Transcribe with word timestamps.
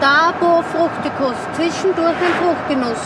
Dabo 0.00 0.62
Fruchtekuss, 0.72 1.36
zwischendurch 1.56 2.16
ein 2.16 2.34
Fruchtgenuss. 2.40 3.02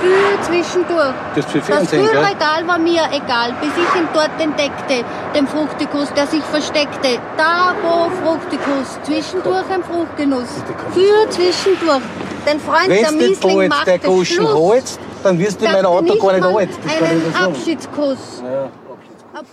Für 0.00 0.42
zwischendurch. 0.42 1.14
Das 1.36 1.44
ist 1.44 1.50
für 1.52 1.72
Das? 1.72 1.88
Füllregal 1.88 2.66
war 2.66 2.78
mir 2.78 3.04
egal, 3.12 3.54
bis 3.60 3.70
ich 3.70 4.00
ihn 4.00 4.08
dort 4.12 4.30
entdeckte, 4.40 5.04
den 5.34 5.46
Fruchtikuss, 5.46 6.12
der 6.14 6.26
sich 6.26 6.42
versteckte. 6.42 7.20
Dabo 7.36 8.10
Fruchtikuss, 8.22 8.98
zwischendurch 9.04 9.70
ein 9.70 9.84
Fruchtgenuss. 9.84 10.48
Für 10.92 11.30
zwischendurch. 11.30 12.02
Dein 12.44 12.58
Freund 12.58 12.88
der 12.88 13.02
Wenn 13.10 13.18
du 13.18 13.26
Miesling 13.28 13.68
macht 13.68 13.86
der 13.86 14.24
Schluss. 14.24 14.52
holst, 14.52 15.00
dann 15.22 15.38
wirst 15.38 15.60
du 15.60 15.66
in 15.66 15.72
mein 15.72 15.82
Sagte 15.82 15.96
Auto 15.96 16.26
gar 16.26 16.32
nicht 16.32 16.44
alt. 16.44 16.70
Einen. 17.00 17.34
Abschiedskuss. 17.36 18.42
Ja. 18.42 18.68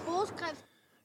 Brustkrebs. 0.06 0.49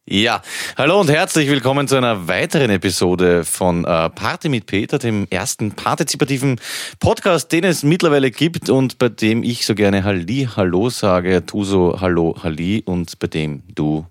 Ja, 0.07 0.43
hallo 0.77 1.01
und 1.01 1.09
herzlich 1.09 1.49
willkommen 1.49 1.89
zu 1.89 1.97
einer 1.97 2.29
weiteren 2.29 2.69
Episode 2.69 3.43
von 3.43 3.87
äh, 3.87 4.11
Party 4.11 4.51
mit 4.51 4.67
Peter, 4.67 4.99
dem 4.99 5.27
ersten 5.31 5.73
partizipativen 5.73 6.61
Podcast, 7.01 7.51
den 7.53 7.65
es 7.65 7.85
mittlerweile 7.85 8.31
gibt 8.31 8.69
und 8.69 8.99
bei 8.99 9.09
dem 9.09 9.43
ich 9.43 9.65
so 9.65 9.75
gerne 9.75 10.05
Halli, 10.05 10.47
Hallo 10.57 10.91
sage, 10.91 11.41
du 11.41 11.65
so 11.65 12.03
Hallo, 12.03 12.37
Halli 12.43 12.83
und 12.85 13.19
bei 13.19 13.29
dem 13.29 13.63
du. 13.75 14.05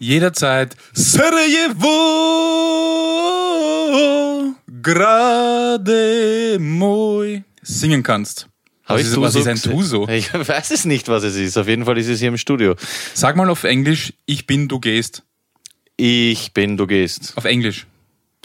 jederzeit 0.00 0.74
Sarajevo 0.92 1.86
gerade 4.82 6.58
moi 6.58 7.44
singen 7.62 8.02
kannst. 8.02 8.48
Was 8.88 9.02
ist, 9.02 9.20
was 9.20 9.34
so 9.34 9.40
ist 9.40 9.46
ein? 9.46 9.60
Tuso? 9.60 10.08
Ich 10.08 10.32
weiß 10.34 10.70
es 10.72 10.84
nicht, 10.84 11.08
was 11.08 11.22
es 11.22 11.36
ist. 11.36 11.56
Auf 11.58 11.68
jeden 11.68 11.84
Fall 11.84 11.98
ist 11.98 12.08
es 12.08 12.20
hier 12.20 12.28
im 12.28 12.38
Studio. 12.38 12.74
Sag 13.14 13.36
mal 13.36 13.50
auf 13.50 13.64
Englisch, 13.64 14.14
ich 14.24 14.46
bin, 14.46 14.66
du 14.66 14.80
gehst. 14.80 15.24
Ich 16.00 16.52
bin, 16.54 16.76
du 16.76 16.86
gehst. 16.86 17.32
Auf 17.36 17.44
Englisch. 17.44 17.88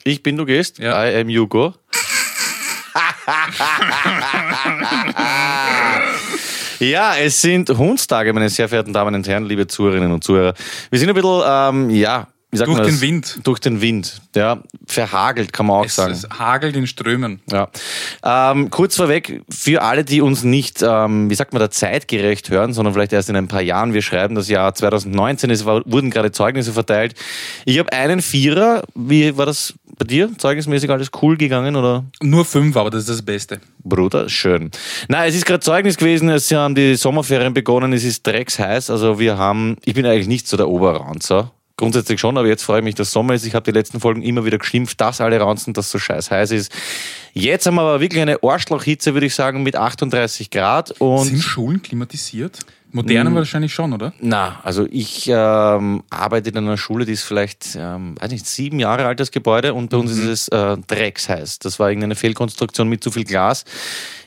Ich 0.04 0.24
bin, 0.24 0.38
du 0.38 0.46
gehst. 0.46 0.80
Ja. 0.80 1.08
I 1.08 1.22
am 1.22 1.30
you 1.30 1.48
go. 1.48 1.76
Ja, 6.80 7.16
es 7.16 7.40
sind 7.40 7.70
Hundstage, 7.70 8.34
meine 8.34 8.50
sehr 8.50 8.68
verehrten 8.68 8.92
Damen 8.92 9.16
und 9.16 9.26
Herren, 9.26 9.46
liebe 9.46 9.68
Zuhörerinnen 9.68 10.12
und 10.12 10.22
Zuhörer. 10.22 10.54
Wir 10.90 11.00
sind 11.00 11.08
ein 11.08 11.16
bisschen, 11.16 11.42
ähm, 11.46 11.90
ja, 11.92 12.28
wie 12.54 12.58
sagt 12.58 12.68
Durch 12.68 12.78
man 12.78 12.88
das? 12.88 13.00
den 13.00 13.02
Wind. 13.02 13.40
Durch 13.44 13.60
den 13.60 13.82
Wind, 13.82 14.22
ja. 14.36 14.62
Verhagelt, 14.86 15.52
kann 15.52 15.66
man 15.66 15.78
auch 15.78 15.86
Es, 15.86 15.96
sagen. 15.96 16.14
es 16.14 16.28
hagelt 16.38 16.76
in 16.76 16.86
Strömen. 16.86 17.42
Ja. 17.52 17.68
Ähm, 18.24 18.70
kurz 18.70 18.96
vorweg, 18.96 19.42
für 19.50 19.82
alle, 19.82 20.04
die 20.04 20.22
uns 20.22 20.44
nicht, 20.44 20.84
ähm, 20.88 21.32
wie 21.32 21.36
sagt 21.36 21.52
man 21.54 21.60
da, 21.62 21.72
zeitgerecht 21.72 22.52
hören, 22.52 22.72
sondern 22.74 22.94
vielleicht 22.94 23.12
erst 23.12 23.30
in 23.30 23.36
ein 23.36 23.48
paar 23.48 23.64
Jahren, 23.64 23.96
wir 23.96 24.04
schreiben 24.04 24.36
das 24.36 24.50
Jahr 24.50 24.76
2019, 24.76 25.50
es 25.50 25.66
war, 25.66 25.82
wurden 25.86 26.12
gerade 26.12 26.32
Zeugnisse 26.32 26.74
verteilt. 26.74 27.16
Ich 27.66 27.80
habe 27.80 27.92
einen 27.92 28.22
Vierer, 28.22 28.84
wie 28.94 29.36
war 29.36 29.48
das 29.48 29.74
bei 29.98 30.06
dir? 30.06 30.30
Zeugnismäßig 30.38 30.92
alles 30.92 31.10
cool 31.24 31.36
gegangen 31.38 31.76
oder? 31.76 32.06
Nur 32.22 32.46
fünf, 32.46 32.78
aber 32.78 32.92
das 32.92 33.02
ist 33.02 33.10
das 33.10 33.22
Beste. 33.24 33.62
Bruder, 33.84 34.30
schön. 34.30 34.70
Na, 35.08 35.26
es 35.26 35.34
ist 35.36 35.46
gerade 35.48 35.62
Zeugnis 35.62 35.98
gewesen, 35.98 36.30
es 36.30 36.52
haben 36.52 36.76
die 36.76 36.96
Sommerferien 36.96 37.54
begonnen, 37.56 37.94
es 37.94 38.04
ist 38.04 38.26
drecksheiß, 38.28 38.92
also 38.92 39.18
wir 39.20 39.40
haben, 39.40 39.78
ich 39.86 39.96
bin 39.96 40.06
eigentlich 40.06 40.28
nicht 40.28 40.48
so 40.48 40.56
der 40.56 40.70
Oberranzer. 40.70 41.52
Grundsätzlich 41.76 42.20
schon, 42.20 42.38
aber 42.38 42.48
jetzt 42.48 42.64
freue 42.64 42.80
ich 42.80 42.84
mich, 42.84 42.94
dass 42.96 43.12
Sommer 43.12 43.34
ist. 43.34 43.46
Ich 43.46 43.56
habe 43.56 43.64
die 43.64 43.72
letzten 43.78 44.00
Folgen 44.00 44.22
immer 44.22 44.46
wieder 44.46 44.60
geschimpft, 44.60 45.02
dass 45.02 45.20
alle 45.22 45.42
ranzen, 45.42 45.74
dass 45.74 45.90
so 45.90 45.98
scheiß 45.98 46.30
heiß 46.30 46.52
ist. 46.52 46.72
Jetzt 47.34 47.66
haben 47.66 47.76
wir 47.76 47.82
aber 47.82 48.00
wirklich 48.00 48.22
eine 48.22 48.44
Arschlochhitze, 48.44 49.16
würde 49.16 49.26
ich 49.26 49.34
sagen, 49.34 49.64
mit 49.64 49.76
38 49.76 50.52
Grad 50.52 50.92
und 51.00 51.26
Sind 51.26 51.42
Schulen 51.42 51.82
klimatisiert? 51.82 52.60
Moderne 52.92 53.32
Hm. 53.32 53.38
wahrscheinlich 53.38 53.74
schon, 53.74 53.92
oder? 53.92 54.14
Na, 54.22 54.60
also 54.62 54.86
ich 54.92 55.28
ähm, 55.28 56.04
arbeite 56.12 56.52
in 56.52 56.58
einer 56.58 56.78
Schule, 56.78 57.06
die 57.06 57.14
ist 57.14 57.24
vielleicht, 57.24 57.76
ähm, 57.76 58.16
weiß 58.22 58.30
nicht, 58.32 58.46
sieben 58.46 58.80
Jahre 58.80 59.08
alt, 59.08 59.20
das 59.20 59.32
Gebäude, 59.32 59.74
und 59.74 59.90
bei 59.90 59.98
uns 59.98 60.12
ist 60.12 60.20
es 60.20 60.48
äh, 60.50 60.78
drecksheiß. 60.78 61.58
Das 61.58 61.80
war 61.80 61.90
irgendeine 61.90 62.14
Fehlkonstruktion 62.14 62.88
mit 62.88 63.04
zu 63.04 63.10
viel 63.10 63.24
Glas. 63.24 63.66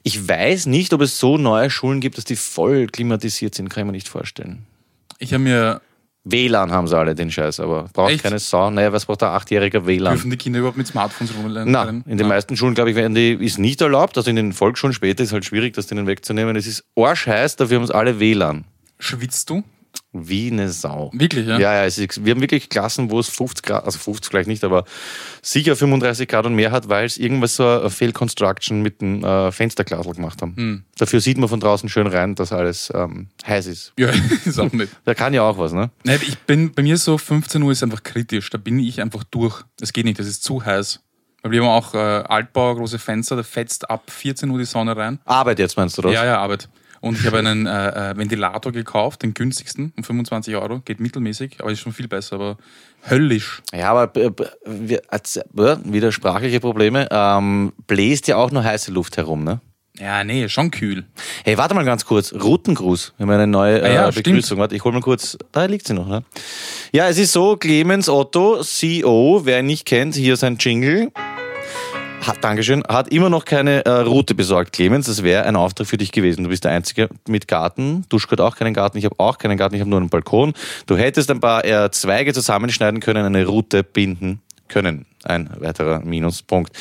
Ich 0.03 0.27
weiß 0.29 0.67
nicht, 0.67 0.93
ob 0.93 1.01
es 1.03 1.21
so 1.21 1.39
neue 1.39 1.71
Schulen 1.71 2.01
gibt, 2.01 2.19
dass 2.19 2.25
die 2.25 2.35
voll 2.35 2.89
klimatisiert 2.89 3.55
sind, 3.55 3.69
kann 3.69 3.83
ich 3.83 3.87
mir 3.87 3.93
nicht 3.93 4.09
vorstellen. 4.09 4.67
Ich 5.21 5.33
habe 5.33 5.45
mir, 5.45 5.81
WLAN 6.29 6.73
haben 6.73 6.89
sie 6.89 6.99
alle, 6.99 7.15
den 7.15 7.31
Scheiß, 7.31 7.61
aber 7.61 7.85
braucht 7.93 8.11
Echt? 8.11 8.25
keine 8.25 8.41
Sau. 8.41 8.69
Naja, 8.71 8.93
was 8.93 9.07
braucht 9.07 9.23
der 9.23 9.31
achtjähriger 9.31 9.87
WLAN? 9.87 10.15
dürfen 10.15 10.31
die 10.31 10.37
Kinder 10.37 10.59
überhaupt 10.59 10.77
mit 10.77 10.89
Smartphones 10.89 11.33
rumrennen? 11.37 11.71
Na, 11.71 11.89
in 11.89 12.19
den 12.19 12.27
meisten 12.27 12.57
Schulen, 12.57 12.75
glaube 12.75 12.91
ich, 12.91 12.97
werden 12.97 13.15
die, 13.15 13.33
ist 13.35 13.59
nicht 13.59 13.81
erlaubt. 13.81 14.17
Also 14.19 14.29
in 14.31 14.37
den 14.37 14.53
Volksschulen 14.53 14.93
später 14.93 15.23
ist 15.23 15.33
halt 15.33 15.45
schwierig, 15.45 15.75
das 15.75 15.87
denen 15.87 16.09
wegzunehmen. 16.09 16.57
Es 16.57 16.67
ist 16.67 16.85
arschheiß, 16.97 17.55
dafür 17.57 17.77
haben 17.77 17.85
es 17.85 17.93
alle 17.93 18.19
WLAN. 18.19 18.65
Schwitzt 18.99 19.51
du? 19.51 19.63
Wie 20.25 20.51
eine 20.51 20.71
Sau. 20.71 21.11
Wirklich, 21.13 21.47
ja? 21.47 21.59
Ja, 21.59 21.75
ja, 21.75 21.85
es 21.85 21.97
wir 22.25 22.33
haben 22.33 22.41
wirklich 22.41 22.69
Klassen, 22.69 23.11
wo 23.11 23.19
es 23.19 23.29
50 23.29 23.65
Grad, 23.65 23.85
also 23.85 23.99
50 23.99 24.31
vielleicht 24.31 24.49
nicht, 24.49 24.65
aber 24.65 24.85
sicher 25.43 25.77
35 25.77 26.29
Grad 26.29 26.47
und 26.47 26.55
mehr 26.55 26.71
hat, 26.71 26.89
weil 26.89 27.07
es 27.07 27.19
irgendwas 27.19 27.57
so 27.57 27.67
eine 27.67 27.91
Fehlconstruction 27.91 28.83
mit 28.83 29.01
dem 29.01 29.25
äh, 29.25 29.53
Fensterglasel 29.53 30.15
gemacht 30.15 30.43
haben. 30.43 30.57
Hm. 30.57 30.85
Dafür 30.99 31.21
sieht 31.21 31.39
man 31.39 31.49
von 31.49 31.61
draußen 31.61 31.89
schön 31.89 32.07
rein, 32.07 32.35
dass 32.35 32.53
alles 32.53 32.93
ähm, 32.95 33.29
heiß 33.47 33.67
ist. 33.67 33.93
Ja, 33.99 34.11
ist 34.45 34.59
auch 34.59 34.73
nicht. 34.73 34.93
Da 35.05 35.15
kann 35.15 35.35
ja 35.35 35.43
auch 35.43 35.59
was, 35.59 35.73
ne? 35.73 35.91
Nein, 36.05 36.21
ich 36.27 36.39
bin, 36.39 36.73
bei 36.73 36.83
mir 36.83 36.97
so 36.97 37.19
15 37.19 37.63
Uhr 37.63 37.73
ist 37.73 37.83
einfach 37.83 38.03
kritisch. 38.03 38.51
Da 38.51 38.59
bin 38.59 38.79
ich 38.79 39.01
einfach 39.01 39.25
durch. 39.25 39.63
Das 39.79 39.93
geht 39.93 40.05
nicht, 40.05 40.19
das 40.19 40.27
ist 40.27 40.43
zu 40.43 40.65
heiß. 40.65 41.01
Weil 41.43 41.53
wir 41.53 41.63
haben 41.63 41.69
auch 41.69 41.95
äh, 41.95 41.99
Altbau, 41.99 42.75
große 42.75 42.99
Fenster, 42.99 43.37
da 43.37 43.43
fetzt 43.43 43.89
ab 43.89 44.11
14 44.11 44.51
Uhr 44.51 44.59
die 44.59 44.65
Sonne 44.65 44.97
rein. 44.97 45.21
Arbeit 45.25 45.59
jetzt 45.59 45.77
meinst 45.77 45.97
du 45.97 46.03
das? 46.03 46.13
Ja, 46.13 46.25
ja, 46.25 46.39
Arbeit. 46.39 46.69
Und 47.01 47.19
ich 47.19 47.27
habe 47.27 47.39
einen 47.39 47.67
äh, 47.67 48.11
äh, 48.11 48.17
Ventilator 48.17 48.73
gekauft, 48.73 49.23
den 49.23 49.35
günstigsten, 49.35 49.93
um 49.97 50.05
25 50.05 50.57
Euro. 50.57 50.81
Geht 50.85 51.01
mittelmäßig, 51.01 51.57
aber 51.61 51.71
ist 51.71 51.81
schon 51.81 51.93
viel 51.93 52.09
besser, 52.09 52.37
aber 52.37 52.57
höllisch. 53.09 53.63
Ja, 53.73 53.93
aber 53.93 54.15
äh, 54.21 54.31
wir, 54.65 55.03
äh, 55.11 55.77
wieder 55.85 56.13
sprachliche 56.13 56.61
Probleme. 56.61 57.09
Ähm, 57.11 57.73
bläst 57.87 58.29
ja 58.29 58.37
auch 58.37 58.51
nur 58.51 58.65
heiße 58.65 58.91
Luft 58.93 59.17
herum, 59.17 59.45
ne? 59.45 59.61
Ja, 59.99 60.25
nee, 60.25 60.49
schon 60.49 60.71
kühl. 60.71 61.05
Hey, 61.45 61.57
warte 61.57 61.75
mal 61.75 61.85
ganz 61.85 62.05
kurz. 62.05 62.35
Routengruß. 62.35 63.15
Wir 63.17 63.25
haben 63.25 63.31
eine 63.31 63.47
neue 63.47 63.83
Ah 63.83 63.89
ja, 63.89 64.09
äh, 64.09 64.13
Begrüßung. 64.13 64.59
Warte, 64.59 64.77
ich 64.77 64.85
hol 64.85 64.93
mal 64.93 65.01
kurz. 65.01 65.39
Da 65.53 65.65
liegt 65.65 65.87
sie 65.87 65.95
noch, 65.95 66.07
ne? 66.07 66.23
Ja, 66.93 67.09
es 67.09 67.17
ist 67.19 67.33
so, 67.33 67.57
Clemens 67.57 68.09
Otto, 68.09 68.63
CEO, 68.63 69.43
wer 69.45 69.61
ihn 69.61 69.67
nicht 69.67 69.87
kennt, 69.87 70.15
hier 70.15 70.37
sein 70.37 70.59
Jingle. 70.59 71.11
Hat, 72.27 72.43
Dankeschön, 72.43 72.83
hat 72.89 73.09
immer 73.13 73.31
noch 73.31 73.45
keine 73.45 73.85
äh, 73.87 73.91
Route 74.01 74.35
besorgt, 74.35 74.73
Clemens. 74.73 75.07
Das 75.07 75.23
wäre 75.23 75.45
ein 75.45 75.55
Auftrag 75.55 75.87
für 75.87 75.97
dich 75.97 76.11
gewesen. 76.11 76.43
Du 76.43 76.51
bist 76.51 76.65
der 76.65 76.73
Einzige 76.73 77.09
mit 77.29 77.47
Garten. 77.47 78.05
Duschko 78.09 78.33
hat 78.33 78.41
auch 78.41 78.57
keinen 78.57 78.75
Garten, 78.75 78.99
ich 78.99 79.05
habe 79.05 79.15
auch 79.19 79.39
keinen 79.39 79.57
Garten, 79.57 79.77
ich 79.77 79.81
habe 79.81 79.91
nur 79.91 80.01
einen 80.01 80.09
Balkon. 80.09 80.53
Du 80.87 80.97
hättest 80.97 81.31
ein 81.31 81.39
paar 81.39 81.65
äh, 81.65 81.89
Zweige 81.93 82.35
zusammenschneiden 82.35 82.99
können, 83.01 83.25
eine 83.25 83.47
Route 83.47 83.85
binden 83.85 84.41
können. 84.67 85.07
Ein 85.23 85.51
weiterer 85.61 86.01
Minuspunkt. 86.01 86.77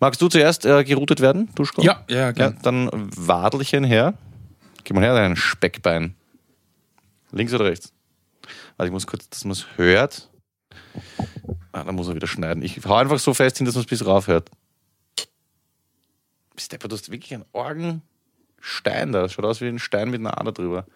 Magst 0.00 0.22
du 0.22 0.28
zuerst 0.28 0.64
äh, 0.64 0.82
geroutet 0.84 1.20
werden, 1.20 1.50
Duschko? 1.54 1.82
Ja, 1.82 2.02
ja, 2.08 2.16
Ja, 2.16 2.30
gern. 2.32 2.58
dann 2.62 2.88
Wadelchen 2.94 3.84
her. 3.84 4.14
Gib 4.84 4.96
mal 4.96 5.02
her, 5.04 5.14
dein 5.14 5.36
Speckbein. 5.36 6.14
Links 7.32 7.52
oder 7.52 7.66
rechts? 7.66 7.92
Warte, 8.78 8.88
ich 8.88 8.92
muss 8.92 9.06
kurz, 9.06 9.28
dass 9.28 9.44
man 9.44 9.52
es 9.52 9.66
hört. 9.76 10.30
Ah, 11.72 11.84
dann 11.84 11.94
muss 11.96 12.08
er 12.08 12.14
wieder 12.14 12.26
schneiden. 12.26 12.62
Ich 12.62 12.80
hau 12.86 12.94
einfach 12.94 13.18
so 13.18 13.34
fest 13.34 13.58
hin, 13.58 13.66
dass 13.66 13.74
man 13.74 13.82
es 13.84 13.90
bis 13.90 14.06
rauf 14.06 14.28
hört. 14.28 14.50
Bist 16.56 16.72
du 16.72 16.78
hast 16.90 17.10
wirklich 17.10 17.34
einen 17.34 17.44
Orgenstein 17.52 19.12
da. 19.12 19.28
Schaut 19.28 19.44
aus 19.44 19.60
wie 19.60 19.68
ein 19.68 19.78
Stein 19.78 20.10
mit 20.10 20.20
einer 20.20 20.40
Ader 20.40 20.52
drüber. 20.52 20.86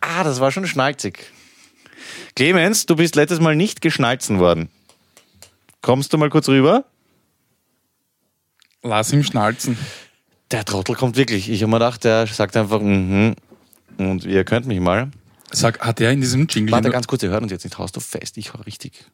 Ah, 0.00 0.24
das 0.24 0.40
war 0.40 0.50
schon 0.50 0.66
schnalzig. 0.66 1.30
Clemens, 2.34 2.86
du 2.86 2.96
bist 2.96 3.16
letztes 3.16 3.40
Mal 3.40 3.56
nicht 3.56 3.80
geschnalzen 3.80 4.38
worden. 4.38 4.70
Kommst 5.82 6.12
du 6.12 6.18
mal 6.18 6.30
kurz 6.30 6.48
rüber? 6.48 6.84
Lass 8.82 9.12
ihn 9.12 9.24
schnalzen. 9.24 9.76
Der 10.50 10.64
Trottel 10.64 10.94
kommt 10.94 11.16
wirklich. 11.16 11.50
Ich 11.50 11.62
habe 11.62 11.70
mir 11.70 11.76
gedacht, 11.78 12.04
der 12.04 12.26
sagt 12.26 12.56
einfach, 12.56 12.80
mhm. 12.80 13.34
Und 13.98 14.24
ihr 14.24 14.44
könnt 14.44 14.66
mich 14.66 14.80
mal. 14.80 15.10
Sag, 15.50 15.80
hat 15.80 16.00
er 16.00 16.10
in 16.12 16.20
diesem 16.20 16.46
Jingle... 16.46 16.72
Warte 16.72 16.90
ganz 16.90 17.06
kurz, 17.06 17.22
ihr 17.22 17.30
hört 17.30 17.42
uns 17.42 17.52
jetzt 17.52 17.64
nicht. 17.64 17.78
Haust 17.78 17.94
du 17.96 18.00
fest? 18.00 18.38
Ich 18.38 18.54
hau 18.54 18.60
richtig. 18.62 19.04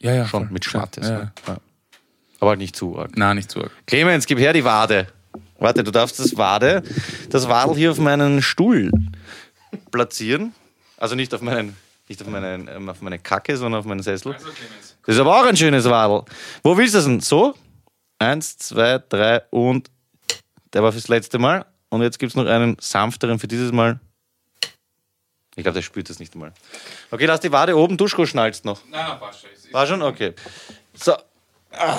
ja, 0.00 0.12
ja, 0.12 0.26
Schon 0.26 0.44
voll. 0.44 0.52
mit 0.52 0.64
Schmattes. 0.64 1.06
Ja, 1.06 1.18
ja. 1.18 1.32
Ja. 1.46 1.58
Aber 2.40 2.50
halt 2.50 2.60
nicht 2.60 2.76
zu 2.76 2.98
arg. 2.98 3.16
Nein, 3.16 3.36
nicht 3.36 3.50
so 3.50 3.60
arg. 3.60 3.72
Clemens, 3.86 4.26
gib 4.26 4.38
her 4.38 4.52
die 4.52 4.64
Wade. 4.64 5.08
Warte, 5.58 5.82
du 5.82 5.90
darfst 5.90 6.18
das 6.20 6.36
Wade, 6.36 6.82
das 7.30 7.48
Wadel 7.48 7.76
hier 7.76 7.90
auf 7.90 7.98
meinen 7.98 8.42
Stuhl 8.42 8.92
platzieren. 9.90 10.54
Also 10.96 11.14
nicht 11.14 11.34
auf 11.34 11.40
meinen, 11.42 11.76
nicht 12.08 12.22
auf 12.22 12.28
meinen, 12.28 12.68
ähm, 12.68 12.88
auf 12.88 13.00
meine 13.00 13.18
Kacke, 13.18 13.56
sondern 13.56 13.80
auf 13.80 13.86
meinen 13.86 14.02
Sessel. 14.02 14.36
Das 15.04 15.14
ist 15.14 15.20
aber 15.20 15.40
auch 15.40 15.46
ein 15.46 15.56
schönes 15.56 15.84
Wadel. 15.84 16.22
Wo 16.62 16.76
willst 16.76 16.94
du 16.94 16.98
das 16.98 17.06
denn? 17.06 17.20
So? 17.20 17.54
Eins, 18.20 18.56
zwei, 18.58 19.02
drei 19.08 19.42
und 19.50 19.90
der 20.72 20.82
war 20.82 20.92
fürs 20.92 21.08
letzte 21.08 21.38
Mal. 21.38 21.66
Und 21.88 22.02
jetzt 22.02 22.18
gibt 22.18 22.30
es 22.30 22.36
noch 22.36 22.46
einen 22.46 22.76
sanfteren 22.80 23.38
für 23.38 23.48
dieses 23.48 23.72
Mal. 23.72 23.98
Ich 25.56 25.64
glaube, 25.64 25.74
der 25.74 25.82
spürt 25.82 26.08
das 26.08 26.20
nicht 26.20 26.34
einmal. 26.34 26.52
Okay, 27.10 27.26
lass 27.26 27.40
die 27.40 27.50
Wade 27.50 27.76
oben, 27.76 27.96
Duschko 27.96 28.26
schnalzt 28.26 28.64
noch. 28.64 28.80
Nein, 28.90 29.06
nein, 29.08 29.18
passt 29.18 29.40
schon. 29.40 29.72
War 29.72 29.86
schon? 29.86 30.02
Okay. 30.02 30.34
So. 30.94 31.16
Ah, 31.72 31.98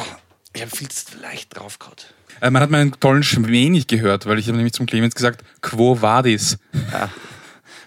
ich 0.53 0.61
habe 0.61 0.75
viel 0.75 0.89
zu 0.89 1.17
leicht 1.19 1.57
draufgehauen. 1.57 1.97
Äh, 2.41 2.51
man 2.51 2.61
hat 2.61 2.69
meinen 2.69 2.91
tollen 2.99 3.23
Schmäh 3.23 3.69
nicht 3.69 3.87
gehört, 3.87 4.25
weil 4.25 4.39
ich 4.39 4.47
habe 4.47 4.57
nämlich 4.57 4.73
zum 4.73 4.85
Clemens 4.85 5.15
gesagt, 5.15 5.43
quo 5.61 6.01
vadis? 6.01 6.57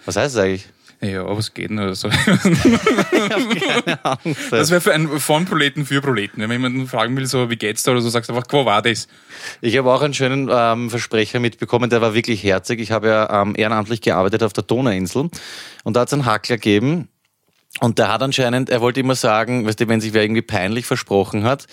Was 0.05 0.15
heißt 0.15 0.35
das 0.35 0.43
eigentlich? 0.43 0.67
Ja, 1.01 1.25
aber 1.25 1.39
es 1.39 1.53
geht 1.53 1.69
nur 1.69 1.93
so. 1.95 2.07
Ich 2.07 2.15
habe 2.15 3.55
keine 3.55 4.05
Ahnung. 4.05 4.37
Das 4.51 4.69
wäre 4.69 4.79
für 4.79 4.93
ein 4.93 5.19
von 5.19 5.43
Proleten 5.43 5.85
für 5.85 6.01
Proleten. 6.01 6.41
Wenn 6.41 6.47
man 6.47 6.61
jemanden 6.61 6.87
fragen 6.87 7.17
will, 7.17 7.25
so 7.25 7.49
wie 7.49 7.57
geht's 7.57 7.83
da 7.83 7.91
oder 7.91 7.99
so, 7.99 8.07
sagst 8.07 8.29
du 8.29 8.33
einfach, 8.33 8.47
quo 8.47 8.65
war 8.65 8.81
das? 8.81 9.09
Ich 9.59 9.77
habe 9.77 9.91
auch 9.91 10.01
einen 10.01 10.13
schönen 10.13 10.49
ähm, 10.49 10.89
Versprecher 10.89 11.41
mitbekommen, 11.41 11.89
der 11.89 11.99
war 11.99 12.13
wirklich 12.13 12.41
herzig. 12.41 12.79
Ich 12.79 12.91
habe 12.91 13.07
ja 13.09 13.41
ähm, 13.41 13.53
ehrenamtlich 13.57 13.99
gearbeitet 13.99 14.43
auf 14.43 14.53
der 14.53 14.63
Donauinsel 14.63 15.29
und 15.83 15.95
da 15.95 16.01
hat 16.01 16.07
es 16.07 16.13
einen 16.13 16.25
Hackler 16.25 16.55
gegeben 16.55 17.09
und 17.79 17.97
der 17.99 18.11
hat 18.11 18.21
anscheinend, 18.23 18.69
er 18.69 18.81
wollte 18.81 18.99
immer 18.99 19.15
sagen, 19.15 19.65
weißt 19.65 19.79
du, 19.79 19.87
wenn 19.87 20.01
sich 20.01 20.13
wer 20.13 20.23
irgendwie 20.23 20.41
peinlich 20.41 20.85
versprochen 20.85 21.43
hat, 21.43 21.67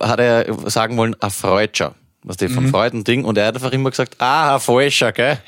hat 0.00 0.20
er 0.20 0.46
sagen 0.70 0.96
wollen, 0.96 1.16
a 1.20 1.30
Freudscher. 1.30 1.94
Was 2.24 2.36
der 2.36 2.50
vom 2.50 2.68
Freuden-Ding. 2.68 3.24
Und 3.24 3.36
er 3.36 3.46
hat 3.46 3.56
einfach 3.56 3.72
immer 3.72 3.90
gesagt, 3.90 4.14
ah, 4.20 4.54
ein 4.54 4.60
Falscher, 4.60 5.10
gell? 5.10 5.38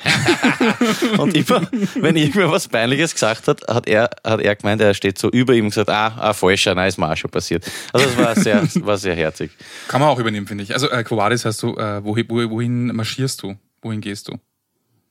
und 1.17 1.33
immer, 1.33 1.61
wenn 2.01 2.17
irgendwer 2.17 2.51
was 2.51 2.67
Peinliches 2.67 3.13
gesagt 3.13 3.47
hat, 3.47 3.61
hat 3.69 3.87
er, 3.87 4.09
hat 4.25 4.41
er 4.41 4.55
gemeint, 4.57 4.81
er 4.81 4.93
steht 4.93 5.17
so 5.17 5.29
über 5.29 5.53
ihm 5.53 5.63
und 5.63 5.69
gesagt, 5.69 5.89
ah, 5.89 6.07
ein 6.19 6.33
Falscher, 6.33 6.75
nein, 6.75 6.89
ist 6.89 6.97
mir 6.97 7.09
auch 7.09 7.15
schon 7.15 7.31
passiert. 7.31 7.63
Also 7.93 8.05
das 8.07 8.17
war 8.17 8.35
sehr, 8.35 8.61
war 8.85 8.97
sehr 8.97 9.15
herzig. 9.15 9.51
Kann 9.87 10.01
man 10.01 10.09
auch 10.09 10.19
übernehmen, 10.19 10.47
finde 10.47 10.65
ich. 10.65 10.73
Also 10.73 10.89
äh, 10.89 11.01
Quo 11.05 11.15
Vadis 11.15 11.45
heißt 11.45 11.63
du, 11.63 11.77
äh, 11.77 12.03
wohin, 12.03 12.25
wo- 12.27 12.49
wohin 12.49 12.87
marschierst 12.87 13.41
du? 13.43 13.55
Wohin 13.81 14.01
gehst 14.01 14.27
du? 14.27 14.33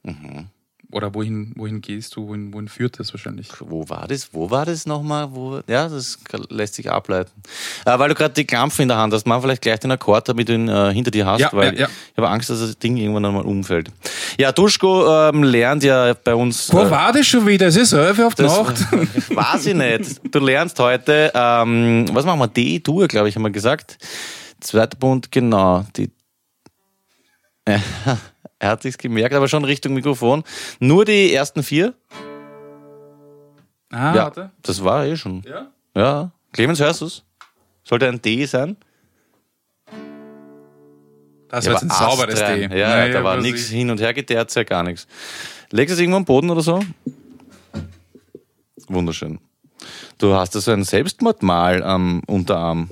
Mhm. 0.02 0.48
Oder 0.92 1.14
wohin, 1.14 1.52
wohin 1.56 1.80
gehst 1.80 2.14
du? 2.14 2.28
Wohin, 2.28 2.52
wohin 2.52 2.68
führt 2.68 2.98
das 2.98 3.12
wahrscheinlich? 3.12 3.48
Wo 3.60 3.88
war 3.88 4.06
das? 4.06 4.32
Wo 4.32 4.50
war 4.50 4.64
das 4.66 4.86
nochmal? 4.86 5.34
Wo? 5.34 5.60
Ja, 5.66 5.88
das 5.88 6.18
lässt 6.50 6.74
sich 6.74 6.90
ableiten. 6.90 7.30
Äh, 7.84 7.98
weil 7.98 8.08
du 8.10 8.14
gerade 8.14 8.34
die 8.34 8.44
Klampfe 8.44 8.82
in 8.82 8.88
der 8.88 8.98
Hand 8.98 9.12
hast, 9.12 9.26
mach 9.26 9.40
vielleicht 9.42 9.62
gleich 9.62 9.80
den 9.80 9.90
Akkord, 9.90 10.28
damit 10.28 10.48
du 10.48 10.54
ihn 10.54 10.68
äh, 10.68 10.92
hinter 10.92 11.10
dir 11.10 11.26
hast, 11.26 11.40
Ja, 11.40 11.50
weil 11.52 11.74
ja, 11.74 11.80
ja. 11.82 11.88
ich 11.88 12.16
habe 12.16 12.28
Angst, 12.28 12.50
dass 12.50 12.60
das 12.60 12.78
Ding 12.78 12.96
irgendwann 12.96 13.24
einmal 13.24 13.44
umfällt. 13.44 13.90
Ja, 14.38 14.52
Duschko 14.52 15.06
ähm, 15.08 15.42
lernt 15.42 15.82
ja 15.82 16.14
bei 16.14 16.34
uns. 16.34 16.68
Quo 16.68 16.82
äh, 16.82 16.90
Vadis 16.90 17.26
schon 17.26 17.46
wieder? 17.46 17.66
Es 17.66 17.76
ist 17.76 17.92
elf 17.92 18.18
auf 18.20 18.34
die 18.34 18.42
das 18.42 18.56
Nacht. 18.56 18.76
weiß 19.34 19.66
ich 19.66 19.74
nicht. 19.74 20.20
Du 20.34 20.38
lernst 20.38 20.78
heute, 20.78 21.32
ähm, 21.34 22.06
was 22.12 22.24
machen 22.24 22.38
wir? 22.40 22.48
D-Dur, 22.48 23.08
glaube 23.08 23.28
ich, 23.28 23.36
haben 23.36 23.42
wir 23.42 23.50
gesagt. 23.50 23.98
Zweiter 24.60 24.96
Bund, 24.96 25.30
genau. 25.30 25.84
Die, 25.96 26.10
ja, 27.68 27.80
er 28.64 28.70
hat 28.70 28.82
sich's 28.82 28.96
gemerkt, 28.96 29.34
aber 29.34 29.46
schon 29.46 29.64
Richtung 29.64 29.92
Mikrofon. 29.92 30.42
Nur 30.80 31.04
die 31.04 31.34
ersten 31.34 31.62
vier. 31.62 31.92
Ah, 33.92 34.14
ja, 34.14 34.24
warte. 34.24 34.50
das 34.62 34.82
war 34.82 35.04
eh 35.04 35.16
schon. 35.16 35.42
Ja? 35.46 35.70
Ja. 35.94 36.30
Clemens, 36.52 36.80
hörst 36.80 37.02
du's? 37.02 37.24
Sollte 37.84 38.08
ein 38.08 38.22
D 38.22 38.46
sein? 38.46 38.76
Das 41.48 41.66
Ja, 41.66 41.72
war 41.74 41.82
jetzt 41.82 41.90
ein 41.90 41.90
sauberes. 41.90 42.38
D. 42.40 42.62
Ja, 42.62 42.88
Naja, 42.88 43.12
da 43.12 43.22
war 43.22 43.36
nichts 43.36 43.66
ich- 43.68 43.76
hin 43.76 43.90
und 43.90 44.00
her 44.00 44.14
geteert, 44.14 44.52
ja 44.54 44.64
gar 44.64 44.82
nichts. 44.82 45.06
Legst 45.70 45.90
du 45.90 45.94
es 45.94 46.00
irgendwo 46.00 46.16
am 46.16 46.24
Boden 46.24 46.48
oder 46.50 46.62
so? 46.62 46.80
Wunderschön. 48.88 49.38
Du 50.18 50.32
hast 50.34 50.54
da 50.54 50.60
so 50.60 50.70
ein 50.72 50.84
Selbstmordmal 50.84 51.82
am 51.82 52.22
Unterarm. 52.26 52.90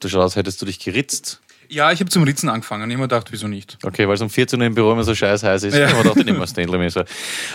Du 0.00 0.08
schaust, 0.08 0.34
hättest 0.34 0.60
du 0.60 0.66
dich 0.66 0.80
geritzt. 0.80 1.40
Ja, 1.72 1.90
ich 1.90 2.00
habe 2.00 2.10
zum 2.10 2.22
Ritzen 2.24 2.50
angefangen. 2.50 2.90
Ich 2.90 2.94
hab 2.94 3.00
mir 3.00 3.08
gedacht, 3.08 3.28
wieso 3.32 3.48
nicht? 3.48 3.78
Okay, 3.82 4.06
weil 4.06 4.14
es 4.14 4.20
um 4.20 4.28
14 4.28 4.60
Uhr 4.60 4.66
im 4.66 4.74
Büro 4.74 4.92
immer 4.92 5.04
so 5.04 5.14
scheiß 5.14 5.42
heiß 5.42 5.62
ist. 5.62 5.74
Ja. 5.74 5.88
Aber 5.88 6.02
dachte 6.04 6.20
ich 6.20 6.26
nicht 6.26 6.36
mehr 6.36 6.46
Stanley 6.46 6.90
so. 6.90 7.02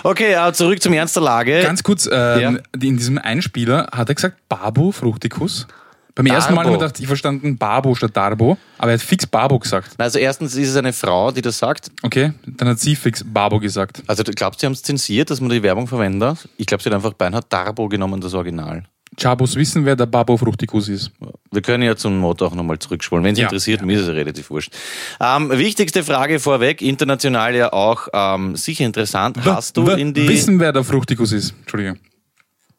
Okay, 0.03 0.33
äh, 0.33 0.53
zurück 0.53 0.81
zum 0.81 0.93
Ernst 0.93 1.15
der 1.15 1.21
Lage. 1.23 1.61
Ganz 1.61 1.83
kurz, 1.83 2.07
ähm, 2.11 2.39
Ja. 2.41 2.49
in 2.81 2.97
diesem 2.97 3.19
Einspieler 3.19 3.87
hat 3.93 4.09
er 4.09 4.15
gesagt 4.15 4.37
Babu 4.49 4.91
Fructicus. 4.91 5.67
Beim 6.15 6.25
ersten 6.25 6.55
Mal 6.55 6.61
habe 6.61 6.69
ich 6.69 6.71
Darbo. 6.71 6.81
mir 6.83 6.87
gedacht, 6.87 6.99
ich 6.99 7.05
verstanden 7.05 7.57
Babo 7.59 7.93
statt 7.93 8.17
Darbo, 8.17 8.57
aber 8.79 8.89
er 8.89 8.97
hat 8.97 9.03
fix 9.05 9.27
Babo 9.27 9.59
gesagt. 9.59 9.91
also 9.99 10.17
erstens 10.17 10.55
ist 10.55 10.69
es 10.69 10.75
eine 10.75 10.91
Frau, 10.93 11.29
die 11.29 11.43
das 11.43 11.59
sagt. 11.59 11.91
Okay, 12.01 12.33
dann 12.47 12.69
hat 12.69 12.79
sie 12.79 12.95
fix 12.95 13.23
Babo 13.23 13.59
gesagt. 13.59 14.01
Also 14.07 14.23
du 14.23 14.31
glaubst, 14.31 14.61
sie 14.61 14.65
haben 14.65 14.73
es 14.73 14.81
zensiert, 14.81 15.29
dass 15.29 15.41
man 15.41 15.51
die 15.51 15.61
Werbung 15.61 15.85
verwenden 15.85 16.19
darf? 16.21 16.47
Ich 16.57 16.65
glaube, 16.65 16.81
sie 16.81 16.89
hat 16.89 16.95
einfach 16.95 17.13
Beinhard 17.13 17.45
Darbo 17.53 17.87
genommen, 17.87 18.19
das 18.19 18.33
Original. 18.33 18.81
Chabos 19.19 19.55
wissen, 19.55 19.83
wer 19.85 19.95
der 19.95 20.05
Babo 20.05 20.37
Fructicus 20.37 20.89
ist. 20.89 21.11
Wir 21.51 21.61
können 21.61 21.83
ja 21.83 21.95
zum 21.95 22.17
Motto 22.19 22.45
auch 22.45 22.53
nochmal 22.53 22.77
zurückspulen. 22.77 23.23
Wenn 23.25 23.33
es 23.33 23.39
Ja. 23.39 23.45
interessiert, 23.45 23.81
mir 23.83 23.99
ist 23.99 24.07
es 24.07 24.13
relativ 24.13 24.49
wurscht. 24.49 24.71
Ähm, 25.19 25.49
wichtigste 25.49 26.03
Frage 26.03 26.39
vorweg, 26.39 26.81
international 26.81 27.55
ja 27.55 27.73
auch 27.73 28.07
ähm, 28.13 28.55
sicher 28.55 28.85
interessant. 28.85 29.37
Hast 29.43 29.75
du 29.75 29.87
W- 29.87 29.99
in 29.99 30.13
die... 30.13 30.27
Wissen, 30.29 30.59
wer 30.59 30.71
der 30.71 30.83
Fructicus 30.83 31.31
ist? 31.31 31.53
Entschuldige. 31.61 31.97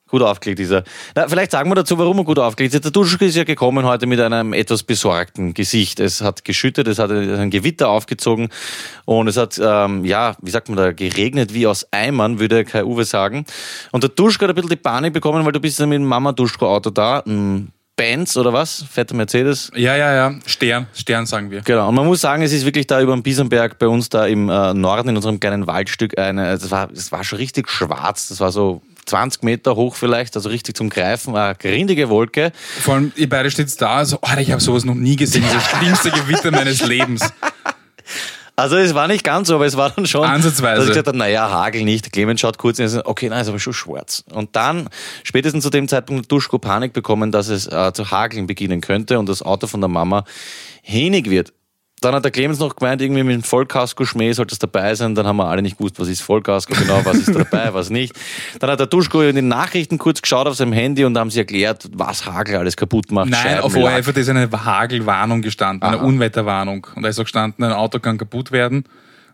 Gut 0.08 0.22
aufgelegt 0.22 0.60
ist 0.60 0.70
er. 0.70 0.84
Na, 1.14 1.28
vielleicht 1.28 1.50
sagen 1.50 1.70
wir 1.70 1.74
dazu, 1.74 1.98
warum 1.98 2.18
er 2.18 2.24
gut 2.24 2.38
aufgelegt 2.38 2.74
ist. 2.74 2.84
Der 2.84 2.90
Duschko 2.90 3.24
ist 3.24 3.36
ja 3.36 3.44
gekommen 3.44 3.84
heute 3.84 4.06
mit 4.06 4.18
einem 4.20 4.54
etwas 4.54 4.82
besorgten 4.82 5.52
Gesicht. 5.54 6.00
Es 6.00 6.22
hat 6.22 6.44
geschüttet, 6.44 6.88
es 6.88 6.98
hat 6.98 7.10
ein 7.10 7.50
Gewitter 7.50 7.88
aufgezogen 7.88 8.48
und 9.04 9.28
es 9.28 9.36
hat, 9.36 9.60
ähm, 9.62 10.04
ja, 10.04 10.34
wie 10.40 10.50
sagt 10.50 10.68
man 10.68 10.78
da, 10.78 10.92
geregnet 10.92 11.52
wie 11.52 11.66
aus 11.66 11.86
Eimern, 11.90 12.40
würde 12.40 12.64
Kai 12.64 12.84
Uwe 12.84 13.04
sagen. 13.04 13.44
Und 13.92 14.02
der 14.02 14.10
Duschko 14.10 14.44
hat 14.44 14.50
ein 14.50 14.54
bisschen 14.54 14.70
die 14.70 14.76
Panik 14.76 15.12
bekommen, 15.12 15.44
weil 15.44 15.52
du 15.52 15.60
bist 15.60 15.78
ja 15.78 15.86
mit 15.86 15.96
dem 15.96 16.06
Mama-Duschko-Auto 16.06 16.90
da. 16.90 17.22
Ein 17.26 17.72
Benz 17.98 18.36
oder 18.36 18.52
was? 18.52 18.84
Fetter 18.88 19.14
Mercedes. 19.16 19.72
Ja, 19.74 19.96
ja, 19.96 20.14
ja. 20.14 20.34
Stern. 20.46 20.86
Stern 20.94 21.26
sagen 21.26 21.50
wir. 21.50 21.62
Genau, 21.62 21.88
und 21.88 21.96
man 21.96 22.06
muss 22.06 22.20
sagen, 22.20 22.42
es 22.42 22.52
ist 22.52 22.64
wirklich 22.64 22.86
da 22.86 23.00
über 23.02 23.12
dem 23.12 23.24
Biesenberg 23.24 23.76
bei 23.78 23.88
uns 23.88 24.08
da 24.08 24.24
im 24.24 24.48
äh, 24.48 24.72
Norden 24.72 25.08
in 25.08 25.16
unserem 25.16 25.40
kleinen 25.40 25.66
Waldstück 25.66 26.16
eine, 26.16 26.48
es 26.50 26.70
war, 26.70 26.88
es 26.92 27.10
war 27.10 27.24
schon 27.24 27.38
richtig 27.38 27.68
schwarz, 27.68 28.28
das 28.28 28.38
war 28.38 28.52
so 28.52 28.82
20 29.08 29.42
Meter 29.42 29.76
hoch 29.76 29.96
vielleicht, 29.96 30.36
also 30.36 30.48
richtig 30.48 30.76
zum 30.76 30.90
Greifen, 30.90 31.36
eine 31.36 31.54
grindige 31.54 32.08
Wolke. 32.08 32.52
Vor 32.80 32.94
allem, 32.94 33.12
ihr 33.16 33.28
beide 33.28 33.50
steht 33.50 33.68
da, 33.80 34.04
so, 34.04 34.18
oh, 34.22 34.38
ich 34.38 34.50
habe 34.50 34.60
sowas 34.60 34.84
noch 34.84 34.94
nie 34.94 35.16
gesehen. 35.16 35.44
Das 35.52 35.64
schlimmste 35.64 36.10
Gewitter 36.10 36.50
meines 36.50 36.86
Lebens. 36.86 37.32
Also 38.58 38.76
es 38.76 38.92
war 38.92 39.06
nicht 39.06 39.22
ganz 39.22 39.46
so, 39.46 39.54
aber 39.54 39.66
es 39.66 39.76
war 39.76 39.90
dann 39.90 40.04
schon, 40.04 40.24
Ansatzweise. 40.24 40.78
dass 40.78 40.84
ich 40.86 40.88
gesagt 40.88 41.06
habe, 41.06 41.16
naja, 41.16 41.48
Hagel 41.48 41.84
nicht. 41.84 42.12
Clemens 42.12 42.40
schaut 42.40 42.58
kurz 42.58 42.80
und 42.80 42.88
sagt, 42.88 43.06
okay, 43.06 43.28
nein, 43.28 43.42
ist 43.42 43.48
aber 43.48 43.60
schon 43.60 43.72
schwarz. 43.72 44.24
Und 44.32 44.56
dann, 44.56 44.88
spätestens 45.22 45.62
zu 45.62 45.70
dem 45.70 45.86
Zeitpunkt, 45.86 46.24
hat 46.24 46.32
Duschko 46.32 46.58
Panik 46.58 46.92
bekommen, 46.92 47.30
dass 47.30 47.46
es 47.46 47.68
äh, 47.68 47.92
zu 47.92 48.10
hageln 48.10 48.48
beginnen 48.48 48.80
könnte 48.80 49.20
und 49.20 49.28
das 49.28 49.42
Auto 49.42 49.68
von 49.68 49.80
der 49.80 49.86
Mama 49.86 50.24
hinig 50.82 51.30
wird. 51.30 51.52
Dann 52.00 52.14
hat 52.14 52.24
der 52.24 52.30
Clemens 52.30 52.58
noch 52.58 52.76
gemeint, 52.76 53.02
irgendwie 53.02 53.22
mit 53.22 53.34
dem 53.34 53.42
Vollkasko-Schmäh 53.42 54.32
sollte 54.32 54.52
es 54.52 54.58
dabei 54.58 54.94
sein. 54.94 55.14
Dann 55.14 55.26
haben 55.26 55.36
wir 55.36 55.46
alle 55.46 55.62
nicht 55.62 55.78
gewusst, 55.78 55.98
was 55.98 56.08
ist 56.08 56.20
Vollkasko 56.22 56.74
genau, 56.74 57.00
was 57.04 57.16
ist 57.16 57.34
dabei, 57.34 57.68
was 57.74 57.90
nicht. 57.90 58.14
Dann 58.60 58.70
hat 58.70 58.80
der 58.80 58.86
Duschko 58.86 59.22
in 59.22 59.36
den 59.36 59.48
Nachrichten 59.48 59.98
kurz 59.98 60.22
geschaut 60.22 60.46
auf 60.46 60.54
seinem 60.54 60.72
Handy 60.72 61.04
und 61.04 61.18
haben 61.18 61.30
sie 61.30 61.40
erklärt, 61.40 61.88
was 61.92 62.26
Hagel 62.26 62.56
alles 62.56 62.76
kaputt 62.76 63.10
macht. 63.10 63.30
Nein, 63.30 63.42
Scheiben, 63.42 63.62
auf. 63.62 63.76
ORF 63.76 64.16
ist 64.16 64.28
eine 64.28 64.48
Hagelwarnung 64.50 65.42
gestanden, 65.42 65.82
eine 65.82 65.98
Aha. 65.98 66.04
Unwetterwarnung. 66.04 66.86
Und 66.94 67.02
da 67.02 67.08
ist 67.08 67.18
auch 67.18 67.24
gestanden, 67.24 67.64
ein 67.64 67.72
Auto 67.72 67.98
kann 67.98 68.18
kaputt 68.18 68.52
werden. 68.52 68.84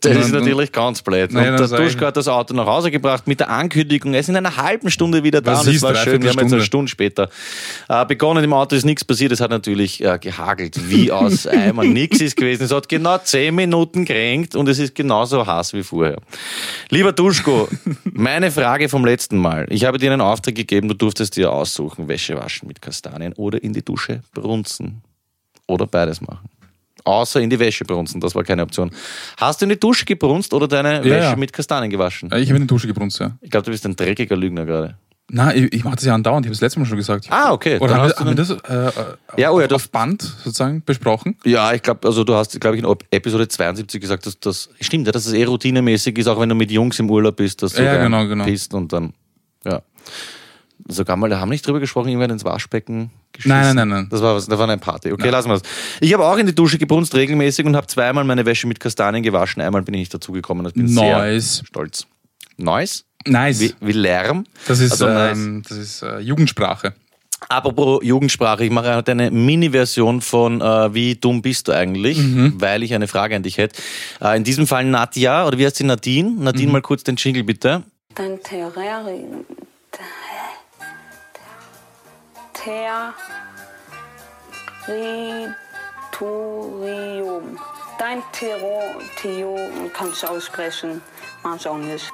Das 0.04 0.16
Und 0.16 0.22
ist 0.22 0.32
dann- 0.34 0.40
natürlich 0.44 0.72
ganz 0.72 1.02
blöd. 1.02 1.32
Nein, 1.32 1.52
und 1.52 1.60
dann 1.60 1.70
der 1.70 1.78
Duschko 1.78 2.06
hat 2.06 2.16
das 2.16 2.28
Auto 2.28 2.54
nach 2.54 2.66
Hause 2.66 2.90
gebracht 2.90 3.26
mit 3.26 3.40
der 3.40 3.50
Ankündigung, 3.50 4.14
er 4.14 4.20
ist 4.20 4.28
in 4.28 4.36
einer 4.36 4.56
halben 4.56 4.90
Stunde 4.90 5.22
wieder 5.24 5.40
da 5.40 5.52
Was 5.52 5.62
und 5.62 5.68
es 5.70 5.76
ist, 5.76 5.82
war 5.82 5.94
schön. 5.94 6.22
Wir 6.22 6.30
haben 6.30 6.38
jetzt 6.40 6.52
eine 6.52 6.62
Stunde? 6.62 6.64
Stunde 6.64 6.88
später 6.90 7.28
äh, 7.88 8.04
begonnen. 8.06 8.44
Im 8.44 8.52
Auto 8.52 8.74
ist 8.76 8.84
nichts 8.84 9.04
passiert, 9.04 9.32
es 9.32 9.40
hat 9.40 9.50
natürlich 9.50 10.02
äh, 10.04 10.18
gehagelt, 10.20 10.88
wie 10.90 11.10
aus 11.12 11.46
Eimer. 11.46 11.84
Nichts 11.84 12.20
ist 12.20 12.36
gewesen. 12.36 12.64
Es 12.64 12.72
hat 12.72 12.88
genau 12.88 13.18
zehn 13.18 13.54
Minuten 13.54 14.04
gerenkt 14.04 14.54
und 14.56 14.68
es 14.68 14.78
ist 14.78 14.94
genauso 14.94 15.46
heiß 15.46 15.72
wie 15.74 15.82
vorher. 15.82 16.18
Lieber 16.90 17.12
Duschko, 17.12 17.68
meine 18.04 18.50
Frage 18.50 18.88
vom 18.88 19.04
letzten 19.04 19.38
Mal. 19.38 19.66
Ich 19.70 19.84
habe 19.84 19.98
dir 19.98 20.12
einen 20.12 20.20
Auftrag 20.20 20.54
gegeben, 20.54 20.88
du 20.88 20.94
durftest 20.94 21.36
dir 21.36 21.52
aussuchen, 21.52 22.08
Wäsche 22.08 22.36
waschen 22.36 22.68
mit 22.68 22.82
Kastanien 22.82 23.32
oder 23.34 23.62
in 23.62 23.72
die 23.72 23.84
Dusche 23.84 24.20
brunzen. 24.34 25.02
Oder 25.66 25.86
beides 25.86 26.20
machen. 26.20 26.50
Außer 27.04 27.40
in 27.40 27.50
die 27.50 27.58
Wäsche 27.58 27.84
brunzen, 27.84 28.20
das 28.20 28.34
war 28.34 28.42
keine 28.44 28.62
Option. 28.62 28.90
Hast 29.36 29.60
du 29.60 29.66
in 29.66 29.70
die 29.70 29.78
Dusche 29.78 30.06
gebrunst 30.06 30.54
oder 30.54 30.66
deine 30.66 30.96
Ja, 30.96 31.04
Wäsche 31.04 31.28
ja. 31.30 31.36
mit 31.36 31.52
Kastanien 31.52 31.90
gewaschen? 31.90 32.30
Ich 32.34 32.48
habe 32.48 32.56
in 32.56 32.62
die 32.62 32.66
Dusche 32.66 32.86
gebrunst, 32.86 33.20
ja. 33.20 33.32
Ich 33.42 33.50
glaube, 33.50 33.64
du 33.66 33.70
bist 33.70 33.84
ein 33.84 33.94
dreckiger 33.94 34.36
Lügner 34.36 34.64
gerade. 34.64 34.96
Nein, 35.30 35.64
ich, 35.64 35.72
ich 35.72 35.84
mache 35.84 35.96
das 35.96 36.04
ja 36.04 36.14
andauernd. 36.14 36.44
Ich 36.44 36.48
habe 36.48 36.54
es 36.54 36.60
letztes 36.60 36.78
Mal 36.78 36.84
schon 36.86 36.98
gesagt. 36.98 37.26
Ah, 37.30 37.52
okay. 37.52 37.78
Oder 37.78 37.94
haben, 37.94 38.02
hast 38.02 38.14
du 38.16 38.20
haben 38.20 38.28
wir 38.28 38.34
das 38.34 38.50
äh, 38.50 39.40
Ja, 39.40 39.50
oh 39.50 39.60
ja, 39.60 39.66
auf, 39.66 39.72
auf 39.72 39.90
Band 39.90 40.22
sozusagen 40.22 40.82
besprochen? 40.84 41.36
Ja, 41.44 41.72
ich 41.72 41.82
glaube, 41.82 42.06
also 42.06 42.24
du 42.24 42.34
hast, 42.34 42.58
glaube 42.60 42.76
ich, 42.76 42.84
in 42.84 42.96
Episode 43.10 43.48
72 43.48 44.00
gesagt, 44.00 44.26
dass 44.26 44.38
das 44.38 44.68
stimmt, 44.80 45.06
ja, 45.06 45.12
dass 45.12 45.26
es 45.26 45.32
eh 45.32 45.44
routinemäßig 45.44 46.18
ist, 46.18 46.26
auch 46.26 46.38
wenn 46.40 46.50
du 46.50 46.54
mit 46.54 46.70
Jungs 46.70 46.98
im 46.98 47.10
Urlaub 47.10 47.36
bist, 47.36 47.62
dass 47.62 47.72
du 47.72 47.82
Ja, 47.82 48.02
genau, 48.02 48.26
genau. 48.26 48.44
und 48.72 48.92
dann, 48.92 49.14
ja. 49.64 49.80
Sogar 50.88 51.16
mal, 51.16 51.30
da 51.30 51.38
haben 51.40 51.48
wir 51.48 51.54
nicht 51.54 51.66
drüber 51.66 51.80
gesprochen, 51.80 52.08
irgendwann 52.08 52.30
ins 52.30 52.44
Waschbecken 52.44 53.10
geschissen. 53.32 53.50
Nein, 53.56 53.74
nein, 53.76 53.88
nein, 53.88 53.88
nein. 54.00 54.08
Das 54.10 54.20
war, 54.22 54.34
was, 54.34 54.46
das 54.46 54.58
war 54.58 54.68
eine 54.68 54.78
Party. 54.78 55.12
Okay, 55.12 55.30
lassen 55.30 55.48
wir 55.48 55.54
es. 55.54 55.62
Ich 56.00 56.12
habe 56.12 56.24
auch 56.24 56.36
in 56.36 56.46
die 56.46 56.54
Dusche 56.54 56.78
gebrunst 56.78 57.14
regelmäßig 57.14 57.64
und 57.64 57.74
habe 57.76 57.86
zweimal 57.86 58.24
meine 58.24 58.44
Wäsche 58.44 58.66
mit 58.66 58.80
Kastanien 58.80 59.22
gewaschen. 59.22 59.62
Einmal 59.62 59.82
bin 59.82 59.94
ich 59.94 60.00
nicht 60.00 60.14
dazugekommen. 60.14 60.66
Ich 60.66 60.74
bin 60.74 60.86
Nice. 60.92 61.56
sehr 61.56 61.64
stolz. 61.66 62.06
Nice? 62.56 63.04
Nice. 63.26 63.60
Wie, 63.60 63.74
wie 63.80 63.92
Lärm? 63.92 64.44
das 64.68 64.80
ist, 64.80 64.92
Also 64.92 65.06
nice. 65.06 65.38
ähm, 65.38 65.62
das 65.68 65.78
ist 65.78 66.02
äh, 66.02 66.18
Jugendsprache. 66.18 66.92
Apropos 67.48 68.00
Jugendsprache, 68.02 68.64
ich 68.64 68.70
mache 68.70 68.94
heute 68.94 69.12
eine 69.12 69.30
Mini-Version 69.30 70.20
von 70.22 70.60
äh, 70.60 70.94
Wie 70.94 71.14
dumm 71.16 71.42
bist 71.42 71.68
du 71.68 71.72
eigentlich, 71.72 72.18
Mhm. 72.18 72.54
weil 72.60 72.82
ich 72.82 72.94
eine 72.94 73.06
Frage 73.08 73.36
an 73.36 73.42
dich 73.42 73.58
hätte. 73.58 73.80
Äh, 74.20 74.36
in 74.36 74.44
diesem 74.44 74.66
Fall 74.66 74.84
Nadja, 74.84 75.46
oder 75.46 75.58
wie 75.58 75.66
heißt 75.66 75.76
sie, 75.76 75.84
Nadine? 75.84 76.30
Mhm. 76.30 76.44
Nadine, 76.44 76.72
mal 76.72 76.82
kurz 76.82 77.02
den 77.04 77.16
Jingle 77.16 77.44
bitte. 77.44 77.82
Dein 78.14 78.40
Terrarium. 78.42 79.44
Territorium. 86.14 87.58
Dein 87.98 88.22
Territorium 88.32 89.92
kannst 89.92 90.22
du 90.22 90.28
aussprechen. 90.28 91.02
Mach 91.42 91.56
ich 91.56 91.68
auch 91.68 91.76
nicht. 91.76 92.10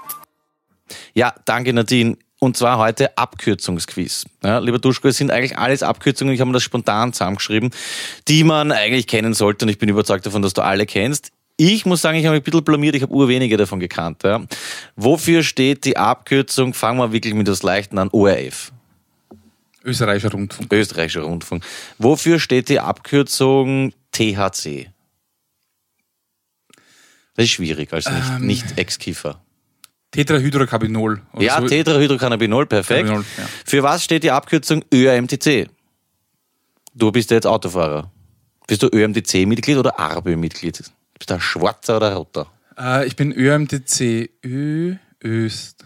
Ja, 1.15 1.33
danke 1.45 1.73
Nadine. 1.73 2.17
Und 2.41 2.57
zwar 2.57 2.79
heute 2.79 3.17
Abkürzungsquiz. 3.17 4.25
Ja, 4.43 4.59
lieber 4.59 4.79
Duschko, 4.79 5.09
es 5.09 5.19
sind 5.19 5.31
eigentlich 5.31 5.59
alles 5.59 5.83
Abkürzungen, 5.83 6.33
ich 6.35 6.41
habe 6.41 6.49
mir 6.49 6.55
das 6.55 6.63
spontan 6.63 7.13
zusammengeschrieben, 7.13 7.71
die 8.29 8.45
man 8.45 8.73
eigentlich 8.73 9.07
kennen 9.07 9.35
sollte. 9.35 9.67
Und 9.67 9.69
ich 9.69 9.79
bin 9.79 9.91
überzeugt 9.91 10.25
davon, 10.25 10.41
dass 10.41 10.55
du 10.55 10.63
alle 10.63 10.87
kennst. 10.87 11.33
Ich 11.59 11.85
muss 11.85 12.01
sagen, 12.01 12.17
ich 12.17 12.25
habe 12.25 12.37
mich 12.37 12.41
ein 12.41 12.45
bisschen 12.45 12.65
blamiert, 12.65 12.97
ich 12.97 13.03
habe 13.03 13.13
urwenige 13.13 13.59
davon 13.59 13.79
gekannt. 13.79 14.23
Ja. 14.25 14.41
Wofür 14.97 15.43
steht 15.43 15.85
die 15.85 15.99
Abkürzung, 15.99 16.73
fangen 16.73 16.99
wir 16.99 17.13
wirklich 17.13 17.35
mit 17.35 17.47
das 17.47 17.63
Leichten 17.63 17.99
an, 17.99 18.09
ORF? 18.11 18.73
Österreichischer 19.85 20.33
Rundfunk. 20.33 20.73
Österreichischer 20.73 21.23
Rundfunk. 21.23 21.65
Wofür 21.99 22.39
steht 22.39 22.69
die 22.69 22.81
Abkürzung 22.81 23.93
THC? 24.13 24.91
Das 27.37 27.45
ist 27.45 27.51
schwierig, 27.53 27.93
als 27.93 28.07
nicht, 28.11 28.29
Ähm. 28.31 28.47
nicht 28.47 28.79
Ex-Kiefer. 28.79 29.41
Tetrahydrocannabinol. 30.11 31.23
Ja, 31.39 31.61
so. 31.61 31.69
Tetrahydrocannabinol, 31.69 32.67
perfekt. 32.67 33.07
Cannabinol, 33.07 33.25
ja. 33.39 33.47
Für 33.65 33.83
was 33.83 34.05
steht 34.05 34.25
die 34.25 34.31
Abkürzung 34.33 34.85
ÖMTC? 34.93 35.69
Du 36.95 37.13
bist 37.13 37.31
ja 37.31 37.37
jetzt 37.37 37.47
Autofahrer. 37.47 38.11
Bist 38.67 38.83
du 38.83 38.89
ÖMTC-Mitglied 38.93 39.77
oder 39.79 39.99
ARBÖ-Mitglied? 39.99 40.79
Bist 41.19 41.31
du 41.31 41.35
ein 41.35 41.41
Schwarzer 41.41 41.97
oder 41.99 42.15
Roter? 42.15 42.51
Äh, 42.77 43.07
ich 43.07 43.15
bin 43.17 43.33
ÖMTC 43.33 44.31
Ö 44.45 44.97
Öst. 45.23 45.85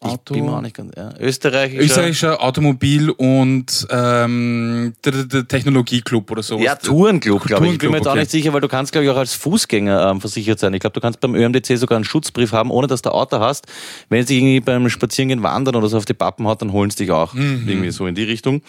Auto. 0.00 0.34
Ich 0.34 0.40
bin 0.40 0.46
mir 0.46 0.56
auch 0.56 0.60
nicht 0.60 0.76
ganz, 0.76 0.92
ja. 0.96 1.10
Österreichischer. 1.18 1.82
Österreichischer 1.82 2.42
Automobil- 2.42 3.10
und 3.10 3.86
ähm, 3.90 4.94
der, 5.04 5.24
der, 5.24 5.48
Technologieclub 5.48 6.30
oder 6.30 6.42
sowas. 6.42 6.64
Ja, 6.64 6.76
Tourenclub, 6.76 7.44
glaube 7.44 7.66
ich. 7.66 7.72
Ich 7.72 7.78
bin 7.78 7.90
mir 7.90 7.96
jetzt 7.96 8.06
auch 8.06 8.12
okay. 8.12 8.20
nicht 8.20 8.30
sicher, 8.30 8.52
weil 8.52 8.60
du 8.60 8.68
kannst, 8.68 8.92
glaube 8.92 9.04
ich, 9.06 9.10
auch 9.10 9.16
als 9.16 9.34
Fußgänger 9.34 10.10
ähm, 10.10 10.20
versichert 10.20 10.58
sein. 10.60 10.72
Ich 10.74 10.80
glaube, 10.80 10.94
du 10.94 11.00
kannst 11.00 11.20
beim 11.20 11.34
ÖMDC 11.34 11.76
sogar 11.76 11.96
einen 11.96 12.04
Schutzbrief 12.04 12.52
haben, 12.52 12.70
ohne 12.70 12.86
dass 12.86 13.02
du 13.02 13.10
Auto 13.10 13.40
hast. 13.40 13.66
Wenn 14.08 14.24
sie 14.26 14.38
irgendwie 14.38 14.60
beim 14.60 14.88
Spazierengehen 14.88 15.42
wandern 15.42 15.74
oder 15.74 15.88
so 15.88 15.96
auf 15.96 16.04
die 16.04 16.14
Pappen 16.14 16.46
hat, 16.46 16.62
dann 16.62 16.72
holen 16.72 16.90
sie 16.90 16.98
dich 16.98 17.10
auch. 17.10 17.34
Mhm. 17.34 17.64
Irgendwie 17.66 17.90
so 17.90 18.06
in 18.06 18.14
die 18.14 18.24
Richtung. 18.24 18.62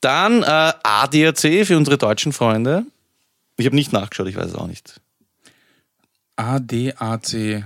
Dann 0.00 0.42
äh, 0.42 0.72
ADAC 0.82 1.66
für 1.66 1.76
unsere 1.76 1.98
deutschen 1.98 2.32
Freunde. 2.32 2.84
Ich 3.56 3.66
habe 3.66 3.76
nicht 3.76 3.92
nachgeschaut, 3.92 4.26
ich 4.26 4.36
weiß 4.36 4.46
es 4.46 4.54
auch 4.54 4.66
nicht. 4.66 5.00
ADAC, 6.36 7.32
ähm, 7.34 7.64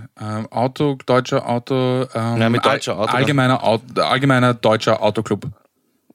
Auto, 0.51 0.99
deutscher 1.07 1.49
Auto, 1.49 2.07
ähm, 2.15 2.41
Ja, 2.41 2.49
mit 2.49 2.65
deutscher 2.65 2.99
Auto- 2.99 3.13
allgemeiner, 3.13 3.63
Auto, 3.63 4.01
allgemeiner 4.03 4.55
deutscher 4.55 5.03
Autoclub. 5.03 5.47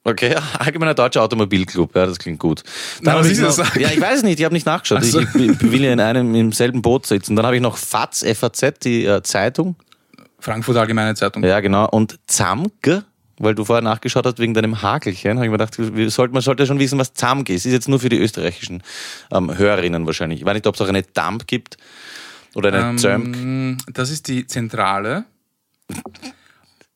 Okay, 0.04 0.34
allgemeiner 0.58 0.94
deutscher 0.94 1.22
Automobilclub, 1.22 1.96
ja, 1.96 2.06
das 2.06 2.18
klingt 2.18 2.38
gut. 2.38 2.62
Na, 3.00 3.12
hab 3.12 3.20
was 3.20 3.26
ich 3.26 3.32
ist 3.32 3.40
noch, 3.40 3.56
das? 3.56 3.74
Ja, 3.76 3.88
ich 3.90 4.00
weiß 4.00 4.18
es 4.18 4.22
nicht, 4.22 4.38
ich 4.38 4.44
habe 4.44 4.54
nicht 4.54 4.66
nachgeschaut. 4.66 4.98
Ach 5.00 5.04
so. 5.04 5.20
Ich, 5.20 5.34
ich 5.34 5.72
will 5.72 5.82
ja 5.82 5.92
in 5.92 6.00
einem 6.00 6.34
im 6.34 6.52
selben 6.52 6.82
Boot 6.82 7.06
sitzen. 7.06 7.36
Dann 7.36 7.46
habe 7.46 7.56
ich 7.56 7.62
noch 7.62 7.76
FAZ, 7.78 8.24
FAZ, 8.36 8.80
die 8.84 9.06
äh, 9.06 9.22
Zeitung. 9.22 9.76
Frankfurt 10.38 10.76
Allgemeine 10.76 11.14
Zeitung. 11.14 11.42
Ja, 11.42 11.60
genau. 11.60 11.88
Und 11.88 12.18
Zamg, 12.26 13.02
weil 13.38 13.54
du 13.54 13.64
vorher 13.64 13.82
nachgeschaut 13.82 14.26
hast 14.26 14.38
wegen 14.38 14.52
deinem 14.52 14.82
Hakelchen, 14.82 15.38
habe 15.38 15.46
ich 15.46 15.50
mir 15.50 15.56
gedacht, 15.58 15.78
wir 15.78 16.10
sollten, 16.10 16.34
man 16.34 16.42
sollte 16.42 16.66
schon 16.66 16.78
wissen, 16.78 16.98
was 16.98 17.14
Zamg 17.14 17.48
ist. 17.48 17.64
Ist 17.64 17.72
jetzt 17.72 17.88
nur 17.88 17.98
für 17.98 18.10
die 18.10 18.18
österreichischen 18.18 18.82
ähm, 19.32 19.56
Hörerinnen 19.56 20.04
wahrscheinlich. 20.04 20.40
Ich 20.40 20.44
weiß 20.46 20.52
nicht, 20.52 20.66
ob 20.66 20.74
es 20.74 20.82
auch 20.82 20.88
eine 20.88 21.02
Damp 21.02 21.46
gibt 21.46 21.78
oder 22.54 22.72
eine 22.72 22.96
Zömk. 22.96 23.36
Ähm, 23.36 23.78
das 23.92 24.10
ist 24.10 24.28
die 24.28 24.46
Zentrale. 24.46 25.24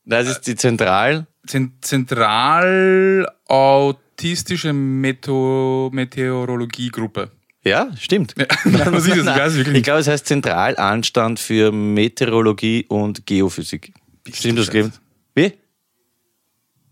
Das 0.05 0.27
ist 0.27 0.41
die 0.41 0.55
Zentral. 0.55 1.27
Zen 1.45 1.73
Zentral 1.81 3.27
Autistische 3.47 4.73
Meto 4.73 5.89
Meteorologiegruppe. 5.93 7.31
Ja, 7.63 7.89
stimmt. 7.97 8.35
Nein, 8.37 8.47
was 8.91 9.05
ist 9.05 9.17
das? 9.17 9.55
Ich 9.55 9.67
weiß 9.67 9.75
ich 9.75 9.83
glaube, 9.83 9.99
es 9.99 10.07
heißt 10.07 10.25
Zentralanstand 10.25 11.39
für 11.39 11.71
Meteorologie 11.71 12.85
und 12.87 13.25
Geophysik. 13.25 13.93
Stimmt 14.31 14.59
das, 14.59 14.69
Clemens? 14.69 15.01
Wie? 15.35 15.53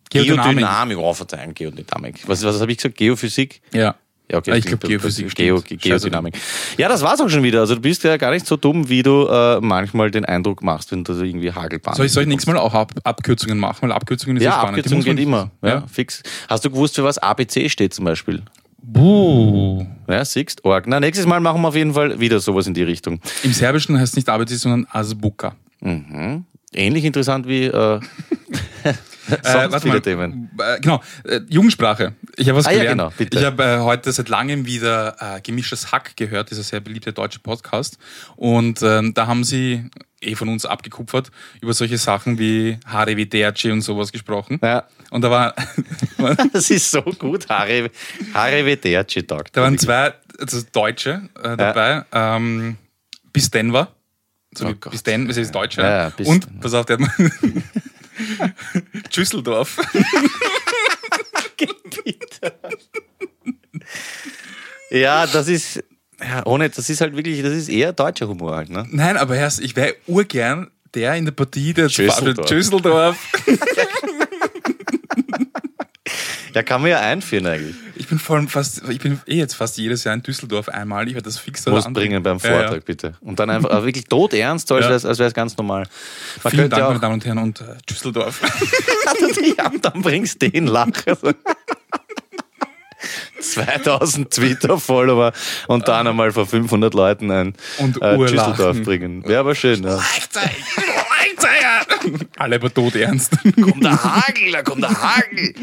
Geodynamik. 0.10 0.58
Geodynamik. 0.58 0.98
Oh, 0.98 1.14
verzeihen, 1.14 1.54
Geodynamik. 1.54 2.28
Was, 2.28 2.44
was 2.44 2.62
habe 2.62 2.72
ich 2.72 2.78
gesagt? 2.78 2.98
Geophysik? 2.98 3.62
Ja. 3.74 3.96
Ja, 4.30 4.40
okay. 4.40 4.52
Ah, 4.52 4.56
ich 4.58 4.66
glaub, 4.66 4.82
Geophysik 4.82 5.34
Geo, 5.36 5.60
stimmt. 5.62 5.82
Geodynamik. 5.82 6.38
Ja, 6.78 6.90
das 6.90 7.02
war's 7.02 7.22
auch 7.22 7.30
schon 7.30 7.44
wieder. 7.44 7.62
Also 7.62 7.76
du 7.76 7.82
bist 7.82 8.04
ja 8.04 8.18
gar 8.18 8.32
nicht 8.32 8.46
so 8.46 8.58
dumm, 8.58 8.90
wie 8.90 9.02
du 9.02 9.26
äh, 9.28 9.62
manchmal 9.62 10.12
den 10.12 10.26
Eindruck 10.26 10.62
machst, 10.62 10.92
wenn 10.92 11.04
du 11.06 11.14
irgendwie 11.14 11.52
Hagelbahn. 11.54 11.96
Soll 11.96 12.08
ich, 12.08 12.12
soll 12.12 12.24
ich 12.24 12.30
nächstes 12.30 12.54
Mal 12.54 12.60
auch 12.60 12.74
Ab 12.74 12.92
Abkürzungen 13.06 13.58
machen? 13.58 13.78
Weil 13.84 13.94
Abkürzungen 13.94 14.36
ist 14.38 14.44
ja, 14.44 14.50
Ja, 14.52 14.58
spannend. 14.60 14.78
Die 14.78 14.80
Abkürzung 14.82 14.98
muss 14.98 15.08
man- 15.08 15.16
geht 15.16 15.26
immer. 15.26 15.52
Ja, 15.62 15.70
Ja. 15.70 15.84
fix. 15.88 16.24
Hast 16.50 16.66
du 16.66 16.70
gewusst, 16.70 16.96
für 16.96 17.04
was 17.06 17.18
ABC 17.18 17.70
steht 17.70 17.94
zum 17.94 18.04
Beispiel? 18.04 18.42
Buh. 18.84 19.86
Ja, 20.10 20.24
siehst, 20.26 20.64
Org. 20.66 20.88
Na, 20.88 21.00
nächstes 21.00 21.26
Mal 21.26 21.40
machen 21.40 21.62
wir 21.62 21.68
auf 21.70 21.76
jeden 21.76 21.94
Fall 21.94 22.20
wieder 22.20 22.40
sowas 22.40 22.68
in 22.68 22.74
die 22.74 22.84
Richtung. 22.84 23.20
Im 23.44 23.54
Serbischen 23.54 23.98
heißt 23.98 24.14
es 24.14 24.16
nicht 24.18 24.30
Arbeitsi, 24.30 24.56
sondern 24.58 24.88
Azbuka. 24.92 25.56
Ähnlich 26.74 27.06
interessant 27.06 27.48
wie 27.48 27.66
äh, 27.66 28.00
warte 29.44 29.80
viele 29.82 29.94
mal. 29.96 30.02
Themen. 30.02 30.50
Äh, 30.60 30.80
genau, 30.80 31.02
äh, 31.24 31.42
Jugendsprache. 31.50 32.14
Ich 32.36 32.48
habe 32.50 32.58
was 32.60 32.68
Ah, 32.68 32.72
ja, 32.72 32.80
gelernt. 32.80 33.00
genau, 33.00 33.14
bitte. 33.18 33.38
Ich 33.40 33.46
habe 33.46 33.64
äh, 33.64 33.78
heute 33.80 34.12
seit 34.12 34.30
langem 34.30 34.66
wieder 34.66 35.16
äh, 35.20 35.42
Gemischtes 35.42 35.92
Hack 35.92 36.16
gehört, 36.16 36.52
dieser 36.52 36.64
sehr 36.64 36.80
beliebte 36.80 37.14
deutsche 37.14 37.40
Podcast. 37.40 37.98
Und 38.36 38.82
ähm, 38.84 39.14
da 39.14 39.28
haben 39.28 39.44
sie, 39.44 39.90
eh 40.22 40.36
von 40.36 40.50
uns 40.50 40.66
abgekupfert, 40.66 41.32
über 41.62 41.74
solche 41.74 41.98
Sachen 41.98 42.40
wie 42.40 42.78
Harevederci 42.86 43.72
und 43.72 43.82
sowas 43.82 44.12
gesprochen. 44.12 44.60
Ja. 44.62 44.86
Und 45.12 45.22
da, 45.22 45.32
war, 45.32 45.56
Das 46.54 46.70
ist 46.70 46.90
so 46.92 47.02
gut. 47.02 47.48
Haare, 47.50 47.90
Haare 48.34 48.66
Vederci 48.66 49.24
Tag. 49.24 49.52
da 49.54 49.62
waren 49.62 49.78
zwei 49.78 50.14
also 50.40 50.62
Deutsche 50.72 51.30
äh, 51.42 51.58
dabei. 51.58 52.04
Ähm, 52.12 52.78
bis 53.34 53.50
Denver. 53.50 53.90
So 54.56 54.68
Oh 54.68 54.90
bis 54.90 55.04
Den, 55.04 55.28
das 55.28 55.38
ist 55.38 55.54
Deutsche. 55.54 55.82
Ja, 55.82 56.08
ja, 56.08 56.12
und, 56.26 56.46
Denver. 56.46 56.62
pass 56.62 56.74
auf, 56.74 56.86
der 56.86 56.98
hat 57.00 57.08
Düsseldorf. 59.16 59.78
Ja, 64.90 65.28
das 65.28 65.48
ist. 65.48 65.84
Ja, 66.20 66.46
ohne, 66.46 66.70
das 66.70 66.90
ist 66.90 67.02
halt 67.02 67.16
wirklich, 67.16 67.42
das 67.44 67.54
ist 67.54 67.70
eher 67.70 67.94
deutscher 67.94 68.28
Humor 68.28 68.56
halt, 68.56 68.70
ne? 68.70 68.88
Nein, 68.90 69.18
aber 69.18 69.36
Herr, 69.36 69.52
ich 69.60 69.76
wäre 69.76 69.96
urgern 70.08 70.72
der 70.94 71.16
in 71.16 71.26
der 71.26 71.32
Partie, 71.32 71.74
der 71.74 71.88
Düsseldorf. 71.88 72.48
Düsseldorf. 72.48 73.18
Ja, 76.58 76.64
kann 76.64 76.82
man 76.82 76.90
ja 76.90 77.00
einführen 77.02 77.46
eigentlich. 77.46 77.76
Ich 77.98 78.08
bin 78.08 78.18
vor 78.18 78.36
allem 78.36 78.48
fast, 78.48 78.82
ich 78.90 78.98
bin 78.98 79.22
eh 79.28 79.36
jetzt 79.36 79.54
fast 79.54 79.78
jedes 79.78 80.04
Jahr 80.06 80.16
in 80.16 80.24
Düsseldorf 80.24 80.70
einmal. 80.70 81.08
Ich 81.08 81.14
werde 81.14 81.26
das 81.26 81.38
fix 81.38 81.64
Musst 81.68 81.86
an- 81.86 81.94
bringen 81.94 82.24
beim 82.24 82.40
Ja, 82.40 82.50
ja. 82.50 82.58
Vortrag, 82.62 82.84
bitte. 82.84 83.14
Und 83.22 83.40
dann 83.40 83.52
einfach 83.52 83.70
aber 83.70 83.86
wirklich 83.86 84.06
todernst, 84.06 84.68
so 84.68 84.74
als 84.74 84.86
Ja. 85.04 85.04
wäre 85.20 85.28
es 85.28 85.34
ganz 85.36 85.56
normal. 85.56 85.84
Man 86.44 86.50
Vielen 86.50 86.68
Dank, 86.72 86.80
ja 86.80 86.86
meine 86.88 86.98
auch, 86.98 87.02
Damen 87.02 87.14
und 87.14 87.26
Herren, 87.26 87.38
und 87.38 87.62
äh, 87.62 87.76
Düsseldorf. 87.88 88.42
ja, 89.60 89.68
und 89.70 89.86
dann 89.86 90.02
bringst 90.02 90.42
du 90.42 90.50
den 90.50 90.66
Lacher. 90.66 91.16
So. 91.22 91.32
2000 93.40 94.32
Twitter-Follower 94.32 95.32
und 95.68 95.88
dann 95.88 96.08
einmal 96.08 96.32
vor 96.32 96.48
500 96.48 96.96
Leuten 96.96 97.30
ein 97.30 97.54
Und 97.78 98.02
äh. 98.02 98.18
Düsseldorf 98.18 98.82
bringen. 98.82 99.24
Wäre 99.28 99.42
aber 99.42 99.54
schön, 99.54 99.84
ja. 99.84 100.00
Alle 102.38 102.56
aber 102.56 102.74
todernst. 102.74 103.38
Kommt 103.56 103.84
der 103.84 104.04
Hagel, 104.04 104.52
da 104.52 104.62
kommt 104.62 104.84
der 104.84 105.02
Hagel. 105.02 105.54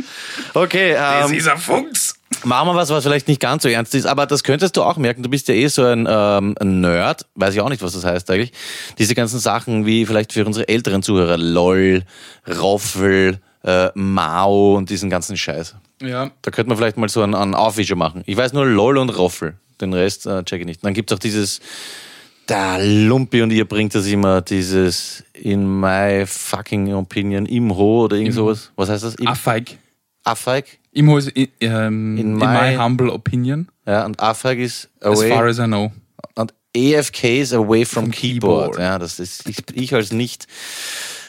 Okay, 0.54 0.92
ähm, 0.92 1.32
ein 1.32 1.58
Fuchs. 1.58 2.14
Machen 2.44 2.68
wir 2.68 2.74
was, 2.74 2.90
was 2.90 3.04
vielleicht 3.04 3.28
nicht 3.28 3.40
ganz 3.40 3.62
so 3.62 3.68
ernst 3.68 3.94
ist, 3.94 4.06
aber 4.06 4.26
das 4.26 4.44
könntest 4.44 4.76
du 4.76 4.82
auch 4.82 4.96
merken. 4.96 5.22
Du 5.22 5.30
bist 5.30 5.48
ja 5.48 5.54
eh 5.54 5.68
so 5.68 5.84
ein, 5.84 6.06
ähm, 6.08 6.54
ein 6.60 6.80
Nerd, 6.80 7.26
weiß 7.36 7.54
ich 7.54 7.60
auch 7.60 7.68
nicht, 7.68 7.82
was 7.82 7.92
das 7.92 8.04
heißt 8.04 8.30
eigentlich. 8.30 8.52
Diese 8.98 9.14
ganzen 9.14 9.38
Sachen 9.38 9.86
wie 9.86 10.04
vielleicht 10.04 10.32
für 10.32 10.44
unsere 10.44 10.68
älteren 10.68 11.02
Zuhörer 11.02 11.38
LOL, 11.38 12.02
Roffel, 12.46 13.38
äh, 13.62 13.88
Mao 13.94 14.76
und 14.76 14.90
diesen 14.90 15.10
ganzen 15.10 15.36
Scheiß. 15.36 15.74
Ja, 16.02 16.30
Da 16.42 16.50
könnte 16.50 16.68
man 16.68 16.76
vielleicht 16.76 16.96
mal 16.96 17.08
so 17.08 17.22
einen, 17.22 17.34
einen 17.34 17.54
Aufwischer 17.54 17.96
machen. 17.96 18.22
Ich 18.26 18.36
weiß 18.36 18.52
nur 18.52 18.66
LOL 18.66 18.98
und 18.98 19.10
Roffel. 19.10 19.56
Den 19.80 19.92
Rest 19.92 20.26
äh, 20.26 20.44
check 20.44 20.60
ich 20.60 20.66
nicht. 20.66 20.84
Dann 20.84 20.94
gibt's 20.94 21.12
auch 21.12 21.18
dieses, 21.18 21.60
der 22.48 22.78
Lumpi 22.84 23.42
und 23.42 23.50
ihr 23.50 23.64
bringt 23.66 23.94
das 23.94 24.06
immer, 24.06 24.40
dieses 24.42 25.24
in 25.32 25.80
my 25.80 26.24
fucking 26.26 26.92
opinion, 26.94 27.46
Imho 27.46 28.04
oder 28.04 28.16
irgend 28.16 28.34
sowas. 28.34 28.70
Was 28.76 28.88
heißt 28.88 29.04
das? 29.04 29.14
Im, 29.16 29.26
Affeig. 29.28 29.78
Affeig? 30.24 30.78
Immo 30.92 31.18
ist 31.18 31.28
in, 31.28 31.48
ähm, 31.60 32.16
In 32.16 32.32
in, 32.32 32.34
my- 32.36 32.46
my, 32.46 32.76
humble 32.76 33.10
opinion, 33.10 33.68
Ja, 33.86 34.04
und 34.06 34.20
Affeig 34.20 34.58
ist 34.58 34.88
as 35.00 35.18
away. 35.18 35.30
far 35.30 35.44
as 35.46 35.58
I 35.58 35.64
know. 35.64 35.92
Und 36.36 36.54
AFK 36.76 37.40
is 37.40 37.52
away 37.52 37.84
from 37.84 38.04
Vom 38.04 38.10
keyboard. 38.12 38.72
Keyboard. 38.72 38.78
Ja, 38.78 38.98
das 38.98 39.18
ist 39.20 39.48
ich, 39.48 39.58
ich 39.74 39.94
als 39.94 40.12
nicht 40.12 40.46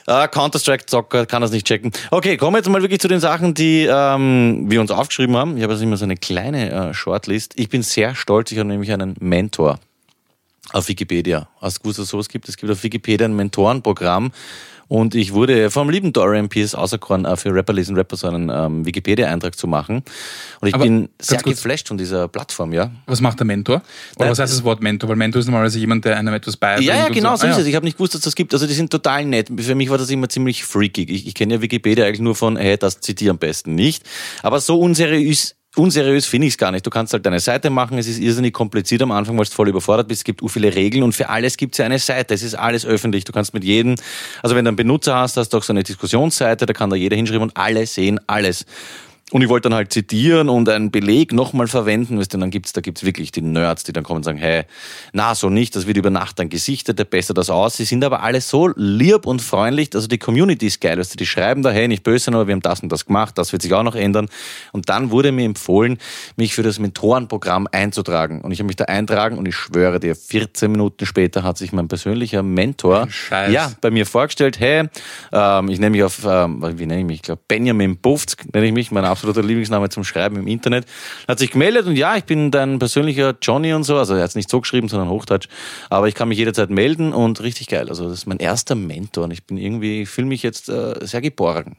äh, 0.08 0.28
Counter-Strike-Zocker 0.28 1.26
kann 1.26 1.42
das 1.42 1.52
nicht 1.52 1.66
checken. 1.66 1.92
Okay, 2.12 2.38
kommen 2.38 2.54
wir 2.54 2.60
jetzt 2.60 2.70
mal 2.70 2.82
wirklich 2.82 3.00
zu 3.00 3.08
den 3.08 3.20
Sachen, 3.20 3.54
die 3.56 3.88
ähm, 3.90 4.66
wir 4.70 4.80
uns 4.82 4.92
aufgeschrieben 4.92 5.36
haben. 5.36 5.58
Ich 5.58 5.64
habe 5.64 5.74
also 5.74 5.84
immer 5.84 5.98
so 5.98 6.06
eine 6.06 6.16
kleine 6.16 6.72
äh, 6.72 6.94
Shortlist. 6.94 7.54
Ich 7.56 7.70
bin 7.70 7.82
sehr 7.82 8.14
stolz, 8.16 8.52
ich 8.52 8.60
habe 8.60 8.68
nämlich 8.70 8.92
einen 8.92 9.16
Mentor 9.20 9.80
auf 10.74 10.88
Wikipedia. 10.88 11.48
Hast 11.62 11.78
du 11.78 11.82
gewusst, 11.84 12.00
dass 12.00 12.06
es 12.06 12.10
sowas 12.12 12.30
gibt? 12.30 12.48
Es 12.50 12.58
gibt 12.58 12.72
auf 12.72 12.84
Wikipedia 12.84 13.26
ein 13.28 13.36
Mentorenprogramm 13.36 14.32
Und 14.88 15.16
ich 15.16 15.34
wurde 15.34 15.72
vom 15.72 15.90
lieben 15.90 16.14
Dorian 16.14 16.48
Pierce 16.48 16.76
auserkoren, 16.76 17.26
äh, 17.26 17.36
für 17.38 17.52
Rapper 17.52 17.74
lesen 17.74 17.96
Rapper 17.96 18.18
so 18.18 18.28
einen 18.28 18.50
ähm, 18.54 18.86
Wikipedia-Eintrag 18.86 19.58
zu 19.58 19.66
machen. 19.68 20.04
Und 20.62 20.68
ich 20.68 20.76
Aber 20.76 20.84
bin 20.84 21.10
sehr 21.20 21.42
kurz. 21.42 21.56
geflasht 21.58 21.88
von 21.88 21.98
dieser 21.98 22.28
Plattform, 22.28 22.72
ja. 22.72 22.92
Was 23.08 23.20
macht 23.20 23.40
der 23.40 23.48
Mentor? 23.48 23.78
Oder 23.78 24.26
Nein, 24.26 24.30
was 24.32 24.38
heißt 24.40 24.54
das 24.54 24.64
Wort 24.64 24.84
Mentor? 24.84 25.10
Weil 25.10 25.16
Mentor 25.16 25.40
ist 25.40 25.48
normalerweise 25.48 25.80
jemand, 25.80 26.06
der 26.06 26.18
einem 26.18 26.34
etwas 26.36 26.56
beibringt. 26.58 26.88
Ja, 26.88 26.96
ja, 26.98 27.10
genau, 27.10 27.36
so 27.36 27.48
Ah, 27.48 27.50
ist 27.50 27.56
ja. 27.58 27.62
es. 27.64 27.68
Ich 27.68 27.76
habe 27.76 27.86
nicht 27.86 27.98
gewusst, 27.98 28.14
dass 28.14 28.22
das 28.22 28.36
gibt. 28.36 28.54
Also 28.54 28.68
die 28.68 28.74
sind 28.74 28.92
total 28.92 29.26
nett. 29.26 29.50
Für 29.58 29.74
mich 29.74 29.90
war 29.90 29.98
das 29.98 30.10
immer 30.12 30.30
ziemlich 30.30 30.64
freakig. 30.64 31.10
Ich, 31.10 31.26
ich 31.26 31.34
kenne 31.34 31.56
ja 31.56 31.62
Wikipedia 31.64 32.06
eigentlich 32.06 32.20
nur 32.22 32.36
von, 32.36 32.56
hey, 32.56 32.78
das 32.78 33.00
zitiere 33.02 33.32
am 33.32 33.40
besten 33.40 33.74
nicht. 33.74 34.04
Aber 34.44 34.60
so 34.60 34.80
unseriös, 34.80 35.56
unseriös 35.76 36.26
finde 36.26 36.48
ich 36.48 36.54
es 36.54 36.58
gar 36.58 36.72
nicht. 36.72 36.86
Du 36.86 36.90
kannst 36.90 37.14
halt 37.14 37.26
deine 37.26 37.40
Seite 37.40 37.70
machen, 37.70 37.98
es 37.98 38.08
ist 38.08 38.20
irrsinnig 38.20 38.54
kompliziert 38.54 39.02
am 39.02 39.12
Anfang, 39.12 39.38
weil 39.38 39.46
du 39.46 39.52
voll 39.52 39.70
überfordert 39.70 40.08
bist. 40.08 40.22
Es 40.22 40.24
gibt 40.24 40.42
u 40.42 40.48
viele 40.48 40.74
Regeln 40.74 41.04
und 41.04 41.14
für 41.14 41.30
alles 41.30 41.58
gibt 41.58 41.76
es 41.76 41.80
ja 41.80 41.86
eine 41.86 42.00
Seite. 42.00 42.34
Es 42.34 42.44
ist 42.44 42.56
alles 42.56 42.86
öffentlich. 42.86 43.24
Du 43.24 43.32
kannst 43.32 43.54
mit 43.54 43.64
jedem, 43.64 43.96
also 44.42 44.56
wenn 44.56 44.66
du 44.66 44.70
einen 44.70 44.78
Benutzer 44.78 45.16
hast, 45.16 45.38
hast 45.38 45.50
du 45.50 45.58
auch 45.58 45.64
so 45.64 45.74
eine 45.74 45.84
Diskussionsseite, 45.84 46.66
da 46.66 46.74
kann 46.74 46.90
da 46.90 46.96
jeder 46.96 47.16
hinschreiben 47.16 47.44
und 47.44 47.58
alle 47.58 47.86
sehen 47.86 48.20
alles. 48.28 48.66
Und 49.32 49.42
ich 49.42 49.50
wollte 49.50 49.70
dann 49.70 49.76
halt 49.76 49.92
zitieren 49.92 50.50
und 50.50 50.70
einen 50.70 50.92
Beleg 50.92 51.34
nochmal 51.34 51.66
verwenden, 51.66 52.20
weißt 52.20 52.36
du, 52.36 52.38
dann 52.38 52.52
gibt's 52.52 52.74
da 52.74 52.82
gibt's 52.82 53.04
wirklich 53.04 53.32
die 53.32 53.42
Nerds, 53.42 53.84
die 53.84 53.92
dann 53.92 54.04
kommen 54.04 54.18
und 54.18 54.24
sagen, 54.24 54.38
hey, 54.38 54.66
na, 55.14 55.34
so 55.34 55.50
nicht, 55.50 55.76
das 55.76 55.88
wird 55.88 55.98
über 55.98 56.12
Nacht 56.12 56.38
dann 56.38 56.48
gesichtet, 56.48 57.00
der 57.00 57.06
besser 57.06 57.34
das 57.34 57.50
aus. 57.50 57.76
Sie 57.76 57.86
sind 57.86 58.04
aber 58.04 58.22
alle 58.22 58.40
so 58.40 58.72
lieb 58.76 59.26
und 59.26 59.42
freundlich, 59.42 59.90
also 59.96 60.08
die 60.08 60.20
Community 60.20 60.68
ist 60.68 60.80
geil, 60.80 61.00
weißt 61.00 61.14
du, 61.14 61.18
die 61.18 61.26
schreiben 61.26 61.64
da, 61.64 61.72
hey, 61.72 61.88
nicht 61.88 62.04
böse, 62.04 62.32
aber 62.32 62.46
wir 62.46 62.54
haben 62.54 62.62
das 62.62 62.82
und 62.82 62.92
das 62.92 63.08
gemacht, 63.08 63.36
das 63.40 63.52
wird 63.52 63.64
sich 63.64 63.74
auch 63.74 63.82
noch 63.82 63.96
ändern. 63.96 64.30
Und 64.74 64.90
dann 64.90 65.10
wurde 65.10 65.32
mir 65.32 65.46
empfohlen, 65.46 65.98
mich 66.36 66.54
für 66.54 66.62
das 66.62 66.78
Mentorenprogramm 66.78 67.68
einzutragen. 67.72 68.42
Und 68.42 68.52
ich 68.52 68.60
habe 68.60 68.68
mich 68.68 68.76
da 68.76 68.86
eintragen 68.86 69.40
und 69.40 69.48
ich 69.48 69.56
schwöre 69.56 70.00
dir, 70.00 70.16
14 70.16 70.72
Minuten 70.72 71.04
später 71.08 71.42
hat 71.42 71.58
sich 71.58 71.72
mein 71.72 71.88
persönlicher 71.88 72.44
Mentor, 72.44 73.08
Scheiß. 73.10 73.52
ja, 73.52 73.72
bei 73.82 73.90
mir 73.90 74.06
vorgestellt, 74.06 74.60
hey, 74.60 74.88
ähm, 75.32 75.70
ich 75.70 75.80
nenne 75.80 75.90
mich 75.90 76.04
auf, 76.04 76.24
ähm, 76.28 76.64
wie 76.78 76.86
nenne 76.86 77.00
ich 77.00 77.08
mich, 77.08 77.16
ich 77.16 77.24
glaube 77.24 77.42
Benjamin 77.48 77.98
Bufz 77.98 78.38
nenne 78.54 78.68
ich 78.68 78.74
mich, 78.74 78.92
mein 78.92 79.15
absoluter 79.16 79.42
Lieblingsname 79.42 79.90
zum 79.90 80.04
Schreiben 80.04 80.36
im 80.36 80.48
Internet, 80.48 80.86
hat 81.28 81.40
sich 81.40 81.52
gemeldet 81.52 81.88
und 81.88 81.96
ja, 81.96 82.18
ich 82.18 82.26
bin 82.26 82.52
dein 82.52 82.80
persönlicher 82.80 83.36
Johnny 83.42 83.74
und 83.74 83.84
so, 83.84 83.98
also 83.98 84.14
er 84.14 84.24
hat 84.24 84.30
es 84.30 84.36
nicht 84.36 84.50
so 84.50 84.60
geschrieben, 84.60 84.90
sondern 84.90 85.10
Hochdeutsch, 85.10 85.48
aber 85.90 86.08
ich 86.10 86.16
kann 86.16 86.28
mich 86.28 86.38
jederzeit 86.38 86.70
melden 86.70 87.14
und 87.14 87.42
richtig 87.42 87.68
geil, 87.68 87.88
also 87.90 88.04
das 88.04 88.20
ist 88.20 88.26
mein 88.26 88.40
erster 88.40 88.76
Mentor 88.76 89.24
und 89.24 89.32
ich 89.32 89.46
bin 89.46 89.58
irgendwie, 89.58 90.06
fühle 90.06 90.28
mich 90.28 90.44
jetzt 90.44 90.70
äh, 90.70 90.96
sehr 91.02 91.22
geborgen. 91.22 91.78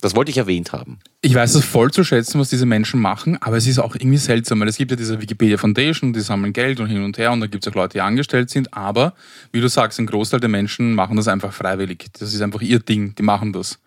Das 0.00 0.14
wollte 0.14 0.30
ich 0.30 0.38
erwähnt 0.38 0.72
haben. 0.72 1.00
Ich 1.22 1.34
weiß 1.34 1.56
es 1.56 1.64
voll 1.64 1.90
zu 1.90 2.04
schätzen, 2.04 2.38
was 2.38 2.50
diese 2.50 2.66
Menschen 2.66 3.00
machen, 3.00 3.36
aber 3.42 3.56
es 3.56 3.66
ist 3.66 3.80
auch 3.80 3.96
irgendwie 3.96 4.16
seltsam, 4.16 4.60
weil 4.60 4.68
es 4.68 4.76
gibt 4.76 4.92
ja 4.92 4.96
diese 4.96 5.20
Wikipedia 5.20 5.58
Foundation, 5.58 6.12
die 6.12 6.20
sammeln 6.20 6.52
Geld 6.52 6.78
und 6.78 6.86
hin 6.86 7.02
und 7.02 7.18
her 7.18 7.32
und 7.32 7.40
da 7.40 7.48
gibt 7.48 7.66
es 7.66 7.72
auch 7.72 7.74
Leute, 7.74 7.94
die 7.94 8.00
angestellt 8.00 8.48
sind, 8.48 8.72
aber 8.72 9.14
wie 9.50 9.60
du 9.60 9.68
sagst, 9.68 9.98
ein 9.98 10.06
Großteil 10.06 10.38
der 10.38 10.48
Menschen 10.48 10.94
machen 10.94 11.16
das 11.16 11.26
einfach 11.26 11.52
freiwillig. 11.52 12.06
Das 12.16 12.32
ist 12.32 12.40
einfach 12.42 12.62
ihr 12.62 12.78
Ding, 12.78 13.16
die 13.16 13.24
machen 13.24 13.52
das. 13.52 13.80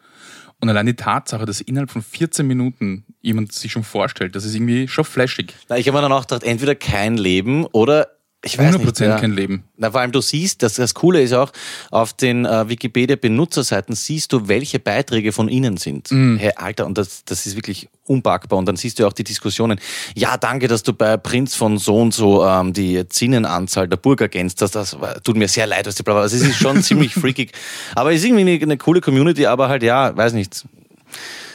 Und 0.62 0.70
allein 0.70 0.86
die 0.86 0.96
Tatsache, 0.96 1.46
dass 1.46 1.60
innerhalb 1.60 1.90
von 1.90 2.04
14 2.04 2.46
Minuten 2.46 3.04
jemand 3.22 3.52
sich 3.52 3.72
schon 3.72 3.84
vorstellt, 3.84 4.36
das 4.36 4.46
ist 4.46 4.54
irgendwie 4.54 4.88
schon 4.88 5.04
flashig. 5.04 5.56
Na, 5.70 5.78
ich 5.78 5.88
habe 5.88 5.98
mir 5.98 6.04
dann 6.04 6.12
auch 6.12 6.22
gedacht, 6.22 6.44
entweder 6.44 6.76
kein 6.76 7.18
Leben 7.18 7.66
oder 7.66 8.10
ich 8.44 8.58
weiß 8.58 8.76
100% 8.76 8.84
nicht, 8.86 9.00
ja. 9.02 9.20
kein 9.20 9.34
Leben. 9.34 9.64
Na, 9.78 9.92
vor 9.92 10.02
allem 10.02 10.12
du 10.12 10.20
siehst, 10.20 10.64
das, 10.64 10.74
das 10.74 10.96
Coole 10.96 11.22
ist 11.22 11.32
auch, 11.34 11.52
auf 11.92 12.14
den 12.14 12.46
äh, 12.46 12.68
Wikipedia-Benutzerseiten 12.70 13.94
siehst 13.94 14.34
du, 14.34 14.48
welche 14.48 14.80
Beiträge 14.80 15.32
von 15.32 15.48
ihnen 15.48 15.78
sind. 15.78 16.10
Hey, 16.10 16.52
Alter, 16.56 16.88
und 16.88 16.98
das, 16.98 17.24
das 17.26 17.46
ist 17.46 17.56
wirklich 17.56 17.88
unpackbar. 18.08 18.58
Und 18.58 18.66
dann 18.66 18.78
siehst 18.78 18.98
du 18.98 19.06
auch 19.06 19.14
die 19.14 19.24
Diskussionen. 19.24 19.80
Ja, 20.16 20.38
danke, 20.38 20.68
dass 20.68 20.82
du 20.84 20.92
bei 20.94 21.18
Prinz 21.18 21.56
von 21.56 21.78
so 21.78 21.98
und 21.98 22.14
so 22.16 22.44
ähm, 22.46 22.74
die 22.74 23.08
Zinnenanzahl 23.08 23.88
der 23.88 23.98
Burg 23.98 24.22
ergänzt 24.22 24.62
hast. 24.62 24.72
Das 24.76 25.00
war- 25.00 25.22
tut 25.22 25.38
mir 25.38 25.48
sehr 25.48 25.68
leid, 25.68 25.86
was 25.86 25.96
die 25.96 26.04
bla. 26.04 26.20
Also 26.20 26.36
es 26.36 26.42
ist 26.42 26.56
schon 26.58 26.82
ziemlich 26.84 27.14
freakig. 27.14 27.52
Aber 27.96 28.12
es 28.12 28.22
ist 28.22 28.26
irgendwie 28.26 28.42
eine, 28.54 28.62
eine 28.62 28.78
coole 28.78 29.02
Community, 29.02 29.46
aber 29.46 29.70
halt, 29.70 29.84
ja, 29.84 30.18
weiß 30.18 30.34
nicht, 30.34 30.66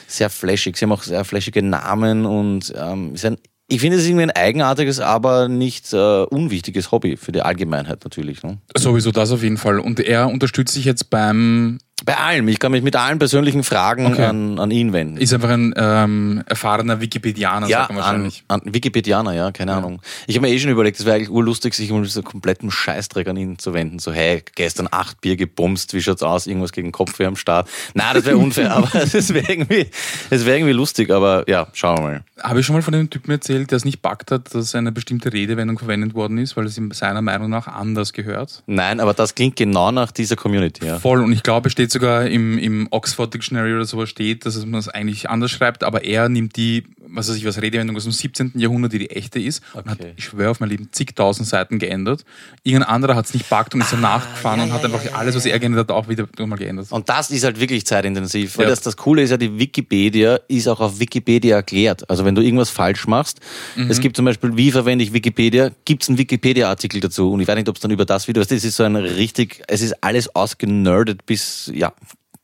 sehr 0.06 0.30
flashig. 0.30 0.76
Sie 0.76 0.84
haben 0.84 0.92
auch 0.92 1.02
sehr 1.02 1.24
flashige 1.24 1.62
Namen 1.62 2.26
und 2.26 2.72
ähm, 2.76 3.14
ist 3.14 3.24
ein, 3.24 3.38
ich 3.68 3.80
finde 3.80 3.96
es 3.96 4.06
irgendwie 4.06 4.24
ein 4.24 4.30
eigenartiges, 4.30 5.00
aber 5.00 5.48
nicht 5.48 5.92
äh, 5.92 6.22
unwichtiges 6.24 6.92
Hobby 6.92 7.16
für 7.16 7.32
die 7.32 7.42
Allgemeinheit 7.42 8.04
natürlich. 8.04 8.42
Ne? 8.42 8.58
Sowieso 8.76 9.10
das 9.10 9.32
auf 9.32 9.42
jeden 9.42 9.56
Fall. 9.56 9.80
Und 9.80 9.98
er 10.00 10.28
unterstützt 10.28 10.74
sich 10.74 10.84
jetzt 10.84 11.10
beim, 11.10 11.78
Bei 12.06 12.16
allem. 12.16 12.48
Ich 12.48 12.58
kann 12.60 12.72
mich 12.72 12.82
mit 12.82 12.96
allen 12.96 13.18
persönlichen 13.18 13.64
Fragen 13.64 14.06
Okay. 14.06 14.24
an, 14.24 14.58
an 14.58 14.70
ihn 14.70 14.92
wenden. 14.92 15.16
ist 15.18 15.34
einfach 15.34 15.50
ein 15.50 15.74
ähm, 15.76 16.42
erfahrener 16.46 17.00
Wikipedianer, 17.00 17.66
ja, 17.66 17.80
sagt 17.80 17.90
man 17.90 17.98
an, 17.98 18.04
wahrscheinlich. 18.04 18.44
an 18.48 18.60
Wikipedianer, 18.64 19.32
ja, 19.34 19.50
keine 19.50 19.74
Ahnung. 19.74 20.00
Ich 20.28 20.36
habe 20.36 20.46
mir 20.46 20.52
eh 20.54 20.58
schon 20.58 20.70
überlegt, 20.70 20.98
es 21.00 21.04
wäre 21.04 21.16
eigentlich 21.16 21.30
urlustig, 21.30 21.74
sich 21.74 21.90
um 21.90 22.04
so 22.06 22.22
kompletten 22.22 22.70
Scheißdreck 22.70 23.26
an 23.28 23.36
ihn 23.36 23.58
zu 23.58 23.74
wenden. 23.74 23.98
So, 23.98 24.12
hey, 24.12 24.42
gestern 24.54 24.88
acht 24.90 25.20
Bier 25.20 25.36
gebumst, 25.36 25.92
wie 25.94 26.00
schaut's 26.00 26.22
aus? 26.22 26.46
Irgendwas 26.46 26.70
gegen 26.72 26.92
Kopfweh 26.92 27.26
am 27.26 27.34
Start. 27.36 27.68
Na, 27.94 28.14
das 28.14 28.24
wäre 28.24 28.36
unfair, 28.38 28.72
aber 28.76 28.88
es 28.94 29.34
wäre 29.34 29.50
irgendwie, 29.52 29.86
es 30.30 30.46
wäre 30.46 30.58
irgendwie 30.58 30.74
lustig, 30.74 31.10
aber 31.10 31.44
ja, 31.48 31.66
schauen 31.72 31.98
wir 31.98 32.02
mal. 32.02 32.24
Habe 32.40 32.60
ich 32.60 32.66
schon 32.66 32.76
mal 32.76 32.82
von 32.82 32.92
dem 32.92 33.10
Typen 33.10 33.32
erzählt, 33.32 33.72
der 33.72 33.76
es 33.78 33.84
nicht 33.84 34.00
packt 34.02 34.30
hat, 34.30 34.54
dass 34.54 34.74
eine 34.76 34.92
bestimmte 34.92 35.32
Redewendung 35.32 35.78
verwendet 35.78 36.14
worden 36.14 36.38
ist, 36.38 36.56
weil 36.56 36.66
es 36.66 36.78
ihm 36.78 36.92
seiner 36.92 37.22
Meinung 37.22 37.50
nach 37.50 37.66
anders 37.66 38.12
gehört? 38.12 38.62
Nein, 38.66 39.00
aber 39.00 39.12
das 39.12 39.34
klingt 39.34 39.56
genau 39.56 39.90
nach 39.90 40.12
dieser 40.12 40.36
Community, 40.36 40.86
ja. 40.86 41.00
Voll. 41.00 41.20
Und 41.22 41.32
ich 41.32 41.42
glaube, 41.42 41.66
es 41.68 41.72
steht 41.72 41.90
sogar 41.96 42.26
im, 42.26 42.58
im 42.58 42.88
Oxford 42.90 43.32
Dictionary 43.32 43.74
oder 43.74 43.84
sowas 43.84 44.08
steht, 44.10 44.44
dass 44.46 44.64
man 44.66 44.78
es 44.80 44.88
eigentlich 44.88 45.30
anders 45.30 45.50
schreibt, 45.50 45.82
aber 45.82 46.04
er 46.04 46.28
nimmt 46.28 46.56
die, 46.56 46.84
was 47.08 47.28
weiß 47.28 47.36
ich, 47.36 47.44
was 47.46 47.60
Redewendung 47.62 47.96
aus 47.96 48.02
dem 48.04 48.12
17. 48.12 48.52
Jahrhundert, 48.56 48.92
die 48.92 48.98
die 48.98 49.10
echte 49.10 49.40
ist, 49.40 49.62
und 49.72 49.86
hat, 49.88 50.00
Okay. 50.00 50.12
ich 50.16 50.24
schwöre 50.24 50.50
auf 50.50 50.60
mein 50.60 50.68
Leben, 50.68 50.88
zigtausend 50.92 51.48
Seiten 51.48 51.78
geändert. 51.78 52.24
Irgendein 52.64 52.88
anderer 52.90 53.14
hat 53.16 53.24
es 53.26 53.34
nicht 53.34 53.48
packt 53.48 53.74
und 53.74 53.80
ist 53.80 53.88
Ah, 53.92 53.96
danach 53.96 54.30
gefahren 54.34 54.60
und 54.60 54.72
hat 54.72 54.84
einfach 54.84 55.00
alles, 55.14 55.34
was 55.34 55.46
er 55.46 55.58
geändert 55.58 55.88
hat, 55.88 55.96
auch 55.96 56.08
wieder 56.08 56.26
nochmal 56.38 56.58
geändert. 56.58 56.92
Und 56.92 57.08
das 57.08 57.30
ist 57.30 57.44
halt 57.44 57.58
wirklich 57.60 57.86
zeitintensiv. 57.86 58.58
Weil 58.58 58.64
Ja. 58.64 58.70
das, 58.70 58.80
das 58.82 58.96
Coole 58.96 59.22
ist 59.22 59.30
ja, 59.30 59.36
die 59.38 59.58
Wikipedia 59.58 60.38
ist 60.48 60.68
auch 60.68 60.80
auf 60.80 61.00
Wikipedia 61.00 61.56
erklärt. 61.56 62.08
Also 62.10 62.24
wenn 62.26 62.34
du 62.34 62.42
irgendwas 62.42 62.70
falsch 62.70 63.06
machst, 63.06 63.40
Mhm. 63.76 63.90
es 63.90 64.00
gibt 64.00 64.16
zum 64.16 64.24
Beispiel, 64.26 64.56
wie 64.56 64.70
verwende 64.70 65.02
ich 65.04 65.12
Wikipedia, 65.12 65.70
gibt 65.86 66.02
es 66.02 66.08
einen 66.08 66.18
Wikipedia-Artikel 66.18 67.00
dazu. 67.00 67.32
Und 67.32 67.40
ich 67.40 67.48
weiß 67.48 67.56
nicht, 67.56 67.68
ob 67.68 67.76
es 67.76 67.80
dann 67.80 67.90
über 67.90 68.04
das 68.04 68.28
Video 68.28 68.42
ist. 68.42 68.52
Es 68.52 68.64
ist 68.64 68.76
so 68.76 68.82
ein 68.84 68.96
richtig, 68.96 69.62
es 69.68 69.80
ist 69.80 70.02
alles 70.02 70.34
ausgenerdet 70.34 71.24
bis, 71.26 71.70
ja, 71.74 71.85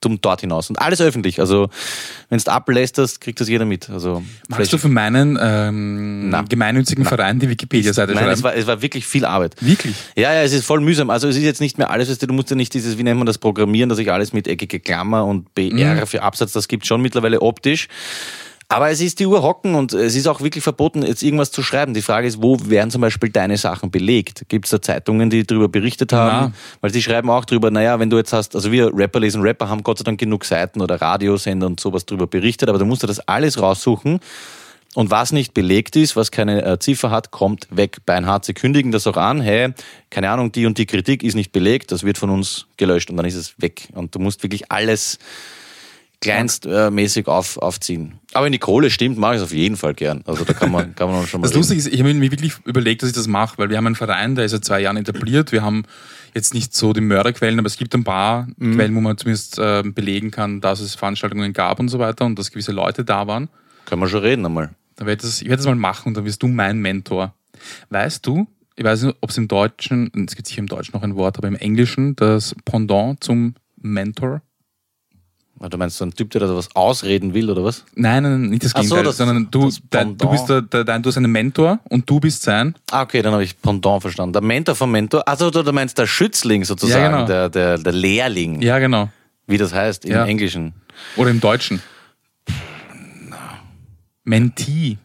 zum 0.02 0.20
dort 0.20 0.40
hinaus. 0.40 0.68
Und 0.68 0.78
alles 0.78 1.00
öffentlich. 1.00 1.40
Also 1.40 1.70
wenn 2.28 2.38
du 2.38 2.52
ablästerst, 2.52 3.20
kriegt 3.20 3.40
das 3.40 3.48
jeder 3.48 3.64
mit. 3.64 3.88
Also 3.88 4.22
Magst 4.48 4.72
du 4.72 4.78
für 4.78 4.88
meinen 4.88 5.38
ähm, 5.40 6.34
gemeinnützigen 6.48 7.04
Verein 7.04 7.38
die 7.38 7.48
Wikipedia-Seite 7.48 8.12
Nein, 8.12 8.24
schreiben? 8.24 8.34
es 8.34 8.42
war, 8.42 8.54
es 8.54 8.66
war 8.66 8.82
wirklich 8.82 9.06
viel 9.06 9.24
Arbeit. 9.24 9.54
Wirklich? 9.60 9.94
Ja, 10.16 10.34
ja, 10.34 10.42
es 10.42 10.52
ist 10.52 10.66
voll 10.66 10.80
mühsam. 10.80 11.08
Also 11.08 11.28
es 11.28 11.36
ist 11.36 11.44
jetzt 11.44 11.60
nicht 11.60 11.78
mehr 11.78 11.90
alles, 11.90 12.10
weißt 12.10 12.22
du, 12.22 12.26
du 12.26 12.34
musst 12.34 12.50
ja 12.50 12.56
nicht 12.56 12.74
dieses, 12.74 12.98
wie 12.98 13.04
nennt 13.04 13.18
man 13.18 13.26
das, 13.26 13.38
Programmieren, 13.42 13.88
dass 13.88 13.98
ich 13.98 14.12
alles 14.12 14.32
mit 14.32 14.46
eckige 14.46 14.78
Klammer 14.78 15.24
und 15.24 15.52
BR 15.54 16.06
für 16.06 16.22
Absatz, 16.22 16.52
das 16.52 16.68
gibt 16.68 16.86
schon 16.86 17.00
mittlerweile 17.00 17.40
optisch. 17.40 17.88
Aber 18.72 18.90
es 18.90 19.02
ist 19.02 19.20
die 19.20 19.26
Uhr 19.26 19.42
hocken 19.42 19.74
und 19.74 19.92
es 19.92 20.16
ist 20.16 20.26
auch 20.26 20.40
wirklich 20.40 20.64
verboten, 20.64 21.02
jetzt 21.02 21.22
irgendwas 21.22 21.50
zu 21.50 21.62
schreiben. 21.62 21.92
Die 21.92 22.00
Frage 22.00 22.26
ist, 22.26 22.40
wo 22.40 22.56
werden 22.64 22.90
zum 22.90 23.02
Beispiel 23.02 23.28
deine 23.28 23.58
Sachen 23.58 23.90
belegt? 23.90 24.44
Gibt 24.48 24.64
es 24.64 24.70
da 24.70 24.80
Zeitungen, 24.80 25.28
die 25.28 25.46
darüber 25.46 25.68
berichtet 25.68 26.12
haben? 26.14 26.52
Na. 26.52 26.78
Weil 26.80 26.90
sie 26.90 27.02
schreiben 27.02 27.28
auch 27.28 27.44
drüber, 27.44 27.70
naja, 27.70 27.98
wenn 28.00 28.08
du 28.08 28.16
jetzt 28.16 28.32
hast, 28.32 28.54
also 28.54 28.72
wir 28.72 28.90
Rapper 28.94 29.20
lesen 29.20 29.42
Rapper 29.42 29.68
haben 29.68 29.82
Gott 29.82 29.98
sei 29.98 30.04
Dank 30.04 30.18
genug 30.18 30.46
Seiten 30.46 30.80
oder 30.80 31.00
Radiosender 31.00 31.66
und 31.66 31.80
sowas 31.80 32.06
drüber 32.06 32.26
berichtet, 32.26 32.70
aber 32.70 32.78
du 32.78 32.86
musst 32.86 33.02
dir 33.02 33.08
das 33.08 33.20
alles 33.28 33.60
raussuchen. 33.60 34.20
Und 34.94 35.10
was 35.10 35.32
nicht 35.32 35.54
belegt 35.54 35.96
ist, 35.96 36.16
was 36.16 36.30
keine 36.30 36.64
äh, 36.64 36.78
Ziffer 36.78 37.10
hat, 37.10 37.30
kommt 37.30 37.66
weg. 37.70 37.98
Beinhard, 38.06 38.44
sie 38.44 38.54
kündigen 38.54 38.90
das 38.92 39.06
auch 39.06 39.16
an, 39.16 39.40
hey, 39.40 39.72
keine 40.10 40.30
Ahnung, 40.30 40.52
die 40.52 40.66
und 40.66 40.76
die 40.76 40.86
Kritik 40.86 41.22
ist 41.22 41.34
nicht 41.34 41.52
belegt, 41.52 41.92
das 41.92 42.04
wird 42.04 42.18
von 42.18 42.30
uns 42.30 42.66
gelöscht 42.76 43.10
und 43.10 43.16
dann 43.16 43.26
ist 43.26 43.34
es 43.34 43.60
weg. 43.60 43.88
Und 43.92 44.14
du 44.14 44.18
musst 44.18 44.42
wirklich 44.42 44.70
alles 44.70 45.18
kleinstmäßig 46.22 47.26
auf, 47.26 47.58
aufziehen. 47.58 48.20
Aber 48.32 48.46
wenn 48.46 48.52
die 48.52 48.58
Kohle 48.58 48.90
stimmt, 48.90 49.18
mache 49.18 49.34
ich 49.34 49.38
es 49.38 49.44
auf 49.44 49.52
jeden 49.52 49.76
Fall 49.76 49.94
gern. 49.94 50.22
Also 50.26 50.44
da 50.44 50.52
kann 50.52 50.70
man, 50.70 50.94
kann 50.94 51.10
man 51.10 51.26
schon 51.26 51.40
mal 51.40 51.46
Das 51.46 51.54
Lustige 51.54 51.78
ist, 51.78 51.88
ich 51.88 52.00
habe 52.00 52.14
mir 52.14 52.30
wirklich 52.30 52.54
überlegt, 52.64 53.02
dass 53.02 53.10
ich 53.10 53.14
das 53.14 53.26
mache, 53.26 53.58
weil 53.58 53.68
wir 53.68 53.76
haben 53.76 53.86
einen 53.86 53.94
Verein, 53.96 54.34
der 54.34 54.44
ist 54.46 54.52
seit 54.52 54.64
zwei 54.64 54.80
Jahren 54.80 54.96
etabliert. 54.96 55.52
Wir 55.52 55.62
haben 55.62 55.82
jetzt 56.34 56.54
nicht 56.54 56.74
so 56.74 56.92
die 56.92 57.00
Mörderquellen, 57.00 57.58
aber 57.58 57.66
es 57.66 57.76
gibt 57.76 57.94
ein 57.94 58.04
paar 58.04 58.48
Mhm. 58.56 58.74
Quellen, 58.76 58.94
wo 58.94 59.00
man 59.00 59.18
zumindest 59.18 59.58
äh, 59.58 59.82
belegen 59.84 60.30
kann, 60.30 60.60
dass 60.60 60.80
es 60.80 60.94
Veranstaltungen 60.94 61.52
gab 61.52 61.78
und 61.80 61.88
so 61.88 61.98
weiter 61.98 62.24
und 62.24 62.38
dass 62.38 62.50
gewisse 62.50 62.72
Leute 62.72 63.04
da 63.04 63.26
waren. 63.26 63.48
Können 63.84 64.00
wir 64.00 64.08
schon 64.08 64.20
reden 64.20 64.46
einmal. 64.46 64.70
Dann 64.96 65.06
werd 65.06 65.22
ich, 65.22 65.28
das, 65.28 65.42
ich 65.42 65.48
werde 65.48 65.58
das 65.58 65.66
mal 65.66 65.74
machen 65.74 66.08
und 66.08 66.16
dann 66.16 66.24
wirst 66.24 66.42
du 66.42 66.48
mein 66.48 66.78
Mentor. 66.78 67.34
Weißt 67.90 68.26
du, 68.26 68.46
ich 68.76 68.84
weiß 68.84 69.02
nicht, 69.02 69.16
ob 69.20 69.30
es 69.30 69.36
im 69.38 69.48
Deutschen, 69.48 70.10
es 70.26 70.34
gibt 70.34 70.46
sicher 70.46 70.60
im 70.60 70.66
Deutschen 70.66 70.92
noch 70.94 71.02
ein 71.02 71.16
Wort, 71.16 71.36
aber 71.38 71.48
im 71.48 71.56
Englischen 71.56 72.16
das 72.16 72.54
Pendant 72.64 73.22
zum 73.22 73.54
Mentor. 73.76 74.42
Ah, 75.64 75.68
Du 75.68 75.78
meinst 75.78 75.96
so 75.96 76.04
ein 76.04 76.12
Typ, 76.12 76.28
der 76.30 76.40
da 76.40 76.56
was 76.56 76.74
ausreden 76.74 77.34
will, 77.34 77.48
oder 77.48 77.62
was? 77.62 77.84
Nein, 77.94 78.24
nein, 78.24 78.42
nicht 78.50 78.64
das 78.64 78.74
Ach 78.74 78.78
so, 78.82 78.96
Gegenteil, 78.96 79.04
das- 79.04 79.16
sondern 79.18 79.48
du, 79.50 79.66
das 79.66 79.80
dein, 79.90 80.16
du 80.18 80.28
bist 80.28 80.48
der, 80.48 80.60
der, 80.62 80.82
dein, 80.82 81.02
du 81.02 81.08
hast 81.08 81.16
einen 81.16 81.30
Mentor 81.30 81.78
und 81.88 82.10
du 82.10 82.18
bist 82.18 82.42
sein. 82.42 82.74
Ah, 82.90 83.02
okay, 83.02 83.22
dann 83.22 83.32
habe 83.32 83.44
ich 83.44 83.60
Pendant 83.62 84.02
verstanden. 84.02 84.32
Der 84.32 84.42
Mentor 84.42 84.74
vom 84.74 84.90
Mentor. 84.90 85.26
Also 85.28 85.50
du, 85.50 85.62
du 85.62 85.72
meinst 85.72 85.96
der 85.98 86.08
Schützling 86.08 86.64
sozusagen, 86.64 87.00
Ja, 87.04 87.10
genau. 87.12 87.26
der, 87.26 87.48
der, 87.48 87.78
der 87.78 87.92
Lehrling, 87.92 88.60
Ja, 88.60 88.80
genau. 88.80 89.08
wie 89.46 89.56
das 89.56 89.72
heißt 89.72 90.04
im 90.04 90.10
Ja. 90.10 90.24
Englischen. 90.26 90.74
Oder 91.16 91.30
im 91.30 91.40
Deutschen. 91.40 91.80
Mentee. 94.24 94.98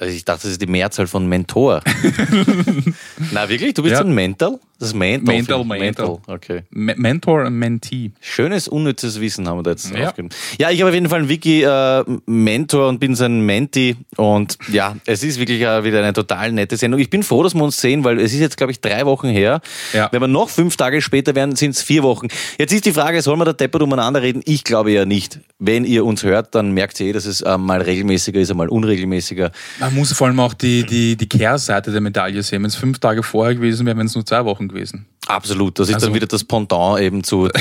Also 0.00 0.14
ich 0.14 0.24
dachte, 0.24 0.44
das 0.44 0.52
ist 0.52 0.62
die 0.62 0.66
Mehrzahl 0.66 1.06
von 1.06 1.26
Mentor. 1.28 1.82
Na 3.32 3.48
wirklich? 3.48 3.74
Du 3.74 3.82
bist 3.82 3.94
Ja. 3.94 4.00
ein 4.00 4.14
Mental? 4.14 4.58
Das 4.78 4.88
ist 4.88 4.94
Mental. 4.94 5.34
Mental. 5.34 5.64
Mental. 5.64 6.18
Okay. 6.26 6.62
Me- 6.70 6.94
Mentor 6.96 7.44
und 7.44 7.58
Mentee. 7.58 8.12
Schönes, 8.22 8.66
unnützes 8.66 9.20
Wissen 9.20 9.46
haben 9.46 9.58
wir 9.58 9.62
da 9.62 9.72
jetzt 9.72 9.94
Ja. 9.94 10.08
aufgenommen. 10.08 10.34
Ja, 10.58 10.70
ich 10.70 10.80
habe 10.80 10.88
auf 10.88 10.94
jeden 10.94 11.10
Fall 11.10 11.18
einen 11.20 11.28
Wiki-Mentor 11.28 12.88
und 12.88 12.98
bin 12.98 13.14
sein 13.14 13.42
Menti. 13.44 13.96
Und 14.16 14.56
ja, 14.72 14.96
es 15.04 15.22
ist 15.22 15.38
wirklich 15.38 15.60
äh, 15.60 15.84
wieder 15.84 15.98
eine 15.98 16.14
total 16.14 16.52
nette 16.52 16.78
Sendung. 16.78 16.98
Ich 16.98 17.10
bin 17.10 17.22
froh, 17.22 17.42
dass 17.42 17.54
wir 17.54 17.62
uns 17.62 17.78
sehen, 17.78 18.04
weil 18.04 18.18
es 18.20 18.32
ist 18.32 18.40
jetzt, 18.40 18.56
glaube 18.56 18.72
ich, 18.72 18.80
drei 18.80 19.04
Wochen 19.04 19.28
her. 19.28 19.60
Ja. 19.92 20.08
Wenn 20.12 20.22
wir 20.22 20.28
noch 20.28 20.48
fünf 20.48 20.78
Tage 20.78 21.02
später 21.02 21.34
wären, 21.34 21.56
sind 21.56 21.72
es 21.72 21.82
vier 21.82 22.02
Wochen. 22.02 22.28
Jetzt 22.58 22.72
ist 22.72 22.86
die 22.86 22.92
Frage, 22.92 23.20
soll 23.20 23.36
man 23.36 23.44
da 23.46 23.52
deppert 23.52 23.82
umeinander 23.82 24.22
reden? 24.22 24.40
Ich 24.46 24.64
glaube 24.64 24.92
ja 24.92 25.04
nicht. 25.04 25.40
Wenn 25.58 25.84
ihr 25.84 26.06
uns 26.06 26.22
hört, 26.22 26.54
dann 26.54 26.72
merkt 26.72 26.98
ihr 27.00 27.08
eh, 27.08 27.12
dass 27.12 27.26
es 27.26 27.42
äh, 27.42 27.58
mal 27.58 27.82
regelmäßiger 27.82 28.40
ist, 28.40 28.54
mal 28.54 28.70
unregelmäßiger. 28.70 29.52
Man 29.78 29.89
muss 29.92 30.12
vor 30.12 30.26
allem 30.26 30.40
auch 30.40 30.54
die, 30.54 30.84
die, 30.84 31.16
die 31.16 31.28
Kehrseite 31.28 31.92
der 31.92 32.00
Medaille 32.00 32.42
sehen. 32.42 32.62
Wenn 32.62 32.68
es 32.68 32.76
fünf 32.76 32.98
Tage 32.98 33.22
vorher 33.22 33.54
gewesen 33.54 33.86
wäre, 33.86 33.96
wären 33.96 34.06
es 34.06 34.14
nur 34.14 34.24
zwei 34.26 34.44
Wochen 34.44 34.68
gewesen. 34.68 35.06
Absolut. 35.26 35.78
Das 35.78 35.88
ist 35.88 35.94
Also- 35.94 36.06
dann 36.06 36.14
wieder 36.14 36.26
das 36.26 36.44
Pendant 36.44 37.00
eben 37.00 37.22
zu 37.24 37.48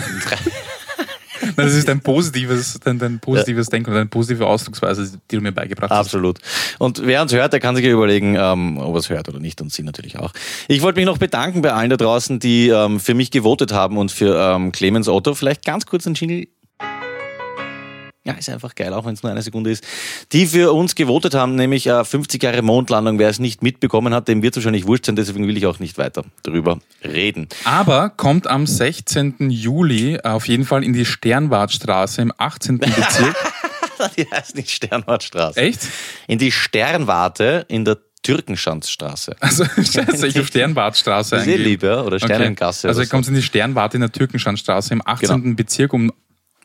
Nein, 1.41 1.53
das 1.55 1.73
ist 1.73 1.89
ein 1.89 2.01
positives, 2.01 2.79
dein, 2.83 2.99
dein 2.99 3.19
positives 3.19 3.67
Denken 3.67 3.91
oder 3.91 4.01
eine 4.01 4.09
positive 4.09 4.45
Ausdrucksweise, 4.45 5.19
die 5.31 5.35
du 5.35 5.41
mir 5.41 5.51
beigebracht 5.51 5.89
hast. 5.89 5.97
Absolut. 5.97 6.39
Und 6.79 7.05
wer 7.05 7.21
uns 7.21 7.33
hört, 7.33 7.53
der 7.53 7.59
kann 7.59 7.75
sich 7.75 7.85
ja 7.85 7.91
überlegen, 7.91 8.35
ähm, 8.37 8.77
ob 8.77 8.93
er 8.95 8.99
es 8.99 9.09
hört 9.09 9.29
oder 9.29 9.39
nicht 9.39 9.61
und 9.61 9.71
Sie 9.71 9.83
natürlich 9.83 10.19
auch. 10.19 10.33
Ich 10.67 10.81
wollte 10.81 10.99
mich 10.99 11.05
noch 11.05 11.17
bedanken 11.17 11.61
bei 11.61 11.71
allen 11.73 11.89
da 11.89 11.97
draußen, 11.97 12.39
die 12.39 12.69
ähm, 12.69 12.99
für 12.99 13.13
mich 13.13 13.31
gewotet 13.31 13.71
haben 13.73 13.97
und 13.97 14.11
für 14.11 14.35
ähm, 14.37 14.71
Clemens 14.71 15.07
Otto. 15.07 15.33
Vielleicht 15.33 15.63
ganz 15.65 15.85
kurz 15.85 16.05
ein 16.07 16.13
Jingle. 16.13 16.47
Ja, 18.25 18.33
ist 18.33 18.49
einfach 18.49 18.75
geil, 18.75 18.93
auch 18.93 19.05
wenn 19.05 19.13
es 19.13 19.23
nur 19.23 19.31
eine 19.31 19.41
Sekunde 19.41 19.71
ist. 19.71 19.83
Die 20.33 20.45
für 20.45 20.73
uns 20.73 20.95
gewotet 20.95 21.33
haben, 21.33 21.55
nämlich 21.55 21.87
äh, 21.87 22.03
50 22.03 22.43
Jahre 22.43 22.61
Mondlandung. 22.61 23.17
Wer 23.17 23.29
es 23.29 23.39
nicht 23.39 23.63
mitbekommen 23.63 24.13
hat, 24.13 24.27
dem 24.27 24.41
wird 24.41 24.55
es 24.55 24.57
wahrscheinlich 24.57 24.85
wurscht 24.85 25.05
sein, 25.05 25.15
deswegen 25.15 25.47
will 25.47 25.55
ich 25.55 25.65
auch 25.65 25.79
nicht 25.79 25.97
weiter 25.97 26.25
darüber 26.43 26.79
reden. 27.03 27.47
Aber 27.63 28.09
kommt 28.09 28.47
am 28.47 28.67
16. 28.67 29.49
Juli 29.49 30.19
auf 30.21 30.47
jeden 30.49 30.65
Fall 30.65 30.83
in 30.83 30.91
die 30.91 31.05
Sternwartstraße 31.05 32.21
im 32.21 32.33
18. 32.37 32.77
Bezirk. 32.79 33.35
Die 34.17 34.25
heißt 34.29 34.55
nicht 34.55 34.69
Sternwartstraße. 34.69 35.59
Echt? 35.59 35.81
In 36.27 36.39
die 36.39 36.53
Sternwarte 36.53 37.65
in 37.67 37.83
der 37.83 37.97
Türkenschanzstraße. 38.23 39.35
Also, 39.39 39.65
scheiße, 39.75 40.27
ich 40.27 40.39
auf 40.39 40.47
Sternwartstraße 40.47 41.35
eh 41.35 41.39
eingeben. 41.39 41.63
lieb, 41.63 41.83
ja? 41.83 42.01
Oder 42.03 42.19
Sternengasse. 42.19 42.87
Also, 42.87 42.99
oder 42.99 43.03
ihr 43.03 43.07
so. 43.07 43.11
kommt 43.11 43.27
in 43.27 43.33
die 43.33 43.41
Sternwarte 43.41 43.97
in 43.97 44.01
der 44.01 44.11
Türkenschanzstraße 44.11 44.93
im 44.93 45.01
18. 45.05 45.41
Genau. 45.41 45.55
Bezirk 45.55 45.93
um 45.93 46.11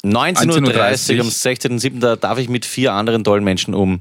19.30 0.05 0.47
19:30 0.47 1.15
Uhr 1.15 1.21
am 1.23 1.29
16.07. 1.29 2.01
Da 2.01 2.17
darf 2.17 2.39
ich 2.39 2.49
mit 2.49 2.67
vier 2.67 2.93
anderen 2.93 3.25
tollen 3.25 3.45
Menschen 3.45 3.75
um 3.75 3.99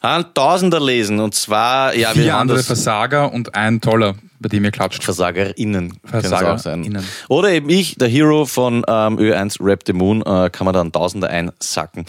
einen 0.00 0.24
Tausender 0.34 0.80
lesen. 0.80 1.20
Und 1.20 1.34
zwar, 1.34 1.94
ja, 1.94 2.14
wir 2.14 2.22
vier 2.22 2.32
haben 2.32 2.42
andere 2.42 2.62
Versager 2.62 3.32
und 3.32 3.54
ein 3.54 3.80
toller, 3.80 4.14
bei 4.38 4.48
dem 4.48 4.64
ihr 4.64 4.70
klatscht. 4.70 5.02
VersagerInnen. 5.02 5.98
auch 6.06 6.12
sein. 6.12 6.22
VersagerInnen. 6.22 7.04
Oder 7.28 7.50
eben 7.50 7.68
ich, 7.68 7.96
der 7.96 8.08
Hero 8.08 8.46
von 8.46 8.84
ähm, 8.88 9.18
Ö1 9.18 9.56
Rap 9.60 9.82
the 9.86 9.92
Moon, 9.92 10.22
äh, 10.22 10.50
kann 10.50 10.64
man 10.64 10.74
dann 10.74 10.92
Tausender 10.92 11.28
einsacken. 11.28 12.06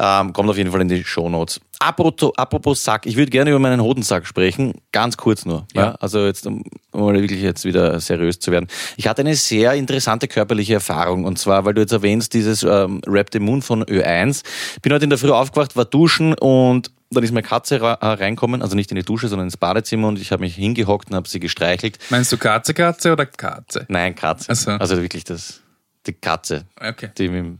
Ähm, 0.00 0.32
kommt 0.32 0.48
auf 0.48 0.56
jeden 0.56 0.70
Fall 0.70 0.80
in 0.80 0.88
die 0.88 1.02
Shownotes. 1.02 1.60
Apropos, 1.80 2.32
apropos 2.36 2.82
Sack, 2.82 3.06
ich 3.06 3.16
würde 3.16 3.30
gerne 3.30 3.50
über 3.50 3.58
meinen 3.58 3.80
Hodensack 3.80 4.26
sprechen, 4.26 4.74
ganz 4.92 5.16
kurz 5.16 5.44
nur. 5.44 5.66
Ja. 5.74 5.82
Ja. 5.82 5.94
Also 6.00 6.24
jetzt, 6.24 6.46
um 6.46 6.64
mal 6.92 7.14
wirklich 7.14 7.40
jetzt 7.40 7.64
wieder 7.64 7.98
seriös 8.00 8.40
zu 8.40 8.50
werden. 8.50 8.68
Ich 8.96 9.06
hatte 9.06 9.22
eine 9.22 9.34
sehr 9.36 9.74
interessante 9.74 10.28
körperliche 10.28 10.74
Erfahrung 10.74 11.24
und 11.24 11.38
zwar, 11.38 11.64
weil 11.64 11.74
du 11.74 11.80
jetzt 11.80 11.92
erwähnst, 11.92 12.34
dieses 12.34 12.62
ähm, 12.62 13.00
Rap 13.06 13.28
the 13.32 13.38
Moon 13.38 13.62
von 13.62 13.84
Ö1. 13.84 14.42
Bin 14.82 14.92
heute 14.92 15.04
in 15.04 15.10
der 15.10 15.18
Früh 15.18 15.30
aufgewacht, 15.30 15.76
war 15.76 15.84
duschen 15.84 16.34
und 16.34 16.90
dann 17.10 17.24
ist 17.24 17.32
meine 17.32 17.46
Katze 17.46 17.76
äh, 17.76 17.96
reinkommen, 18.00 18.60
also 18.60 18.76
nicht 18.76 18.90
in 18.90 18.96
die 18.96 19.02
Dusche, 19.02 19.28
sondern 19.28 19.46
ins 19.46 19.56
Badezimmer 19.56 20.08
und 20.08 20.20
ich 20.20 20.30
habe 20.32 20.42
mich 20.42 20.56
hingehockt 20.56 21.10
und 21.10 21.16
habe 21.16 21.28
sie 21.28 21.40
gestreichelt. 21.40 21.98
Meinst 22.10 22.30
du 22.32 22.38
Katze, 22.38 22.74
Katze 22.74 23.12
oder 23.12 23.26
Katze? 23.26 23.86
Nein, 23.88 24.14
Katze. 24.14 24.54
So. 24.54 24.72
Also 24.72 25.00
wirklich 25.00 25.24
das, 25.24 25.60
die 26.06 26.12
Katze. 26.12 26.66
Okay. 26.78 27.10
Die 27.16 27.28
mit 27.28 27.38
dem, 27.38 27.58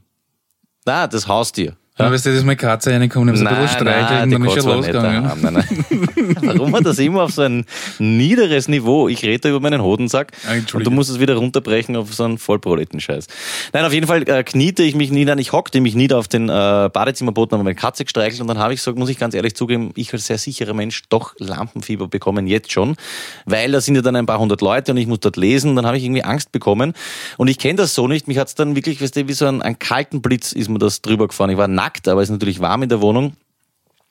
na, 0.84 1.06
das 1.06 1.28
Haustier. 1.28 1.76
Ja. 1.98 2.12
Weißt 2.12 2.26
du, 2.26 2.34
dass 2.34 2.44
meine 2.44 2.56
Katze 2.56 2.92
reinkommt, 2.92 3.34
ich 3.34 3.40
habe 3.44 3.50
ein 3.56 3.62
bisschen 3.62 3.80
streicheln 3.80 4.22
und 4.22 4.30
dann 4.30 4.44
ist 4.44 4.62
schon 4.62 4.72
losgegangen. 4.72 5.30
Nein, 5.42 5.52
nein. 5.52 6.08
Warum 6.42 6.74
hat 6.74 6.86
das 6.86 6.98
immer 6.98 7.22
auf 7.22 7.32
so 7.32 7.42
ein 7.42 7.64
niederes 7.98 8.68
Niveau? 8.68 9.08
Ich 9.08 9.22
rede 9.22 9.40
da 9.40 9.48
über 9.50 9.60
meinen 9.60 9.82
Hodensack 9.82 10.32
Ah, 10.46 10.54
und 10.74 10.86
du 10.86 10.90
musst 10.90 11.10
es 11.10 11.20
wieder 11.20 11.36
runterbrechen 11.36 11.96
auf 11.96 12.12
so 12.14 12.24
einen 12.24 12.38
Vollproletenscheiß. 12.38 13.26
Nein, 13.72 13.84
auf 13.84 13.92
jeden 13.92 14.06
Fall 14.06 14.28
äh, 14.28 14.42
kniete 14.44 14.82
ich 14.82 14.94
mich 14.94 15.10
nieder, 15.10 15.36
ich 15.38 15.52
hockte 15.52 15.80
mich 15.80 15.94
nieder 15.94 16.18
auf 16.18 16.28
den 16.28 16.48
äh, 16.48 16.90
Badezimmerboden, 16.92 17.52
habe 17.52 17.64
meine 17.64 17.74
Katze 17.74 18.04
gestreichelt 18.04 18.40
und 18.40 18.48
dann 18.48 18.58
habe 18.58 18.74
ich 18.74 18.82
so, 18.82 18.92
muss 18.94 19.08
ich 19.08 19.18
ganz 19.18 19.34
ehrlich 19.34 19.54
zugeben, 19.54 19.92
ich 19.94 20.12
als 20.12 20.26
sehr 20.26 20.38
sicherer 20.38 20.74
Mensch 20.74 21.02
doch 21.08 21.34
Lampenfieber 21.38 22.08
bekommen, 22.08 22.46
jetzt 22.46 22.72
schon, 22.72 22.96
weil 23.44 23.72
da 23.72 23.80
sind 23.80 23.94
ja 23.94 24.02
dann 24.02 24.16
ein 24.16 24.26
paar 24.26 24.38
hundert 24.38 24.60
Leute 24.60 24.92
und 24.92 24.98
ich 24.98 25.06
muss 25.06 25.20
dort 25.20 25.36
lesen, 25.36 25.76
dann 25.76 25.86
habe 25.86 25.96
ich 25.96 26.04
irgendwie 26.04 26.24
Angst 26.24 26.52
bekommen 26.52 26.92
und 27.36 27.48
ich 27.48 27.58
kenne 27.58 27.76
das 27.76 27.94
so 27.94 28.08
nicht, 28.08 28.28
mich 28.28 28.38
hat 28.38 28.48
es 28.48 28.54
dann 28.54 28.74
wirklich, 28.74 29.00
weißt 29.02 29.16
du, 29.16 29.28
wie 29.28 29.32
so 29.32 29.46
ein, 29.46 29.62
ein 29.62 29.78
kalten 29.78 30.22
Blitz 30.22 30.52
ist 30.52 30.68
mir 30.68 30.78
das 30.78 31.02
drüber 31.02 31.28
gefahren. 31.28 31.50
Ich 31.50 31.56
war 31.56 31.68
nackt, 31.68 32.08
aber 32.08 32.22
es 32.22 32.28
ist 32.28 32.32
natürlich 32.32 32.60
warm 32.60 32.82
in 32.82 32.88
der 32.88 33.00
Wohnung. 33.00 33.34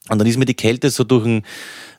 Und 0.09 0.19
dann 0.19 0.27
ist 0.27 0.37
mir 0.37 0.45
die 0.45 0.53
Kälte 0.53 0.89
so 0.89 1.03
durch 1.03 1.23
den 1.23 1.43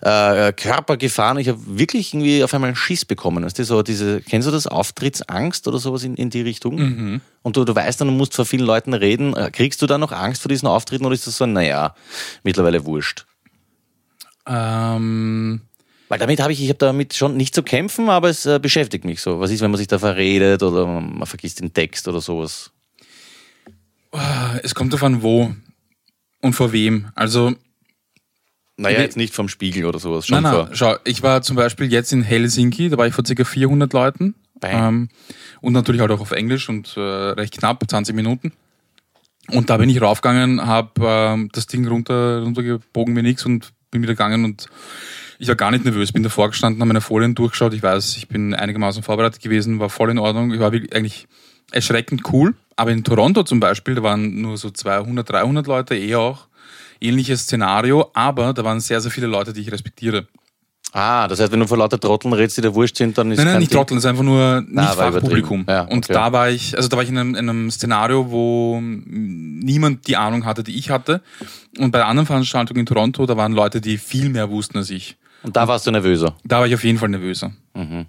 äh, 0.01 0.53
Körper 0.53 0.97
gefahren. 0.97 1.39
Ich 1.39 1.49
habe 1.49 1.61
wirklich 1.67 2.15
irgendwie 2.15 2.43
auf 2.43 2.55
einmal 2.55 2.69
einen 2.69 2.77
Schiss 2.77 3.05
bekommen. 3.05 3.45
Weißt 3.45 3.59
du, 3.59 3.65
so 3.65 3.83
diese, 3.83 4.21
kennst 4.21 4.47
du 4.49 4.53
das? 4.53 4.67
Auftrittsangst 4.67 5.67
oder 5.69 5.79
sowas 5.79 6.05
in, 6.05 6.15
in 6.15 6.31
die 6.31 6.43
Richtung? 6.43 6.79
Und 7.43 7.57
du, 7.57 7.65
du 7.65 7.75
weißt 7.75 8.01
dann, 8.01 8.09
du 8.09 8.15
musst 8.15 8.35
vor 8.35 8.45
vielen 8.45 8.65
Leuten 8.65 8.95
reden. 8.95 9.35
Äh, 9.37 9.51
Kriegst 9.51 9.83
du 9.83 9.87
da 9.87 9.99
noch 9.99 10.13
Angst 10.13 10.43
vor 10.43 10.49
diesen 10.49 10.69
Auftritten 10.69 11.05
oder 11.05 11.15
ist 11.15 11.27
das 11.27 11.37
so, 11.37 11.47
naja, 11.47 11.95
mittlerweile 12.43 12.85
wurscht? 12.85 13.27
Ähm, 14.47 15.61
Weil 16.09 16.19
damit 16.19 16.41
habe 16.41 16.53
ich, 16.53 16.63
ich 16.63 16.69
habe 16.69 16.79
damit 16.79 17.15
schon 17.15 17.37
nicht 17.37 17.55
zu 17.55 17.63
kämpfen, 17.63 18.09
aber 18.09 18.31
es 18.31 18.47
äh, 18.47 18.59
beschäftigt 18.59 19.05
mich 19.05 19.21
so. 19.21 19.41
Was 19.41 19.51
ist, 19.51 19.61
wenn 19.61 19.71
man 19.71 19.79
sich 19.79 19.89
da 19.89 19.99
verredet 19.99 20.63
oder 20.63 20.87
man 20.87 21.27
vergisst 21.27 21.61
den 21.61 21.73
Text 21.73 22.09
oder 22.09 22.21
sowas? 22.21 22.71
es 24.63 24.75
kommt 24.75 24.93
davon, 24.95 25.23
wo 25.23 25.55
und 26.41 26.55
vor 26.55 26.73
wem. 26.73 27.11
Also, 27.15 27.55
Naja, 28.81 29.01
jetzt 29.01 29.17
nicht 29.17 29.35
vom 29.35 29.49
Spiegel 29.49 29.85
oder 29.85 29.99
sowas. 29.99 30.27
Schon 30.27 30.43
nein, 30.43 30.53
vor. 30.53 30.65
nein, 30.67 30.75
schau, 30.75 30.97
ich 31.05 31.23
war 31.23 31.43
zum 31.43 31.57
Beispiel 31.57 31.91
jetzt 31.93 32.13
in 32.13 32.23
Helsinki, 32.23 32.89
da 32.89 32.97
war 32.97 33.07
ich 33.07 33.15
vor 33.15 33.25
ca. 33.25 33.45
400 33.45 33.93
Leuten. 33.93 34.35
Ähm, 34.63 35.09
und 35.61 35.73
natürlich 35.73 36.01
halt 36.01 36.11
auch 36.11 36.21
auf 36.21 36.31
Englisch 36.31 36.69
und 36.69 36.97
äh, 36.97 37.01
recht 37.01 37.59
knapp, 37.59 37.83
20 37.87 38.15
Minuten. 38.15 38.53
Und 39.49 39.71
da 39.71 39.77
bin 39.79 39.89
ich 39.89 40.01
raufgegangen, 40.01 40.65
habe 40.67 40.91
ähm, 41.01 41.49
das 41.53 41.67
Ding 41.67 41.87
runter, 41.87 42.43
runtergebogen 42.43 43.17
wie 43.17 43.23
nix 43.23 43.45
und 43.47 43.73
bin 43.91 44.03
wieder 44.03 44.13
gegangen 44.13 44.45
und 44.45 44.69
ich 45.39 45.49
war 45.49 45.55
gar 45.55 45.71
nicht 45.71 45.85
nervös, 45.85 46.13
bin 46.13 46.23
davor 46.23 46.49
gestanden, 46.49 46.81
habe 46.81 46.89
meine 46.89 47.01
Folien 47.01 47.35
durchgeschaut. 47.35 47.73
Ich 47.73 47.83
weiß, 47.83 48.17
ich 48.17 48.29
bin 48.29 48.55
einigermaßen 48.55 49.03
vorbereitet 49.03 49.41
gewesen, 49.41 49.79
war 49.79 49.89
voll 49.89 50.11
in 50.11 50.19
Ordnung. 50.19 50.53
Ich 50.53 50.61
war 50.61 50.73
wirklich 50.73 50.95
eigentlich 50.95 51.29
erschreckend 51.71 52.23
cool. 52.33 52.55
Aber 52.77 52.91
in 52.91 53.05
Toronto 53.05 53.45
zum 53.45 53.61
Beispiel, 53.61 53.95
da 53.95 54.03
waren 54.03 54.41
nur 54.41 54.57
so 54.57 54.71
200, 54.71 55.29
300 55.31 55.67
Leute, 55.67 55.97
eh 55.97 56.17
auch 56.17 56.48
ähnliches 57.01 57.43
Szenario, 57.43 58.11
aber 58.15 58.53
da 58.53 58.65
waren 58.65 58.81
sehr, 58.81 59.01
sehr 59.01 59.11
viele 59.11 59.27
Leute, 59.27 59.53
die 59.53 59.61
ich 59.61 59.73
respektiere. 59.73 60.27
Ah, 60.93 61.29
das 61.29 61.39
heißt, 61.39 61.53
wenn 61.53 61.61
du 61.61 61.67
vor 61.67 61.77
lauter 61.77 62.01
Trotteln 62.01 62.33
redest, 62.33 62.57
die 62.57 62.63
da 62.63 62.75
wurscht 62.75 62.97
sind, 62.97 63.19
dann 63.19 63.31
ist 63.31 63.37
Nein, 63.37 63.47
nein, 63.47 63.55
kein 63.55 63.61
nicht 63.61 63.73
Ding. 63.73 63.79
Trotteln, 63.79 63.99
es 63.99 64.05
ist 64.05 64.09
einfach 64.09 64.23
nur 64.23 64.63
nicht 64.63 64.75
war 64.75 65.13
Fachpublikum. 65.13 65.67
Ja, 65.69 65.83
Und 65.83 66.07
okay. 66.07 66.15
da 66.15 66.33
war 66.33 66.49
ich, 66.49 66.77
also 66.77 66.89
da 66.89 66.97
war 66.97 67.05
ich 67.05 67.11
in 67.11 67.19
einem, 67.19 67.35
in 67.35 67.49
einem 67.49 67.71
Szenario, 67.71 68.31
wo 68.31 68.81
niemand 68.81 70.07
die 70.07 70.17
Ahnung 70.17 70.47
hatte, 70.47 70.65
die 70.65 70.77
ich 70.77 70.89
hatte. 70.89 71.21
Und 71.79 71.91
bei 71.91 71.99
der 71.99 72.07
anderen 72.07 72.27
Veranstaltung 72.27 72.77
in 72.79 72.87
Toronto, 72.87 73.27
da 73.27 73.37
waren 73.37 73.53
Leute, 73.53 73.83
die 73.83 73.99
viel 73.99 74.31
mehr 74.31 74.49
wussten 74.49 74.79
als 74.79 74.89
ich. 74.89 75.19
Und 75.43 75.57
da 75.57 75.69
warst 75.69 75.87
du 75.87 75.91
nervöser. 75.91 76.37
Da 76.45 76.61
war 76.61 76.67
ich 76.67 76.75
auf 76.75 76.85
jeden 76.85 76.99
Fall 76.99 77.11
nervöser. 77.11 77.53
Mhm. 77.75 78.07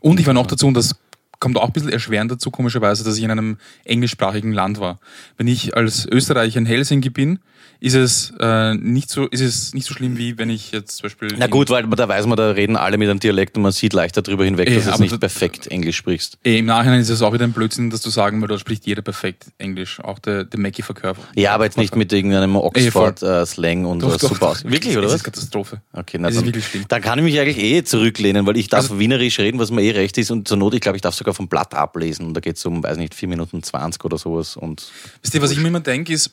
Und 0.00 0.20
ich 0.20 0.26
war 0.26 0.34
noch 0.34 0.46
dazu, 0.46 0.68
und 0.68 0.74
das 0.74 0.94
kommt 1.40 1.56
auch 1.56 1.66
ein 1.66 1.72
bisschen 1.72 1.90
erschwerend 1.90 2.30
dazu, 2.30 2.50
komischerweise, 2.50 3.02
dass 3.04 3.16
ich 3.16 3.24
in 3.24 3.30
einem 3.30 3.58
englischsprachigen 3.84 4.52
Land 4.52 4.80
war. 4.80 5.00
Wenn 5.36 5.48
ich 5.48 5.76
als 5.76 6.06
Österreicher 6.06 6.58
in 6.58 6.66
Helsinki 6.66 7.10
bin, 7.10 7.40
ist 7.80 7.94
es, 7.94 8.32
äh, 8.40 8.74
nicht, 8.74 9.08
so, 9.08 9.26
ist 9.26 9.40
es 9.40 9.72
nicht 9.74 9.86
so 9.86 9.94
schlimm, 9.94 10.18
wie 10.18 10.36
wenn 10.38 10.50
ich 10.50 10.72
jetzt 10.72 10.96
zum 10.96 11.04
Beispiel. 11.04 11.28
Na 11.38 11.46
gut, 11.46 11.70
weil 11.70 11.86
da 11.86 12.08
weiß 12.08 12.26
man, 12.26 12.36
da 12.36 12.50
reden 12.50 12.76
alle 12.76 12.98
mit 12.98 13.08
einem 13.08 13.20
Dialekt 13.20 13.56
und 13.56 13.62
man 13.62 13.72
sieht 13.72 13.92
leichter 13.92 14.20
drüber 14.22 14.44
hinweg, 14.44 14.68
Eh, 14.68 14.74
dass 14.80 14.96
du 14.96 15.02
nicht 15.02 15.12
da- 15.12 15.18
perfekt 15.18 15.68
Englisch 15.68 15.96
sprichst. 15.96 16.38
Eh, 16.44 16.58
Im 16.58 16.66
Nachhinein 16.66 17.00
ist 17.00 17.08
es 17.08 17.22
auch 17.22 17.32
wieder 17.32 17.44
ein 17.44 17.52
Blödsinn, 17.52 17.90
das 17.90 18.00
zu 18.00 18.10
sagen, 18.10 18.40
weil 18.40 18.48
dort 18.48 18.60
spricht 18.60 18.84
jeder 18.86 19.02
perfekt 19.02 19.46
Englisch. 19.58 20.00
Auch 20.00 20.18
der, 20.18 20.44
der 20.44 20.58
Mackie-Verkäufer. 20.58 21.22
Ja, 21.36 21.54
aber 21.54 21.64
jetzt 21.64 21.78
nicht 21.78 21.94
mit 21.94 22.12
irgendeinem 22.12 22.56
Eh. 22.56 22.58
Oxford-Slang 22.58 23.84
und 23.84 24.00
Doch, 24.02 24.10
so 24.12 24.16
doch, 24.18 24.28
super 24.34 24.38
doch. 24.40 24.48
aus. 24.52 24.64
Wirklich, 24.64 24.96
oder 24.96 25.06
was? 25.06 25.14
ist 25.14 25.24
Katastrophe. 25.24 25.80
Okay, 25.92 26.18
na 26.20 26.28
Es 26.28 26.34
ist 26.34 26.40
dann, 26.40 26.46
wirklich 26.46 26.66
schlimm. 26.66 26.84
dann 26.88 27.00
kann 27.02 27.18
ich 27.18 27.24
mich 27.24 27.38
eigentlich 27.40 27.58
eh 27.58 27.82
zurücklehnen, 27.84 28.46
weil 28.46 28.56
ich 28.56 28.68
darf 28.68 28.80
Also- 28.90 28.98
Wienerisch 28.98 29.38
reden, 29.38 29.58
was 29.58 29.70
mir 29.70 29.82
eh 29.82 29.92
recht 29.92 30.18
ist 30.18 30.30
und 30.30 30.48
zur 30.48 30.56
Not, 30.56 30.74
ich 30.74 30.80
glaube, 30.80 30.96
ich 30.96 31.02
darf 31.02 31.14
sogar 31.14 31.34
vom 31.34 31.46
Blatt 31.48 31.74
ablesen 31.74 32.26
und 32.26 32.34
da 32.34 32.40
geht 32.40 32.56
es 32.56 32.66
um, 32.66 32.82
weiß 32.82 32.96
nicht, 32.98 33.14
4 33.14 33.28
Minuten 33.28 33.62
20 33.62 34.04
oder 34.04 34.18
sowas 34.18 34.56
und 34.56 34.90
Wisst 35.22 35.34
ihr, 35.34 35.42
was 35.42 35.50
ich 35.52 35.58
mir 35.60 35.68
immer 35.68 35.80
denke, 35.80 36.12
ist, 36.12 36.30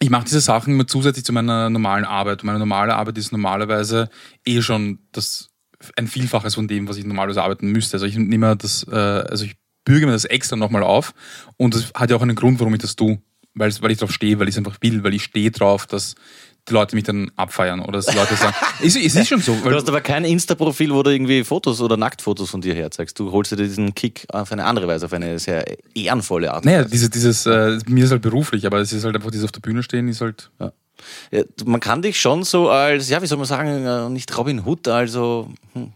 ich 0.00 0.10
mache 0.10 0.24
diese 0.24 0.40
Sachen 0.40 0.74
immer 0.74 0.86
zusätzlich 0.86 1.24
zu 1.24 1.32
meiner 1.32 1.70
normalen 1.70 2.04
Arbeit. 2.04 2.44
Meine 2.44 2.58
normale 2.58 2.94
Arbeit 2.94 3.18
ist 3.18 3.32
normalerweise 3.32 4.08
eh 4.44 4.60
schon 4.60 4.98
das 5.12 5.48
ein 5.96 6.08
Vielfaches 6.08 6.54
von 6.54 6.68
dem, 6.68 6.88
was 6.88 6.96
ich 6.96 7.04
normalerweise 7.04 7.42
arbeiten 7.42 7.70
müsste. 7.70 7.96
Also 7.96 8.06
ich 8.06 8.16
nehme 8.16 8.56
das, 8.56 8.86
äh, 8.90 8.94
also 8.94 9.44
ich 9.44 9.56
bürge 9.84 10.06
mir 10.06 10.12
das 10.12 10.24
extra 10.24 10.56
nochmal 10.56 10.82
auf 10.82 11.14
und 11.56 11.74
das 11.74 11.92
hat 11.94 12.10
ja 12.10 12.16
auch 12.16 12.22
einen 12.22 12.36
Grund, 12.36 12.58
warum 12.60 12.74
ich 12.74 12.80
das 12.80 12.96
tue. 12.96 13.18
Weil, 13.56 13.72
weil 13.82 13.92
ich 13.92 13.98
drauf 13.98 14.10
stehe, 14.10 14.40
weil 14.40 14.48
ich 14.48 14.54
es 14.54 14.58
einfach 14.58 14.78
will, 14.80 15.04
weil 15.04 15.14
ich 15.14 15.22
stehe 15.22 15.52
drauf, 15.52 15.86
dass 15.86 16.16
Leute 16.70 16.96
mich 16.96 17.04
dann 17.04 17.30
abfeiern 17.36 17.80
oder 17.80 17.98
dass 17.98 18.06
die 18.06 18.16
Leute 18.16 18.34
sagen, 18.36 18.54
es, 18.82 18.96
es 18.96 19.14
ist 19.14 19.28
schon 19.28 19.40
so. 19.40 19.54
Du 19.54 19.74
hast 19.74 19.88
aber 19.88 20.00
kein 20.00 20.24
Insta-Profil, 20.24 20.94
wo 20.94 21.02
du 21.02 21.10
irgendwie 21.10 21.44
Fotos 21.44 21.80
oder 21.80 21.96
Nacktfotos 21.96 22.50
von 22.50 22.60
dir 22.60 22.74
herzeigst. 22.74 23.18
Du 23.18 23.32
holst 23.32 23.52
dir 23.52 23.56
diesen 23.56 23.94
Kick 23.94 24.26
auf 24.32 24.50
eine 24.52 24.64
andere 24.64 24.88
Weise, 24.88 25.06
auf 25.06 25.12
eine 25.12 25.38
sehr 25.38 25.64
ehrenvolle 25.94 26.52
Art. 26.52 26.64
Naja, 26.64 26.80
Weise. 26.80 26.90
diese, 26.90 27.10
dieses, 27.10 27.46
äh, 27.46 27.78
mir 27.86 28.04
ist 28.04 28.10
halt 28.10 28.22
beruflich, 28.22 28.66
aber 28.66 28.78
es 28.78 28.92
ist 28.92 29.04
halt 29.04 29.14
einfach 29.14 29.30
dieses 29.30 29.44
auf 29.44 29.52
der 29.52 29.60
Bühne 29.60 29.82
stehen, 29.82 30.08
ist 30.08 30.20
halt. 30.20 30.50
Ja. 30.60 30.72
Ja, 31.30 31.42
man 31.64 31.80
kann 31.80 32.02
dich 32.02 32.20
schon 32.20 32.44
so 32.44 32.70
als, 32.70 33.08
ja, 33.08 33.20
wie 33.20 33.26
soll 33.26 33.38
man 33.38 33.46
sagen, 33.46 33.84
äh, 33.84 34.08
nicht 34.08 34.36
Robin 34.38 34.64
Hood, 34.64 34.88
also, 34.88 35.50
hm, 35.72 35.92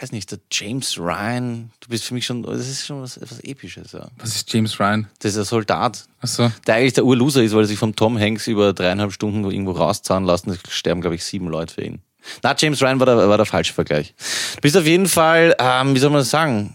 weiß 0.00 0.12
nicht, 0.12 0.30
der 0.30 0.38
James 0.50 0.98
Ryan, 0.98 1.70
du 1.80 1.88
bist 1.88 2.04
für 2.04 2.14
mich 2.14 2.26
schon, 2.26 2.42
das 2.42 2.68
ist 2.68 2.86
schon 2.86 3.02
was, 3.02 3.20
was 3.20 3.40
Episches, 3.40 3.92
ja. 3.92 4.08
Was 4.18 4.34
ist 4.34 4.52
James 4.52 4.78
Ryan? 4.80 5.08
Das 5.20 5.32
ist 5.32 5.38
ein 5.38 5.44
Soldat, 5.44 6.06
Achso. 6.20 6.50
der 6.66 6.76
eigentlich 6.76 6.94
der 6.94 7.04
Urloser 7.04 7.42
ist, 7.42 7.54
weil 7.54 7.62
er 7.62 7.66
sich 7.66 7.78
vom 7.78 7.94
Tom 7.94 8.18
Hanks 8.18 8.46
über 8.46 8.72
dreieinhalb 8.72 9.12
Stunden 9.12 9.44
irgendwo 9.44 9.72
rauszahlen 9.72 10.24
lassen. 10.24 10.50
Es 10.50 10.58
sterben, 10.72 11.00
glaube 11.00 11.16
ich, 11.16 11.24
sieben 11.24 11.48
Leute 11.48 11.74
für 11.74 11.82
ihn. 11.82 12.00
Na, 12.42 12.54
James 12.56 12.82
Ryan 12.82 12.98
war 12.98 13.06
der, 13.06 13.28
war 13.28 13.36
der 13.36 13.46
falsche 13.46 13.72
Vergleich. 13.72 14.14
Du 14.56 14.60
bist 14.62 14.76
auf 14.76 14.86
jeden 14.86 15.06
Fall, 15.06 15.54
ähm, 15.58 15.94
wie 15.94 15.98
soll 15.98 16.10
man 16.10 16.20
das 16.20 16.30
sagen? 16.30 16.74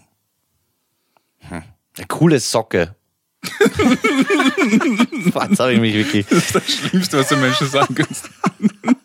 Hm, 1.40 1.64
eine 1.98 2.08
coole 2.08 2.40
Socke. 2.40 2.96
Was 5.34 5.60
habe 5.60 5.74
ich 5.74 5.80
mich 5.80 5.94
wirklich. 5.94 6.26
Das 6.28 6.38
ist 6.40 6.56
das 6.56 6.72
Schlimmste, 6.72 7.18
was 7.18 7.30
du 7.30 7.38
Menschen 7.38 7.68
sagen 7.68 7.96
kannst. 7.96 8.30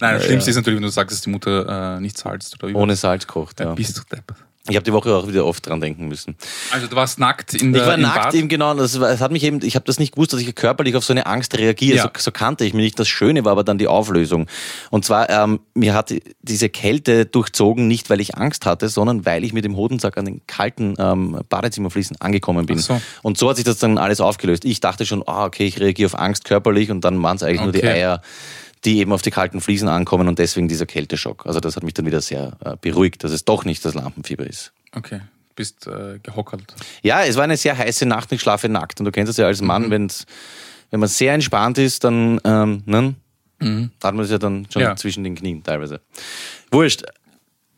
Nein, 0.00 0.14
das 0.16 0.24
Schlimmste 0.24 0.50
ist 0.50 0.56
natürlich, 0.56 0.76
wenn 0.76 0.82
du 0.84 0.90
sagst, 0.90 1.16
dass 1.16 1.22
die 1.22 1.30
Mutter 1.30 1.96
äh, 1.96 2.00
nicht 2.00 2.16
salzt 2.18 2.62
oder. 2.62 2.74
Ohne 2.76 2.96
Salz 2.96 3.26
kocht, 3.26 3.60
ja. 3.60 3.74
Bist 3.74 3.98
du 3.98 4.02
deppert. 4.14 4.36
Ich 4.70 4.76
habe 4.76 4.84
die 4.84 4.92
Woche 4.92 5.14
auch 5.14 5.26
wieder 5.26 5.46
oft 5.46 5.66
dran 5.66 5.80
denken 5.80 6.08
müssen. 6.08 6.36
Also 6.70 6.88
du 6.88 6.94
warst 6.94 7.18
nackt 7.18 7.54
in 7.54 7.72
der 7.72 7.80
Ich 7.82 7.88
war 7.88 7.96
nackt 7.96 8.22
Bad. 8.24 8.34
eben 8.34 8.48
genau, 8.48 8.74
das, 8.74 8.94
es 8.96 9.20
hat 9.22 9.32
mich 9.32 9.42
eben, 9.42 9.62
ich 9.64 9.76
habe 9.76 9.86
das 9.86 9.98
nicht 9.98 10.12
gewusst, 10.12 10.34
dass 10.34 10.42
ich 10.42 10.54
körperlich 10.54 10.94
auf 10.94 11.04
so 11.06 11.14
eine 11.14 11.24
Angst 11.24 11.56
reagiere. 11.56 11.96
Ja. 11.96 12.02
So, 12.02 12.10
so 12.18 12.30
kannte 12.32 12.66
ich 12.66 12.74
mich 12.74 12.82
nicht. 12.82 12.98
Das 12.98 13.08
Schöne 13.08 13.46
war 13.46 13.52
aber 13.52 13.64
dann 13.64 13.78
die 13.78 13.86
Auflösung. 13.86 14.46
Und 14.90 15.06
zwar, 15.06 15.30
ähm, 15.30 15.60
mir 15.72 15.94
hat 15.94 16.10
die- 16.10 16.22
diese 16.42 16.68
Kälte 16.68 17.24
durchzogen, 17.24 17.88
nicht 17.88 18.10
weil 18.10 18.20
ich 18.20 18.36
Angst 18.36 18.66
hatte, 18.66 18.90
sondern 18.90 19.24
weil 19.24 19.42
ich 19.42 19.54
mit 19.54 19.64
dem 19.64 19.74
Hodensack 19.74 20.18
an 20.18 20.26
den 20.26 20.42
kalten 20.46 20.96
ähm, 20.98 21.40
Badezimmerfliesen 21.48 22.20
angekommen 22.20 22.66
bin. 22.66 22.76
So. 22.76 23.00
Und 23.22 23.38
so 23.38 23.48
hat 23.48 23.56
sich 23.56 23.64
das 23.64 23.78
dann 23.78 23.96
alles 23.96 24.20
aufgelöst. 24.20 24.66
Ich 24.66 24.80
dachte 24.80 25.06
schon, 25.06 25.22
ah, 25.26 25.46
okay, 25.46 25.64
ich 25.64 25.80
reagiere 25.80 26.08
auf 26.12 26.18
Angst 26.18 26.44
körperlich 26.44 26.90
und 26.90 27.00
dann 27.06 27.22
waren 27.22 27.36
es 27.38 27.42
eigentlich 27.42 27.62
nur 27.62 27.72
die 27.72 27.78
Okay. 27.78 27.88
Eier, 27.92 28.20
die 28.84 28.98
eben 28.98 29.12
auf 29.12 29.22
die 29.22 29.30
kalten 29.30 29.60
Fliesen 29.60 29.88
ankommen 29.88 30.28
und 30.28 30.38
deswegen 30.38 30.68
dieser 30.68 30.86
Kälteschock. 30.86 31.46
Also 31.46 31.60
das 31.60 31.76
hat 31.76 31.82
mich 31.82 31.94
dann 31.94 32.06
wieder 32.06 32.20
sehr 32.20 32.56
äh, 32.64 32.76
beruhigt, 32.80 33.24
dass 33.24 33.32
es 33.32 33.44
doch 33.44 33.64
nicht 33.64 33.84
das 33.84 33.94
Lampenfieber 33.94 34.46
ist. 34.46 34.72
Okay, 34.92 35.20
bist 35.56 35.86
äh, 35.86 36.18
gehockert. 36.22 36.62
Ja, 37.02 37.24
es 37.24 37.36
war 37.36 37.44
eine 37.44 37.56
sehr 37.56 37.76
heiße 37.76 38.06
Nacht 38.06 38.32
ich 38.32 38.40
schlafe 38.40 38.68
nackt. 38.68 39.00
Und 39.00 39.06
du 39.06 39.12
kennst 39.12 39.30
es 39.30 39.36
ja 39.36 39.46
als 39.46 39.60
Mann, 39.60 39.90
wenn's, 39.90 40.26
wenn 40.90 41.00
man 41.00 41.08
sehr 41.08 41.34
entspannt 41.34 41.78
ist, 41.78 42.04
dann 42.04 42.40
ähm, 42.44 42.82
ne? 42.86 43.14
hat 43.60 44.14
man 44.14 44.20
es 44.20 44.30
ja 44.30 44.38
dann 44.38 44.66
schon 44.72 44.82
Ja. 44.82 44.94
zwischen 44.96 45.24
den 45.24 45.34
Knien 45.34 45.62
teilweise. 45.62 46.00
Wurscht. 46.70 47.02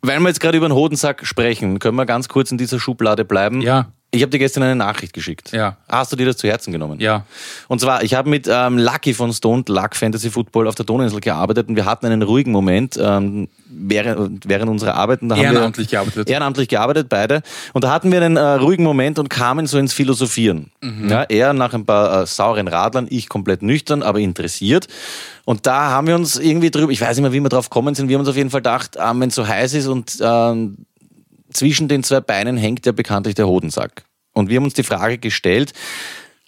Weil 0.03 0.19
wir 0.21 0.29
jetzt 0.29 0.41
gerade 0.41 0.57
über 0.57 0.69
den 0.69 0.75
Hodensack 0.75 1.27
sprechen, 1.27 1.79
können 1.79 1.97
wir 1.97 2.07
ganz 2.07 2.29
kurz 2.29 2.51
in 2.51 2.59
dieser 2.59 2.79
Schublade 2.81 3.25
bleiben. 3.25 3.61
Ja. 3.61 3.93
Ich 4.13 4.23
habe 4.23 4.31
dir 4.31 4.39
gestern 4.41 4.65
eine 4.65 4.75
Nachricht 4.75 5.13
geschickt. 5.13 5.53
Ja. 5.53 5.77
Hast 5.89 6.11
du 6.11 6.17
dir 6.17 6.27
das 6.27 6.37
zu 6.37 6.49
Herzen 6.49 6.73
genommen? 6.73 6.99
Ja. 6.99 7.25
Und 7.69 7.81
zwar, 7.81 8.03
ich 8.03 8.15
habe 8.15 8.29
mit 8.29 8.49
ähm, 8.51 8.77
Lucky 8.77 9.15
von 9.15 9.33
Stoned 9.33 9.69
Luck 9.69 9.95
Fantasy 9.95 10.31
Football 10.31 10.67
auf 10.67 10.75
der 10.75 10.85
Donauinsel 10.85 11.21
gearbeitet 11.21 11.69
und 11.69 11.77
wir 11.77 11.85
hatten 11.85 12.07
einen 12.07 12.23
ruhigen 12.23 12.51
Moment 12.51 12.99
ähm, 13.01 13.47
während, 13.69 14.49
während 14.49 14.69
unserer 14.69 14.95
Arbeit. 14.95 15.23
Und 15.23 15.29
da 15.29 15.37
haben 15.37 15.43
wir- 15.43 15.53
Ehrenamtlich 15.53 15.89
gearbeitet. 15.91 16.29
Ehrenamtlich 16.29 16.69
gearbeitet, 16.69 17.09
beide. 17.09 17.43
Und 17.73 17.85
da 17.85 17.93
hatten 17.93 18.11
wir 18.11 18.21
einen 18.21 18.37
äh, 18.37 18.41
ruhigen 18.41 18.83
Moment 18.83 19.21
und 19.21 19.31
kamen 19.31 19.67
so 19.69 19.79
ins 19.79 19.93
Philosophieren. 19.93 20.73
Mhm. 20.81 21.09
Ja, 21.09 21.23
er 21.23 21.53
nach 21.53 21.73
ein 21.73 21.87
paar 21.87 22.23
äh, 22.23 22.27
sauren 22.27 22.67
Radlern, 22.67 23.07
ich 23.11 23.29
komplett 23.29 23.63
nüchtern, 23.63 24.03
aber 24.03 24.19
interessiert. 24.19 24.89
Und 25.45 25.67
da 25.67 25.91
haben 25.91 26.09
wir 26.09 26.17
uns 26.17 26.37
irgendwie 26.37 26.71
drüber, 26.73 26.91
ich 26.93 27.01
weiß 27.01 27.17
nicht 27.17 27.23
mehr, 27.23 27.33
wie 27.33 27.41
wir 27.41 27.49
drauf 27.49 27.71
gekommen 27.71 27.95
sind, 27.95 28.09
wir 28.09 28.17
haben 28.17 28.21
uns 28.21 28.29
auf 28.29 28.37
jeden 28.37 28.51
Fall 28.51 28.61
gedacht, 28.61 28.97
äh, 28.97 29.01
wenn 29.15 29.29
es 29.29 29.37
so 29.37 29.47
heiß 29.47 29.75
ist 29.75 29.87
und 29.87 30.19
ähm, 30.21 30.79
zwischen 31.53 31.89
den 31.89 32.03
zwei 32.03 32.21
Beinen 32.21 32.57
hängt 32.57 32.87
ja 32.87 32.93
bekanntlich 32.93 33.35
der 33.35 33.47
Hodensack. 33.47 34.05
Und 34.33 34.49
wir 34.49 34.57
haben 34.57 34.65
uns 34.65 34.75
die 34.75 34.83
Frage 34.83 35.19
gestellt, 35.19 35.73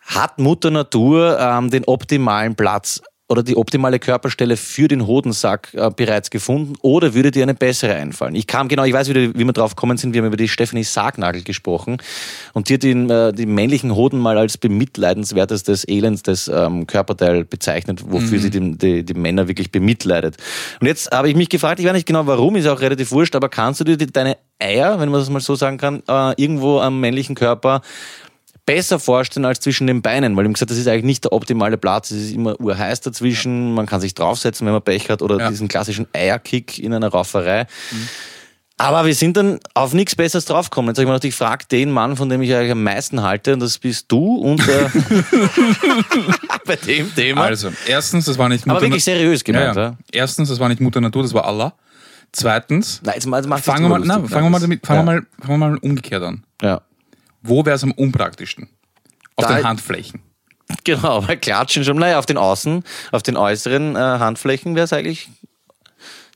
hat 0.03 0.39
Mutter 0.39 0.71
Natur 0.71 1.39
ähm, 1.39 1.71
den 1.71 1.85
optimalen 1.85 2.55
Platz 2.55 3.03
oder 3.33 3.43
die 3.43 3.57
optimale 3.57 3.99
Körperstelle 3.99 4.59
für 4.59 4.89
den 4.89 5.07
Hodensack 5.07 5.73
äh, 5.73 5.91
bereits 5.91 6.29
gefunden 6.29 6.75
oder 6.83 7.15
würde 7.15 7.31
dir 7.31 7.43
eine 7.43 7.55
bessere 7.55 7.95
einfallen? 7.95 8.35
Ich 8.35 8.47
kam 8.47 8.69
genau, 8.69 8.85
ich 8.85 8.93
weiß 8.93 9.09
wieder, 9.09 9.35
wie 9.35 9.45
wir 9.45 9.53
drauf 9.55 9.75
gekommen 9.75 9.97
sind, 9.97 10.13
wir 10.13 10.21
haben 10.21 10.27
über 10.27 10.37
die 10.37 10.49
Stephanie 10.49 10.85
Sargnagel 10.85 11.43
gesprochen 11.43 11.97
und 12.53 12.69
die 12.69 12.75
hat 12.75 12.83
den, 12.83 13.09
äh, 13.09 13.33
den 13.33 13.55
männlichen 13.55 13.97
Hoden 13.97 14.19
mal 14.19 14.37
als 14.37 14.59
bemitleidenswertestes, 14.59 15.85
elendstes 15.85 16.49
ähm, 16.49 16.87
Körperteil 16.87 17.47
bezeichnet, 17.47 18.05
wofür 18.07 18.39
sie 18.39 18.51
die, 18.51 18.77
die, 18.77 19.03
die 19.03 19.15
Männer 19.15 19.49
wirklich 19.49 19.73
bemitleidet. 19.73 20.37
Und 20.81 20.87
jetzt 20.87 21.11
habe 21.11 21.31
ich 21.31 21.35
mich 21.35 21.49
gefragt, 21.49 21.81
ich 21.81 21.87
weiß 21.87 21.95
nicht 21.95 22.07
genau 22.07 22.27
warum, 22.27 22.57
ist 22.57 22.67
auch 22.67 22.83
relativ 22.83 23.13
wurscht, 23.13 23.35
aber 23.35 23.49
kannst 23.49 23.81
du 23.81 23.85
dir 23.85 23.97
die, 23.97 24.09
deine 24.09 24.37
Eier, 24.59 25.01
wenn 25.01 25.09
man 25.09 25.21
das 25.21 25.31
mal 25.31 25.41
so 25.41 25.55
sagen 25.55 25.79
kann, 25.79 26.03
äh, 26.07 26.35
irgendwo 26.37 26.81
am 26.81 27.01
männlichen 27.01 27.35
Körper 27.35 27.81
besser 28.75 28.99
vorstellen 28.99 29.45
als 29.45 29.61
zwischen 29.61 29.87
den 29.87 30.01
Beinen, 30.01 30.37
weil 30.37 30.47
ich 30.47 30.53
gesagt, 30.55 30.71
das 30.71 30.79
ist 30.79 30.89
eigentlich 30.89 31.05
nicht 31.05 31.25
der 31.25 31.33
optimale 31.33 31.77
Platz. 31.77 32.11
Es 32.11 32.23
ist 32.25 32.33
immer 32.33 32.59
urheiß 32.59 33.01
dazwischen, 33.03 33.75
man 33.75 33.85
kann 33.87 34.01
sich 34.01 34.15
draufsetzen, 34.15 34.67
wenn 34.67 34.73
man 34.73 34.83
Pech 34.83 35.11
hat, 35.11 35.21
oder 35.21 35.39
Ja. 35.39 35.49
diesen 35.51 35.69
klassischen 35.69 36.07
Eierkick 36.15 36.79
in 36.79 36.95
einer 36.95 37.09
Rauferei. 37.09 37.67
Aber 38.79 39.05
wir 39.05 39.15
sind 39.15 39.37
dann 39.37 39.61
auf 39.75 39.93
nichts 39.93 40.17
Besseres 40.17 40.47
draufgekommen. 40.47 40.89
Jetzt 40.89 40.97
habe 40.99 41.03
ich 41.05 41.09
mir 41.09 41.13
gedacht, 41.13 41.25
ich 41.25 41.35
frage 41.35 41.67
den 41.71 41.91
Mann, 41.91 42.17
von 42.17 42.29
dem 42.31 42.41
ich 42.41 42.53
eigentlich 42.55 42.73
am 42.73 42.83
meisten 42.83 43.23
halte, 43.23 43.53
und 43.53 43.61
das 43.61 43.79
bist 43.79 44.07
du. 44.09 44.37
Und 44.37 44.67
äh, 44.67 44.89
bei 46.67 46.77
dem 46.77 47.15
Thema. 47.15 47.43
Also, 47.45 47.71
erstens, 47.87 48.25
das 48.25 48.39
war 48.39 48.49
nicht 48.49 48.67
Aber 48.69 48.81
wirklich 48.81 49.05
seriös 49.05 49.45
gemeint. 49.45 49.77
ja, 49.77 49.83
Ja. 49.83 49.97
Erstens, 50.11 50.49
das 50.49 50.59
war 50.59 50.69
nicht 50.69 50.81
Mutter 50.81 51.01
Natur, 51.01 51.23
das 51.23 51.35
war 51.35 51.45
Allah. 51.45 51.75
Zweitens, 52.33 53.03
Nein, 53.05 53.17
jetzt, 53.17 53.29
fangen 53.65 53.83
wir 53.83 53.89
mal, 53.91 54.01
na, 54.03 54.15
fangen 54.27 54.47
wir 54.47 54.51
mal 54.51 54.61
damit, 54.61 54.87
fangen 54.87 55.07
ja. 55.07 55.13
wir 55.13 55.21
mal, 55.21 55.27
fangen 55.47 55.61
wir 55.61 55.69
mal 55.69 55.77
umgekehrt 55.79 56.23
an. 56.23 56.43
Ja. 56.63 56.81
Wo 57.43 57.65
wäre 57.65 57.77
es 57.77 57.83
am 57.83 57.93
unpraktischsten? 57.93 58.69
Auf 59.37 59.47
Da- 59.47 59.57
den 59.57 59.65
Handflächen. 59.65 60.23
Genau, 60.85 61.23
weil 61.29 61.37
klatschen 61.37 61.85
schon, 61.85 61.99
naja, 61.99 62.19
auf 62.19 62.27
den 62.27 62.39
Außen, 62.39 62.85
auf 63.11 63.23
den 63.23 63.37
äußeren 63.37 63.97
äh, 63.97 63.99
Handflächen 63.99 64.75
wäre 64.75 64.85
es 64.85 64.93
eigentlich, 64.93 65.29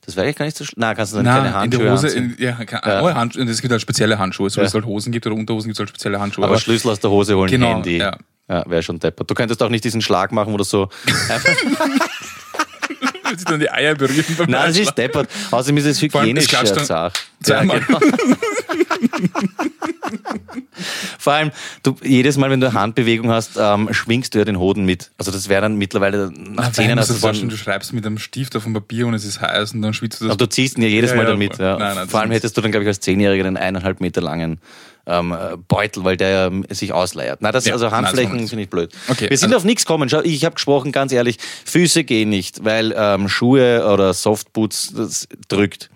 das 0.05 0.15
wäre 0.15 0.25
eigentlich 0.25 0.35
gar 0.37 0.45
nicht 0.45 0.57
so 0.57 0.65
schlimm. 0.65 0.75
Na, 0.79 0.93
kannst 0.93 1.13
du 1.13 1.17
dann 1.17 1.25
keine 1.25 1.41
Na, 1.41 1.47
in 1.47 1.53
Handschuhe 1.55 1.83
der 1.83 1.93
Hose, 1.93 2.07
in, 2.09 2.35
ja, 2.37 2.51
kann, 2.65 2.81
Ja. 2.85 3.01
Oh, 3.01 3.13
Handschuhe, 3.13 3.43
es 3.45 3.61
gibt 3.61 3.71
halt 3.71 3.81
spezielle 3.81 4.19
Handschuhe, 4.19 4.49
so 4.49 4.61
Ja. 4.61 4.67
es 4.67 4.73
halt 4.73 4.85
Hosen 4.85 5.11
gibt 5.11 5.25
oder 5.25 5.35
Unterhosen 5.35 5.69
gibt 5.69 5.77
es 5.77 5.79
halt 5.79 5.89
spezielle 5.89 6.19
Handschuhe. 6.19 6.45
Aber 6.45 6.59
Schlüssel 6.59 6.91
aus 6.91 6.99
der 6.99 7.09
Hose 7.09 7.35
holen, 7.35 7.49
Genau, 7.49 7.75
Handy. 7.75 7.97
ja. 7.97 8.15
Ja, 8.49 8.63
wäre 8.69 8.81
schon 8.81 8.97
deppert. 8.99 9.29
Du 9.29 9.33
könntest 9.33 9.61
auch 9.61 9.67
nicht 9.69 9.83
diesen 9.83 10.01
Schlag 10.01 10.31
machen, 10.31 10.53
wo 10.53 10.57
du 10.57 10.63
so. 10.63 10.89
sich 13.35 13.43
dann 13.45 13.59
die 13.59 13.69
Eier 13.69 13.95
berühren 13.95 14.23
beim 14.37 14.49
Nein, 14.49 14.67
das 14.67 14.77
ist 14.77 14.95
deppert. 14.97 15.29
Außerdem 15.51 15.77
ist 15.77 15.85
es 15.85 16.01
hygienisch 16.01 16.47
Sache. 16.49 17.11
zweimal. 17.43 17.81
genau. 17.81 17.99
Vor 21.19 21.33
allem, 21.33 21.51
du, 21.83 21.95
jedes 22.03 22.37
Mal, 22.37 22.49
wenn 22.49 22.59
du 22.59 22.69
eine 22.69 22.79
Handbewegung 22.79 23.29
hast, 23.29 23.57
ähm, 23.59 23.89
schwingst 23.91 24.33
du 24.33 24.39
ja 24.39 24.45
den 24.45 24.59
Hoden 24.59 24.85
mit. 24.85 25.11
Also 25.17 25.31
das 25.31 25.49
wäre 25.49 25.61
dann 25.61 25.75
mittlerweile 25.75 26.31
nach 26.31 26.65
Na, 26.65 26.73
zehn 26.73 26.89
Jahren 26.89 27.05
du 27.05 27.47
du 27.47 27.57
schreibst 27.57 27.93
mit 27.93 28.05
einem 28.05 28.17
Stift 28.17 28.55
auf 28.55 28.63
dem 28.63 28.73
Papier 28.73 29.07
und 29.07 29.13
es 29.13 29.25
ist 29.25 29.41
heiß 29.41 29.73
und 29.73 29.81
dann 29.81 29.93
schwitzt 29.93 30.21
du 30.21 30.25
das. 30.25 30.33
aber 30.33 30.45
du 30.45 30.49
ziehst 30.49 30.77
ihn 30.77 30.83
ja 30.83 30.89
jedes 30.89 31.13
Mal 31.13 31.23
ja, 31.23 31.31
damit. 31.31 31.57
Ja. 31.57 31.77
Nein, 31.77 31.95
nein, 31.95 32.09
Vor 32.09 32.21
allem 32.21 32.31
hättest 32.31 32.57
du 32.57 32.61
dann, 32.61 32.71
glaube 32.71 32.83
ich, 32.83 32.87
als 32.87 32.99
Zehnjähriger 32.99 33.45
einen 33.45 33.57
eineinhalb 33.57 34.01
Meter 34.01 34.21
langen 34.21 34.59
ähm, 35.05 35.31
äh, 35.31 35.57
Beutel, 35.67 36.03
weil 36.03 36.17
der 36.17 36.29
ja 36.29 36.47
ähm, 36.47 36.65
sich 36.69 36.93
ausleiert. 36.93 37.41
Nein, 37.41 37.53
das, 37.53 37.65
Ja, 37.65 37.73
also 37.73 37.91
Handflächen 37.91 38.47
finde 38.47 38.63
ich 38.63 38.69
blöd. 38.69 38.91
Okay, 39.07 39.29
Wir 39.29 39.37
sind 39.37 39.49
also- 39.49 39.57
auf 39.57 39.63
nichts 39.63 39.85
gekommen. 39.85 40.09
Schau, 40.09 40.21
ich 40.21 40.45
habe 40.45 40.55
gesprochen, 40.55 40.91
ganz 40.91 41.11
ehrlich, 41.11 41.37
Füße 41.65 42.03
gehen 42.03 42.29
nicht, 42.29 42.63
weil 42.63 42.93
ähm, 42.95 43.29
Schuhe 43.29 43.85
oder 43.91 44.13
Softboots 44.13 44.93
das 44.95 45.27
drückt. 45.47 45.89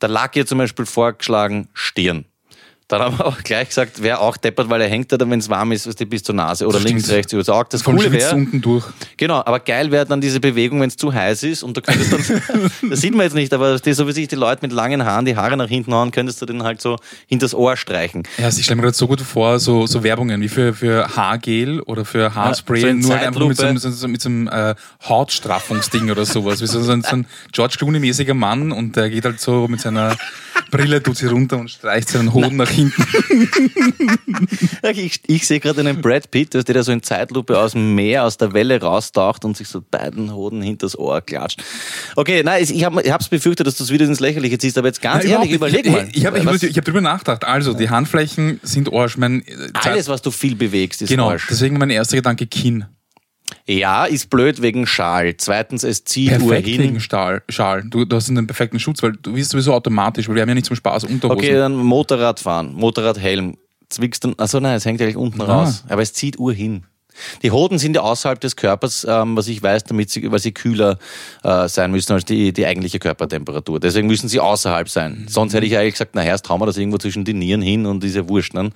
Der 0.00 0.08
Lack 0.08 0.34
hier 0.34 0.46
zum 0.46 0.58
Beispiel 0.58 0.86
vorgeschlagen, 0.86 1.68
Stirn. 1.72 2.26
Dann 2.98 3.02
haben 3.06 3.18
wir 3.18 3.26
auch 3.26 3.38
gleich 3.42 3.68
gesagt, 3.68 4.02
wer 4.02 4.20
auch 4.20 4.36
deppert, 4.36 4.68
weil 4.70 4.80
er 4.80 4.88
hängt 4.88 5.10
da, 5.10 5.18
wenn 5.18 5.38
es 5.38 5.48
warm 5.48 5.72
ist, 5.72 5.86
weißt 5.86 6.00
du, 6.00 6.06
bis 6.06 6.22
zur 6.22 6.34
Nase 6.34 6.66
oder 6.66 6.78
Das 6.78 6.84
links, 6.84 7.04
stimmt. 7.04 7.16
rechts 7.18 7.32
übers 7.32 7.48
Auge. 7.48 7.66
Das 7.70 7.82
Vom 7.82 7.96
Coole 7.96 8.12
wäre, 8.12 8.34
unten 8.34 8.60
durch. 8.60 8.84
genau, 9.16 9.38
aber 9.44 9.58
geil 9.60 9.90
wäre 9.90 10.06
dann 10.06 10.20
diese 10.20 10.38
Bewegung, 10.40 10.80
wenn 10.80 10.88
es 10.88 10.96
zu 10.96 11.12
heiß 11.12 11.42
ist 11.42 11.62
und 11.62 11.76
du 11.76 11.80
könntest 11.82 12.12
dann, 12.12 12.70
das 12.90 13.00
sieht 13.00 13.12
man 13.14 13.24
jetzt 13.24 13.34
nicht, 13.34 13.52
aber 13.52 13.78
die, 13.78 13.92
so 13.92 14.06
wie 14.06 14.12
sich 14.12 14.28
die 14.28 14.36
Leute 14.36 14.60
mit 14.62 14.72
langen 14.72 15.04
Haaren 15.04 15.24
die 15.24 15.36
Haare 15.36 15.56
nach 15.56 15.68
hinten 15.68 15.92
hauen, 15.92 16.10
könntest 16.12 16.40
du 16.40 16.46
den 16.46 16.62
halt 16.62 16.80
so 16.80 16.96
hinters 17.26 17.54
Ohr 17.54 17.76
streichen. 17.76 18.22
Ja, 18.38 18.48
ich 18.48 18.62
stelle 18.64 18.76
mir 18.76 18.82
gerade 18.82 18.96
so 18.96 19.06
gut 19.08 19.20
vor, 19.20 19.58
so, 19.58 19.86
so 19.86 20.02
Werbungen 20.04 20.40
wie 20.40 20.48
für, 20.48 20.72
für 20.74 21.08
Haargel 21.16 21.80
oder 21.80 22.04
für 22.04 22.34
Haarspray, 22.34 22.80
so 22.82 22.86
in 22.88 22.98
nur 23.00 23.14
einfach 23.16 23.46
mit 23.46 23.56
so, 23.56 23.66
einem- 23.66 23.78
so, 23.78 23.90
so, 23.90 24.06
mit 24.08 24.20
so 24.22 24.28
einem 24.28 24.48
äh, 24.48 24.74
Hautstraffungsding 25.08 26.10
oder 26.10 26.24
sowas. 26.24 26.60
Wie 26.60 26.66
so, 26.66 26.80
so, 26.82 26.92
ein, 26.92 27.02
so 27.02 27.16
ein 27.16 27.26
George 27.52 27.76
Clooney-mäßiger 27.78 28.34
Mann 28.34 28.72
und 28.72 28.96
der 28.96 29.10
geht 29.10 29.24
halt 29.24 29.40
so 29.40 29.66
mit 29.68 29.80
seiner 29.80 30.16
Brille, 30.70 31.02
tut 31.02 31.16
sie 31.16 31.26
runter 31.26 31.58
und 31.58 31.70
streicht 31.70 32.08
seinen 32.08 32.32
Hoden 32.32 32.56
nach 32.56 32.68
hinten. 32.70 32.83
Ich, 34.96 35.20
ich 35.26 35.46
sehe 35.46 35.60
gerade 35.60 35.80
einen 35.80 36.00
Brad 36.00 36.30
Pitt, 36.30 36.54
dass 36.54 36.64
der 36.64 36.74
da 36.74 36.82
so 36.82 36.92
in 36.92 37.02
Zeitlupe 37.02 37.58
aus 37.58 37.72
dem 37.72 37.94
Meer, 37.94 38.24
aus 38.24 38.36
der 38.36 38.52
Welle 38.52 38.80
raustaucht 38.80 39.44
und 39.44 39.56
sich 39.56 39.68
so 39.68 39.82
beiden 39.82 40.32
Hoden 40.32 40.62
hinters 40.62 40.98
Ohr 40.98 41.20
klatscht. 41.20 41.62
Okay, 42.16 42.42
nein, 42.42 42.62
ich 42.62 42.84
habe 42.84 43.00
es 43.00 43.28
befürchtet, 43.28 43.66
dass 43.66 43.76
du 43.76 43.84
es 43.84 43.90
wieder 43.90 44.04
ins 44.04 44.20
Lächerliche 44.20 44.58
ziehst, 44.58 44.78
aber 44.78 44.88
jetzt 44.88 45.02
ganz 45.02 45.24
Nein, 45.24 45.32
ehrlich, 45.32 45.50
überleg 45.52 45.90
mal. 45.90 46.08
Ich, 46.10 46.18
ich 46.18 46.26
habe 46.26 46.40
hab 46.44 46.84
drüber 46.84 47.00
nachgedacht. 47.00 47.44
Also, 47.44 47.74
die 47.74 47.88
Handflächen 47.90 48.60
sind 48.62 48.92
Arsch. 48.92 49.16
Mein, 49.16 49.42
äh, 49.46 49.70
alles, 49.74 50.08
was 50.08 50.22
du 50.22 50.30
viel 50.30 50.54
bewegst, 50.54 51.02
ist 51.02 51.08
genau, 51.08 51.30
Arsch. 51.30 51.46
deswegen 51.48 51.78
mein 51.78 51.90
erster 51.90 52.16
Gedanke 52.16 52.46
Kinn. 52.46 52.84
Ja, 53.66 54.04
ist 54.04 54.28
blöd 54.28 54.60
wegen 54.60 54.86
Schal. 54.86 55.34
Zweitens, 55.38 55.84
es 55.84 56.04
zieht 56.04 56.28
Perfekt 56.30 56.66
urhin. 56.66 56.80
wegen 56.82 57.00
Stahl, 57.00 57.42
Schal. 57.48 57.82
Du, 57.84 58.04
du 58.04 58.16
hast 58.16 58.28
einen 58.28 58.46
perfekten 58.46 58.78
Schutz, 58.78 59.02
weil 59.02 59.12
du 59.12 59.32
bist 59.32 59.50
sowieso 59.52 59.72
automatisch, 59.72 60.28
weil 60.28 60.34
wir 60.34 60.42
haben 60.42 60.50
ja 60.50 60.54
nicht 60.54 60.66
zum 60.66 60.76
Spaß 60.76 61.04
Unterhosen. 61.04 61.38
Okay, 61.38 61.54
dann 61.54 61.74
Motorradfahren, 61.74 62.74
Motorradhelm. 62.74 63.56
Zwickst 63.88 64.24
du, 64.24 64.34
achso, 64.36 64.60
nein, 64.60 64.76
es 64.76 64.84
hängt 64.84 64.98
gleich 64.98 65.16
unten 65.16 65.40
Ah. 65.42 65.44
raus. 65.62 65.84
Aber 65.88 66.02
es 66.02 66.12
zieht 66.12 66.38
urhin. 66.38 66.84
Die 67.42 67.52
Hoden 67.52 67.78
sind 67.78 67.94
ja 67.94 68.02
außerhalb 68.02 68.40
des 68.40 68.56
Körpers, 68.56 69.06
ähm, 69.08 69.36
was 69.36 69.46
ich 69.46 69.62
weiß, 69.62 69.84
damit 69.84 70.10
sie, 70.10 70.30
weil 70.32 70.40
sie 70.40 70.50
kühler 70.52 70.98
äh, 71.44 71.68
sein 71.68 71.92
müssen 71.92 72.12
als 72.12 72.24
die, 72.24 72.52
die 72.52 72.66
eigentliche 72.66 72.98
Körpertemperatur. 72.98 73.78
Deswegen 73.78 74.08
müssen 74.08 74.28
sie 74.28 74.40
außerhalb 74.40 74.88
sein. 74.88 75.26
Sonst 75.28 75.54
hätte 75.54 75.64
ich 75.64 75.78
eigentlich 75.78 75.94
gesagt, 75.94 76.10
na 76.16 76.24
erst 76.24 76.48
hauen 76.48 76.60
wir 76.60 76.66
das 76.66 76.76
irgendwo 76.76 76.98
zwischen 76.98 77.24
die 77.24 77.32
Nieren 77.34 77.62
hin 77.62 77.86
und 77.86 78.02
diese 78.02 78.28
Wurst. 78.28 78.52
Ne? 78.54 78.70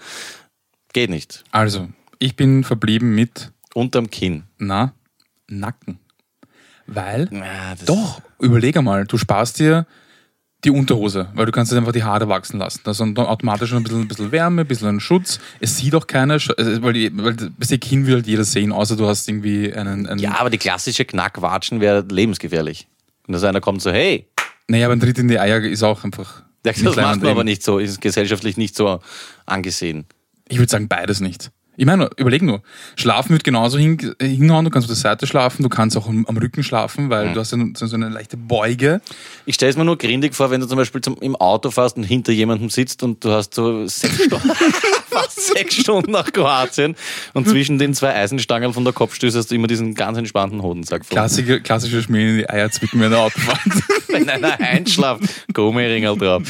Geht 0.93 1.11
nicht. 1.11 1.43
Also, 1.51 1.89
ich 2.21 2.37
bin 2.37 2.63
verblieben 2.63 3.15
mit, 3.15 3.51
Unterm 3.75 4.11
Kinn. 4.11 4.45
na, 4.59 4.93
Nacken. 5.49 5.99
Weil, 6.87 7.27
das- 7.27 7.85
doch, 7.85 8.21
überleg 8.41 8.77
einmal, 8.77 9.05
du 9.05 9.19
sparst 9.19 9.59
dir 9.59 9.87
die 10.65 10.71
Unterhose, 10.71 11.29
weil 11.35 11.47
du 11.47 11.53
kannst 11.53 11.71
jetzt 11.71 11.79
einfach 11.79 11.93
die 11.93 12.03
Haare 12.03 12.29
wachsen 12.29 12.59
lassen. 12.59 12.81
Da 12.83 12.91
ist 12.91 13.01
dann 13.01 13.17
automatisch 13.17 13.73
ein 13.73 13.83
bisschen, 13.83 14.01
ein 14.03 14.09
bisschen 14.09 14.33
Wärme, 14.33 14.63
ein 14.63 14.67
bisschen 14.67 14.99
Schutz. 14.99 15.39
Es 15.61 15.77
sieht 15.77 15.95
auch 15.95 16.07
keiner, 16.07 16.35
also, 16.35 16.83
weil, 16.83 16.93
die, 16.95 17.11
weil 17.17 17.37
das 17.37 17.69
Kinn 17.81 18.07
will 18.07 18.15
halt 18.15 18.27
jeder 18.27 18.45
sehen, 18.45 18.73
außer 18.73 18.97
du 18.97 19.07
hast 19.07 19.29
irgendwie 19.29 19.73
einen... 19.73 20.07
einen 20.09 20.19
Ja, 20.19 20.41
aber 20.41 20.51
die 20.51 20.59
klassische 20.59 21.05
Knackwatschen 21.05 21.81
wäre 21.81 22.05
lebensgefährlich. 22.11 22.89
Und 23.27 23.35
dass 23.35 23.45
einer 23.45 23.61
kommt 23.61 23.83
so, 23.83 23.93
hey, 23.93 24.27
Naja, 24.67 24.87
aber 24.87 24.97
ein 24.97 25.01
Tritt 25.01 25.19
in 25.19 25.29
die 25.29 25.39
Eier 25.39 25.61
ist 25.61 25.83
auch 25.83 26.03
einfach... 26.03 26.43
das 26.65 26.83
macht 26.83 26.97
man 26.97 27.27
aber 27.27 27.45
nicht 27.45 27.63
so, 27.63 27.79
ist 27.79 28.01
gesellschaftlich 28.01 28.57
nicht 28.57 28.75
so 28.75 29.01
angesehen. 29.47 30.07
Ich 30.49 30.59
würde 30.59 30.71
sagen, 30.71 30.89
beides 30.89 31.21
nicht. 31.21 31.51
Ich 31.79 31.87
meine, 31.87 32.11
überleg 32.17 32.43
nur. 32.43 32.61
Schlafen 32.97 33.31
wird 33.31 33.45
genauso 33.45 33.79
hin, 33.79 34.15
hinhauen. 34.21 34.65
Du 34.65 34.71
kannst 34.71 34.87
auf 34.87 34.95
der 34.95 35.01
Seite 35.01 35.29
schlafen, 35.29 35.63
du 35.63 35.69
kannst 35.69 35.97
auch 35.97 36.09
am, 36.09 36.27
am 36.27 36.37
Rücken 36.37 36.65
schlafen, 36.65 37.09
weil 37.09 37.33
du 37.33 37.39
hast 37.39 37.53
ja 37.53 37.59
so 37.77 37.87
so 37.87 37.95
eine 37.95 38.09
leichte 38.09 38.37
Beuge. 38.37 39.01
Ich 39.47 39.55
stelle 39.55 39.71
es 39.71 39.77
mir 39.77 39.85
nur 39.85 39.97
grindig 39.97 40.35
vor, 40.35 40.51
wenn 40.51 40.61
du 40.61 40.67
zum 40.67 40.77
Beispiel 40.77 41.01
zum, 41.01 41.17
im 41.21 41.37
Auto 41.37 41.71
fährst 41.71 41.97
und 41.97 42.03
hinter 42.03 42.33
jemandem 42.33 42.69
sitzt 42.69 43.05
und 43.05 43.25
du 43.25 43.31
hast 43.31 43.55
so 43.55 43.87
sechs 43.87 44.25
Stunden, 44.25 44.51
fast 45.11 45.55
sechs 45.55 45.77
Stunden 45.77 46.13
nach 46.13 46.33
Kroatien 46.33 46.97
und 47.35 47.49
zwischen 47.49 47.79
den 47.79 47.95
zwei 47.95 48.15
Eisenstangen 48.15 48.73
von 48.73 48.85
der 48.85 48.93
Kopfstöße 48.93 49.39
hast 49.39 49.51
du 49.51 49.55
immer 49.55 49.67
diesen 49.67 49.95
ganz 49.95 50.19
entspannten 50.19 50.63
Hodensack 50.63 51.05
vor. 51.05 51.15
Klassische, 51.15 51.61
klassische 51.61 52.03
Schmieren 52.03 52.29
in 52.31 52.37
die 52.39 52.51
Eier 52.51 52.71
zwicken 52.71 53.01
während 53.01 53.15
der 53.15 53.23
Autofahrt. 53.23 53.61
Wenn 54.09 54.29
einer 54.29 54.59
einschlaft, 54.61 55.23
Gummiringel 55.53 56.17
drauf. 56.17 56.43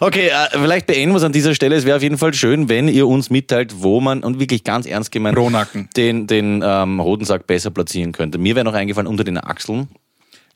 Okay, 0.00 0.28
äh, 0.28 0.48
vielleicht 0.52 0.86
beenden 0.86 1.12
wir 1.12 1.16
es 1.18 1.24
an 1.24 1.32
dieser 1.32 1.54
Stelle. 1.54 1.74
Es 1.76 1.84
wäre 1.84 1.96
auf 1.96 2.02
jeden 2.02 2.18
Fall 2.18 2.32
schön, 2.34 2.68
wenn 2.68 2.86
ihr 2.86 3.08
uns 3.08 3.30
mitteilt, 3.30 3.82
wo 3.82 4.00
man, 4.00 4.22
und 4.22 4.38
wirklich 4.38 4.62
ganz 4.62 4.86
ernst 4.86 5.10
gemeint, 5.10 5.36
Pro 5.36 5.50
Nacken. 5.50 5.88
den, 5.96 6.26
den 6.28 6.62
ähm, 6.64 7.02
Hodensack 7.02 7.46
besser 7.48 7.70
platzieren 7.70 8.12
könnte. 8.12 8.38
Mir 8.38 8.54
wäre 8.54 8.64
noch 8.64 8.74
eingefallen, 8.74 9.08
unter 9.08 9.24
den 9.24 9.38
Achseln. 9.38 9.88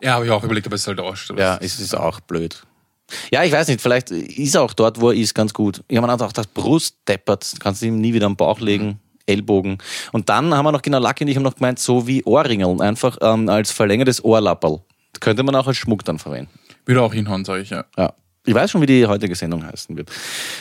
ja, 0.00 0.12
habe 0.14 0.26
ich 0.26 0.30
auch 0.30 0.44
überlegt, 0.44 0.66
aber 0.66 0.76
es 0.76 0.82
ist 0.82 0.86
halt 0.86 1.00
auch. 1.00 1.16
Ja, 1.36 1.58
es 1.60 1.80
ist 1.80 1.94
auch 1.94 2.20
blöd. 2.20 2.62
Ja, 3.30 3.44
ich 3.44 3.52
weiß 3.52 3.68
nicht, 3.68 3.80
vielleicht 3.80 4.10
ist 4.10 4.54
er 4.54 4.62
auch 4.62 4.72
dort, 4.72 5.00
wo 5.00 5.10
er 5.10 5.16
ist, 5.16 5.34
ganz 5.34 5.52
gut. 5.52 5.82
Ich 5.88 5.96
habe 5.96 6.06
mir 6.06 6.12
gedacht, 6.12 6.36
das 6.36 6.46
Brust 6.46 6.96
deppert, 7.06 7.54
kannst 7.60 7.82
du 7.82 7.86
ihm 7.86 8.00
nie 8.00 8.14
wieder 8.14 8.26
am 8.26 8.36
Bauch 8.36 8.60
legen, 8.60 8.98
Ellbogen. 9.26 9.78
Und 10.12 10.28
dann 10.28 10.54
haben 10.54 10.64
wir 10.64 10.72
noch, 10.72 10.82
genau, 10.82 10.98
Lucky 10.98 11.24
und 11.24 11.28
ich 11.28 11.36
haben 11.36 11.42
noch 11.42 11.56
gemeint, 11.56 11.78
so 11.78 12.06
wie 12.06 12.22
Ohrringeln, 12.24 12.80
einfach 12.80 13.18
ähm, 13.20 13.48
als 13.48 13.70
verlängertes 13.70 14.24
Ohrlapperl. 14.24 14.80
Könnte 15.20 15.42
man 15.42 15.54
auch 15.54 15.66
als 15.66 15.76
Schmuck 15.76 16.04
dann 16.04 16.18
verwenden. 16.18 16.50
Würde 16.86 17.02
auch 17.02 17.14
hinhauen, 17.14 17.44
sage 17.44 17.62
ich 17.62 17.70
ja. 17.70 17.84
Ja. 17.96 18.12
Ich 18.46 18.54
weiß 18.54 18.70
schon, 18.70 18.82
wie 18.82 18.86
die 18.86 19.06
heutige 19.06 19.34
Sendung 19.34 19.64
heißen 19.64 19.96
wird. 19.96 20.10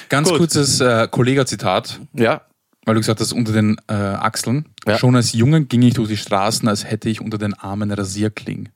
Ganz 0.07 0.29
Gut. 0.29 0.37
kurzes 0.37 0.79
äh, 0.79 1.07
Kollega-Zitat, 1.09 1.99
Ja, 2.13 2.41
weil 2.85 2.95
du 2.95 3.01
gesagt 3.01 3.19
hast, 3.19 3.33
unter 3.33 3.53
den 3.53 3.77
äh, 3.87 3.93
Achseln. 3.93 4.65
Ja. 4.85 4.97
Schon 4.97 5.15
als 5.15 5.33
Junge 5.33 5.63
ging 5.65 5.81
ich 5.81 5.93
durch 5.93 6.09
die 6.09 6.17
Straßen, 6.17 6.67
als 6.67 6.83
hätte 6.83 7.09
ich 7.09 7.21
unter 7.21 7.37
den 7.37 7.53
Armen 7.53 7.91
Rasierkling. 7.91 8.69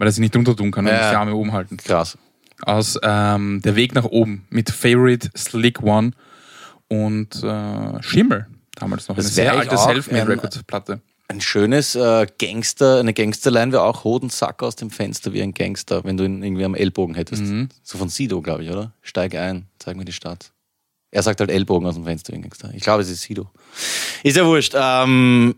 Weil 0.00 0.08
er 0.08 0.12
sich 0.12 0.20
nicht 0.20 0.34
drunter 0.34 0.56
tun 0.56 0.70
kann 0.70 0.86
und 0.86 0.92
Mhm. 0.92 0.98
Ja. 0.98 1.10
die 1.10 1.16
Arme 1.16 1.34
oben 1.34 1.52
halten. 1.52 1.76
krass. 1.76 2.16
Aus 2.62 2.98
ähm, 3.02 3.60
Der 3.64 3.76
Weg 3.76 3.94
nach 3.94 4.04
oben 4.06 4.46
mit 4.50 4.70
Favorite, 4.70 5.30
Slick 5.36 5.82
One 5.82 6.12
und 6.88 7.42
äh, 7.42 8.02
Schimmel. 8.02 8.46
Damals 8.76 9.08
noch. 9.08 9.16
Das 9.16 9.26
eine 9.26 9.34
sehr 9.34 9.52
alte 9.52 9.76
Selfmade-Record-Platte. 9.76 11.00
Ein 11.28 11.40
schönes 11.40 11.94
äh, 11.94 12.26
Gangster, 12.40 12.98
eine 12.98 13.12
Gangsterline 13.14 13.72
wäre 13.72 13.82
auch 13.82 14.02
Hodensack 14.04 14.62
aus 14.62 14.74
dem 14.76 14.90
Fenster 14.90 15.32
wie 15.32 15.42
ein 15.42 15.52
Gangster, 15.54 16.02
wenn 16.04 16.16
du 16.16 16.24
ihn 16.24 16.42
irgendwie 16.42 16.64
am 16.64 16.74
Ellbogen 16.74 17.14
hättest. 17.14 17.44
So 17.84 17.98
von 17.98 18.08
Sido, 18.08 18.40
glaube 18.42 18.64
ich, 18.64 18.70
oder? 18.70 18.92
Steig 19.02 19.34
ein, 19.36 19.66
zeig 19.78 19.96
mir 19.96 20.04
die 20.06 20.12
Stadt. 20.12 20.50
Er 21.12 21.22
sagt 21.22 21.40
halt 21.40 21.50
Ellbogen 21.50 21.86
aus 21.86 21.94
dem 21.94 22.04
Fenster 22.04 22.32
wie 22.32 22.38
ein 22.38 22.42
Gangster. 22.42 22.70
Ich 22.74 22.82
glaube, 22.82 23.02
es 23.02 23.10
ist 23.10 23.22
Sido. 23.22 23.50
Ist 24.24 24.36
ja 24.36 24.44
wurscht. 24.46 24.74
Ähm, 24.76 25.54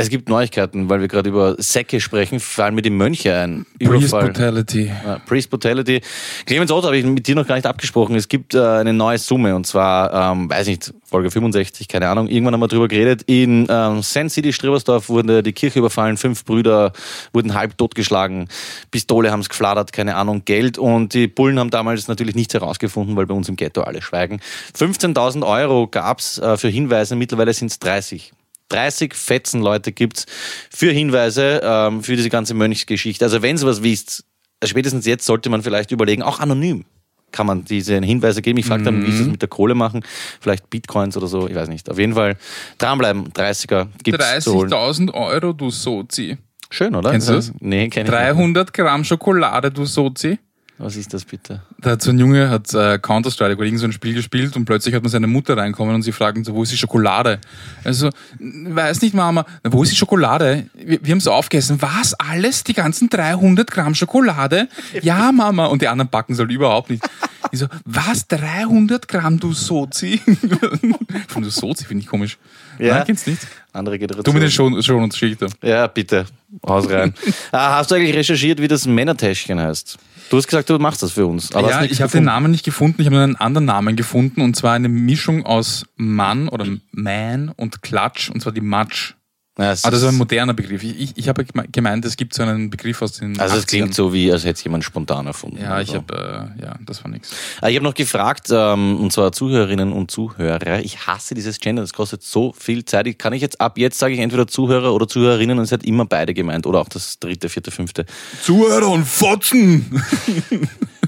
es 0.00 0.08
gibt 0.08 0.28
Neuigkeiten, 0.28 0.88
weil 0.88 1.00
wir 1.00 1.08
gerade 1.08 1.28
über 1.28 1.56
Säcke 1.58 2.00
sprechen, 2.00 2.40
fallen 2.40 2.74
mir 2.74 2.82
die 2.82 2.90
Mönche 2.90 3.36
ein. 3.36 3.66
Überfall. 3.78 4.26
Brutality. 4.26 4.90
Ja, 5.04 5.18
Priest 5.26 5.50
Brutality. 5.50 6.00
Clemens 6.46 6.70
Otto 6.70 6.86
habe 6.86 6.96
ich 6.96 7.04
mit 7.04 7.26
dir 7.26 7.34
noch 7.34 7.46
gar 7.46 7.54
nicht 7.54 7.66
abgesprochen. 7.66 8.16
Es 8.16 8.28
gibt 8.28 8.54
äh, 8.54 8.60
eine 8.60 8.92
neue 8.92 9.18
Summe 9.18 9.54
und 9.54 9.66
zwar, 9.66 10.32
ähm, 10.32 10.50
weiß 10.50 10.66
nicht, 10.66 10.92
Folge 11.04 11.30
65, 11.30 11.88
keine 11.88 12.08
Ahnung. 12.08 12.28
Irgendwann 12.28 12.54
haben 12.54 12.60
wir 12.60 12.68
drüber 12.68 12.88
geredet. 12.88 13.22
In 13.26 13.66
ähm, 13.68 14.02
Sand 14.02 14.30
City, 14.30 14.52
Strebersdorf, 14.52 15.08
wurde 15.08 15.42
die 15.42 15.52
Kirche 15.52 15.80
überfallen. 15.80 16.16
Fünf 16.16 16.44
Brüder 16.44 16.92
wurden 17.32 17.54
halb 17.54 17.76
totgeschlagen. 17.76 18.48
Pistole 18.92 19.32
haben 19.32 19.40
es 19.40 19.48
gefladert, 19.48 19.92
keine 19.92 20.14
Ahnung, 20.14 20.44
Geld. 20.44 20.78
Und 20.78 21.14
die 21.14 21.26
Bullen 21.26 21.58
haben 21.58 21.70
damals 21.70 22.06
natürlich 22.06 22.36
nichts 22.36 22.54
herausgefunden, 22.54 23.16
weil 23.16 23.26
bei 23.26 23.34
uns 23.34 23.48
im 23.48 23.56
Ghetto 23.56 23.82
alle 23.82 24.02
schweigen. 24.02 24.40
15.000 24.78 25.44
Euro 25.44 25.88
gab's 25.88 26.38
äh, 26.38 26.56
für 26.56 26.68
Hinweise. 26.68 27.16
Mittlerweile 27.16 27.52
sind 27.52 27.72
es 27.72 27.80
30. 27.80 28.32
30 28.70 29.14
fetzen 29.14 29.60
Leute 29.60 29.92
gibt's 29.92 30.26
für 30.70 30.90
Hinweise 30.90 31.60
ähm, 31.62 32.02
für 32.02 32.16
diese 32.16 32.30
ganze 32.30 32.54
Mönchsgeschichte. 32.54 33.24
Also 33.24 33.42
wenn 33.42 33.56
ihr 33.56 33.62
was 33.62 33.82
wisst, 33.82 34.24
spätestens 34.64 35.06
jetzt 35.06 35.26
sollte 35.26 35.50
man 35.50 35.62
vielleicht 35.62 35.90
überlegen, 35.90 36.22
auch 36.22 36.40
anonym 36.40 36.84
kann 37.32 37.46
man 37.46 37.64
diese 37.64 38.00
Hinweise 38.00 38.42
geben. 38.42 38.58
Ich 38.58 38.66
frage 38.66 38.82
dann, 38.82 39.06
wie 39.06 39.12
sie 39.12 39.18
das 39.18 39.28
mit 39.28 39.42
der 39.42 39.48
Kohle 39.48 39.74
machen. 39.74 40.02
Vielleicht 40.40 40.68
Bitcoins 40.70 41.16
oder 41.16 41.26
so, 41.26 41.48
ich 41.48 41.54
weiß 41.54 41.68
nicht. 41.68 41.88
Auf 41.88 41.98
jeden 41.98 42.14
Fall 42.14 42.36
dranbleiben, 42.78 43.32
30er 43.32 43.86
gibt's 44.02 44.40
zu 44.40 44.54
holen. 44.54 44.70
30.000 44.70 45.14
Euro, 45.14 45.52
du 45.52 45.70
Sozi. 45.70 46.38
Schön, 46.70 46.94
oder? 46.94 47.10
Kennst 47.10 47.28
du 47.28 47.34
das? 47.34 47.52
Nee, 47.60 47.88
kenn 47.88 48.06
ich 48.06 48.12
nicht. 48.12 48.20
300 48.20 48.72
Gramm 48.72 49.04
Schokolade, 49.04 49.70
du 49.70 49.84
Sozi. 49.84 50.38
Was 50.82 50.96
ist 50.96 51.12
das 51.12 51.26
bitte? 51.26 51.60
Da 51.78 51.90
hat 51.90 52.00
so 52.02 52.10
ein 52.10 52.18
Junge 52.18 52.48
hat 52.48 52.72
äh, 52.72 52.98
Counter-Strike 52.98 53.56
oder 53.56 53.64
irgend 53.66 53.80
so 53.80 53.84
ein 53.86 53.92
Spiel 53.92 54.14
gespielt 54.14 54.56
und 54.56 54.64
plötzlich 54.64 54.94
hat 54.94 55.02
man 55.02 55.10
seine 55.10 55.26
Mutter 55.26 55.54
reinkommen 55.54 55.94
und 55.94 56.00
sie 56.02 56.12
fragen 56.12 56.42
so, 56.42 56.54
wo 56.54 56.62
ist 56.62 56.72
die 56.72 56.78
Schokolade? 56.78 57.38
Also, 57.84 58.08
"N- 58.38 58.74
weiß 58.74 59.02
nicht, 59.02 59.12
Mama, 59.14 59.44
"Na, 59.62 59.72
wo 59.74 59.82
ist 59.82 59.92
die 59.92 59.96
Schokolade? 59.96 60.70
Wir, 60.74 60.98
wir 61.04 61.10
haben 61.10 61.18
es 61.18 61.26
aufgegessen. 61.28 61.82
Was? 61.82 62.14
Alles? 62.14 62.64
Die 62.64 62.72
ganzen 62.72 63.10
300 63.10 63.70
Gramm 63.70 63.94
Schokolade? 63.94 64.68
Ja, 65.02 65.30
Mama. 65.32 65.66
Und 65.66 65.82
die 65.82 65.88
anderen 65.88 66.08
backen 66.10 66.32
es 66.32 66.38
halt 66.38 66.50
überhaupt 66.50 66.88
nicht. 66.88 67.04
Ich 67.52 67.58
so, 67.58 67.66
was? 67.84 68.26
300 68.28 69.06
Gramm, 69.06 69.38
du 69.38 69.52
Sozi? 69.52 70.18
Von 71.28 71.42
du 71.42 71.50
Sozi 71.50 71.84
finde 71.84 72.04
ich 72.04 72.08
komisch. 72.08 72.38
Ja. 72.78 72.94
Nein, 72.94 73.04
kennst 73.06 73.26
nicht. 73.26 73.46
Andere 73.74 73.98
Du 73.98 74.02
mit 74.06 74.10
Generation. 74.16 74.40
den 74.40 74.50
Schon, 74.50 74.82
Schon 74.82 75.02
und 75.04 75.14
Schichter. 75.14 75.48
Ja, 75.62 75.86
bitte. 75.88 76.24
Haus 76.66 76.88
rein. 76.88 77.12
ah, 77.52 77.76
hast 77.76 77.90
du 77.90 77.96
eigentlich 77.96 78.16
recherchiert, 78.16 78.60
wie 78.60 78.66
das 78.68 78.86
Männertäschchen 78.86 79.60
heißt? 79.60 79.98
Du 80.30 80.36
hast 80.36 80.46
gesagt, 80.46 80.70
du 80.70 80.78
machst 80.78 81.02
das 81.02 81.12
für 81.12 81.26
uns. 81.26 81.52
Aber 81.54 81.70
ja, 81.70 81.82
ich 81.82 82.00
habe 82.00 82.12
den. 82.12 82.24
Namen 82.24 82.52
nicht 82.52 82.64
gefunden, 82.64 83.00
ich 83.00 83.06
habe 83.06 83.16
nur 83.16 83.24
einen 83.24 83.36
anderen 83.36 83.64
Namen 83.64 83.96
gefunden 83.96 84.40
und 84.42 84.54
zwar 84.54 84.74
eine 84.74 84.88
Mischung 84.88 85.44
aus 85.44 85.84
Mann 85.96 86.48
oder 86.48 86.66
Man 86.92 87.48
und 87.48 87.82
Klatsch 87.82 88.30
und 88.30 88.40
zwar 88.40 88.52
die 88.52 88.60
Matsch. 88.60 89.14
Ja, 89.60 89.72
Ah, 89.82 89.90
das 89.90 90.02
ist 90.02 90.04
ein 90.04 90.16
moderner 90.16 90.54
Begriff. 90.54 90.82
Ich, 90.82 90.98
ich, 90.98 91.12
ich 91.16 91.28
habe 91.28 91.42
geme- 91.42 91.66
gemeint, 91.70 92.04
es 92.06 92.16
gibt 92.16 92.32
so 92.34 92.42
einen 92.42 92.70
Begriff 92.70 93.02
aus 93.02 93.12
den 93.12 93.38
also 93.38 93.56
es 93.56 93.64
80ern. 93.64 93.68
klingt 93.68 93.94
so, 93.94 94.12
wie 94.12 94.32
als 94.32 94.42
hätte 94.44 94.54
es 94.54 94.64
jemand 94.64 94.84
spontan 94.84 95.26
erfunden. 95.26 95.58
Ja, 95.58 95.80
ich 95.80 95.90
Also. 95.90 95.96
habe, 95.96 96.54
äh, 96.58 96.62
ja, 96.62 96.76
das 96.86 97.04
war 97.04 97.10
nix. 97.10 97.30
Ah, 97.60 97.68
Ich 97.68 97.76
habe 97.76 97.84
noch 97.84 97.94
gefragt, 97.94 98.48
ähm, 98.50 98.96
und 98.98 99.12
zwar 99.12 99.32
Zuhörerinnen 99.32 99.92
und 99.92 100.10
Zuhörer. 100.10 100.80
Ich 100.80 101.06
hasse 101.06 101.34
dieses 101.34 101.60
Gender, 101.60 101.82
das 101.82 101.92
kostet 101.92 102.22
so 102.22 102.54
viel 102.58 102.84
Zeit. 102.86 103.06
Ich 103.06 103.18
kann 103.18 103.32
ich 103.34 103.42
jetzt 103.42 103.60
ab 103.60 103.76
jetzt 103.76 103.98
sage 103.98 104.14
ich 104.14 104.20
entweder 104.20 104.46
Zuhörer 104.46 104.94
oder 104.94 105.06
Zuhörerinnen 105.06 105.58
und 105.58 105.64
es 105.64 105.72
hat 105.72 105.84
immer 105.84 106.06
beide 106.06 106.32
gemeint 106.32 106.66
oder 106.66 106.80
auch 106.80 106.88
das 106.88 107.18
dritte, 107.18 107.48
vierte, 107.50 107.70
fünfte. 107.70 108.06
Zuhörer 108.42 108.88
und 108.88 109.04
Fotzen! 109.06 110.02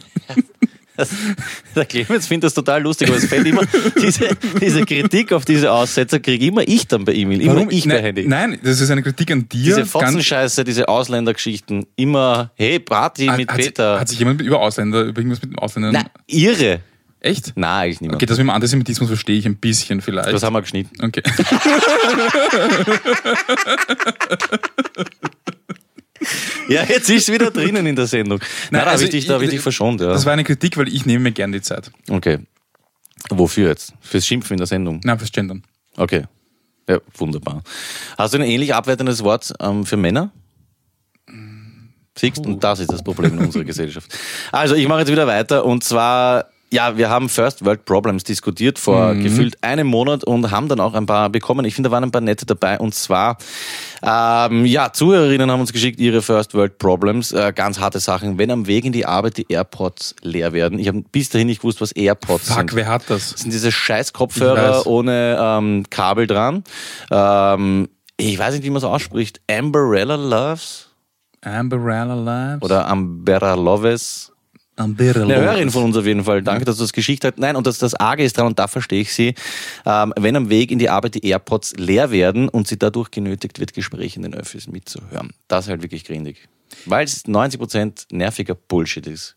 Der 1.75 1.85
Clemens 1.85 2.27
findet 2.27 2.45
das 2.45 2.55
total 2.55 2.83
lustig, 2.83 3.09
aber 3.09 3.17
es 3.17 3.27
fällt 3.27 3.47
immer 3.47 3.63
diese, 4.03 4.29
diese 4.61 4.85
Kritik 4.85 5.33
auf 5.33 5.45
diese 5.45 5.71
Aussetzer 5.73 6.21
kriege 6.21 6.47
immer 6.47 6.63
ich 6.67 6.87
dann 6.87 7.05
bei 7.05 7.15
E-Mail, 7.15 7.41
immer 7.41 7.71
ich 7.71 7.85
bei 7.85 7.95
nein, 7.95 8.05
Handy. 8.05 8.29
nein, 8.29 8.59
das 8.63 8.81
ist 8.81 8.91
eine 8.91 9.03
Kritik 9.03 9.31
an 9.31 9.49
dir. 9.49 9.65
Diese 9.65 9.87
Fotzenscheiße, 9.87 10.65
diese 10.65 10.89
Ausländergeschichten, 10.89 11.87
immer, 11.97 12.51
hey, 12.57 12.79
Party 12.79 13.31
mit 13.31 13.51
hat, 13.51 13.59
Peter. 13.59 14.01
Hat 14.01 14.09
sich 14.09 14.19
jemand 14.19 14.41
über 14.41 14.61
Ausländer, 14.61 15.03
über 15.03 15.21
irgendwas 15.21 15.43
mit 15.43 15.53
den 15.53 15.59
Ausländern? 15.59 15.93
Na, 15.93 16.05
irre. 16.27 16.81
Echt? 17.21 17.53
Na, 17.55 17.79
eigentlich 17.79 18.01
niemand. 18.01 18.17
Okay, 18.17 18.27
das 18.27 18.39
mit 18.39 18.47
dem 18.47 18.51
Antisemitismus 18.51 19.09
verstehe 19.09 19.39
ich 19.39 19.47
ein 19.47 19.57
bisschen 19.57 20.01
vielleicht. 20.01 20.33
Das 20.33 20.43
haben 20.43 20.55
wir 20.55 20.63
geschnitten. 20.63 21.05
okay. 21.05 21.23
Ja, 26.69 26.85
jetzt 26.85 27.11
ist 27.11 27.29
es 27.29 27.35
wieder 27.35 27.51
drinnen 27.51 27.87
in 27.87 27.97
der 27.97 28.07
Sendung. 28.07 28.39
Nein, 28.39 28.47
da 28.71 28.79
habe 28.81 28.91
also 28.91 29.05
ich 29.05 29.11
dich, 29.11 29.27
da 29.27 29.35
hab 29.35 29.43
ich 29.43 29.51
dich 29.51 29.61
verschont. 29.61 30.01
Ja. 30.01 30.09
Das 30.09 30.25
war 30.25 30.33
eine 30.33 30.45
Kritik, 30.45 30.77
weil 30.77 30.89
ich 30.89 31.07
nehme 31.07 31.25
mir 31.25 31.33
gern 31.33 31.53
die 31.53 31.61
Zeit. 31.61 31.91
Okay. 32.09 32.39
Wofür 33.31 33.69
jetzt? 33.69 33.93
Fürs 34.01 34.27
Schimpfen 34.27 34.55
in 34.55 34.59
der 34.59 34.67
Sendung? 34.67 35.01
Nein, 35.05 35.19
fürs 35.19 35.33
Gendern. 35.33 35.63
Okay. 35.97 36.25
Ja, 36.89 36.99
wunderbar. 37.17 37.63
Hast 38.19 38.35
du 38.35 38.39
ein 38.39 38.45
ähnlich 38.45 38.75
abwertendes 38.75 39.23
Wort 39.23 39.53
ähm, 39.61 39.87
für 39.87 39.97
Männer? 39.97 40.33
Siehst 42.19 42.45
und 42.45 42.63
das 42.63 42.81
ist 42.81 42.93
das 42.93 43.03
Problem 43.03 43.39
in 43.39 43.47
unserer 43.47 43.65
Gesellschaft. 43.65 44.13
Also, 44.51 44.75
ich 44.75 44.87
mache 44.87 45.01
jetzt 45.01 45.11
wieder 45.11 45.27
weiter 45.27 45.65
und 45.65 45.83
zwar 45.83 46.52
ja, 46.73 46.97
wir 46.97 47.09
haben 47.11 47.29
First 47.29 47.65
World 47.65 47.85
Problems 47.85 48.25
diskutiert 48.25 48.79
vor 48.79 49.15
Mhm. 49.15 49.23
gefühlt 49.23 49.63
einem 49.63 49.87
Monat 49.87 50.25
und 50.25 50.51
haben 50.51 50.69
dann 50.69 50.81
auch 50.81 50.95
ein 50.95 51.07
paar 51.07 51.31
bekommen. 51.31 51.65
Ich 51.65 51.75
finde, 51.75 51.91
da 51.91 51.93
waren 51.95 52.03
ein 52.05 52.11
paar 52.11 52.21
nette 52.21 52.47
dabei. 52.47 52.79
Und 52.79 52.95
zwar, 52.95 53.37
ähm, 54.03 54.65
ja, 54.65 54.93
Zuhörerinnen 54.93 55.51
haben 55.51 55.61
uns 55.61 55.73
geschickt 55.73 56.01
ihre 56.01 56.23
First 56.23 56.55
World 56.55 56.79
Problems. 56.79 57.33
Äh, 57.33 57.53
ganz 57.55 57.79
harte 57.79 58.01
Sachen. 58.01 58.39
Wenn 58.39 58.51
am 58.51 58.67
Weg 58.67 58.85
in 58.85 58.93
die 58.93 59.07
Arbeit 59.07 59.37
die 59.37 59.47
AirPods 59.49 60.17
leer 60.23 60.53
werden. 60.53 60.79
Ich 60.79 60.89
habe 60.89 61.03
bis 61.13 61.29
dahin 61.29 61.47
nicht 61.47 61.61
gewusst, 61.61 61.81
was 61.81 61.93
AirPods 61.93 62.49
Fuck, 62.49 62.57
sind. 62.59 62.75
wer 62.75 62.89
hat 62.89 63.03
das? 63.09 63.33
Das 63.33 63.41
sind 63.43 63.53
diese 63.53 63.71
scheiß 63.71 64.13
Kopfhörer 64.13 64.87
ohne 64.87 65.37
ähm, 65.41 65.85
Kabel 65.91 66.27
dran. 66.27 66.65
Ähm, 67.11 67.89
ich 68.17 68.39
weiß 68.39 68.55
nicht, 68.55 68.65
wie 68.65 68.71
man 68.71 68.79
es 68.79 68.85
ausspricht. 68.85 69.41
Amberella 69.51 70.17
Loves 70.17 70.89
Amberella 71.45 72.15
Labs? 72.15 72.63
oder 72.65 72.87
Ambera 72.89 73.55
Loves. 73.55 74.32
Amberella 74.77 75.25
Eine 75.25 75.45
Hörerin 75.45 75.71
von 75.71 75.85
uns 75.85 75.97
auf 75.97 76.07
jeden 76.07 76.25
Fall. 76.25 76.43
Danke, 76.43 76.65
dass 76.65 76.77
du 76.77 76.83
das 76.83 76.93
geschickt 76.93 77.25
hast. 77.25 77.39
Nein, 77.39 77.57
und 77.57 77.67
das, 77.67 77.79
das 77.79 77.95
Arge 77.95 78.25
ist 78.25 78.37
dran, 78.37 78.47
und 78.47 78.59
da 78.59 78.69
verstehe 78.69 79.03
ich 79.03 79.13
sie, 79.13 79.35
ähm, 79.85 80.15
wenn 80.19 80.35
am 80.37 80.49
Weg 80.49 80.71
in 80.71 80.79
die 80.79 80.89
Arbeit 80.89 81.15
die 81.15 81.29
AirPods 81.29 81.75
leer 81.77 82.11
werden 82.11 82.49
und 82.49 82.67
sie 82.69 82.79
dadurch 82.79 83.11
genötigt 83.11 83.61
wird, 83.61 83.75
Gespräche 83.75 84.17
in 84.17 84.23
den 84.23 84.35
Öffis 84.35 84.69
mitzuhören. 84.69 85.33
Das 85.49 85.67
ist 85.67 85.71
halt 85.71 85.83
wirklich 85.83 86.05
grindig. 86.05 86.49
Weil 86.87 87.05
es 87.05 87.27
90% 87.27 88.07
nerviger 88.13 88.55
Bullshit 88.55 89.07
ist. 89.07 89.37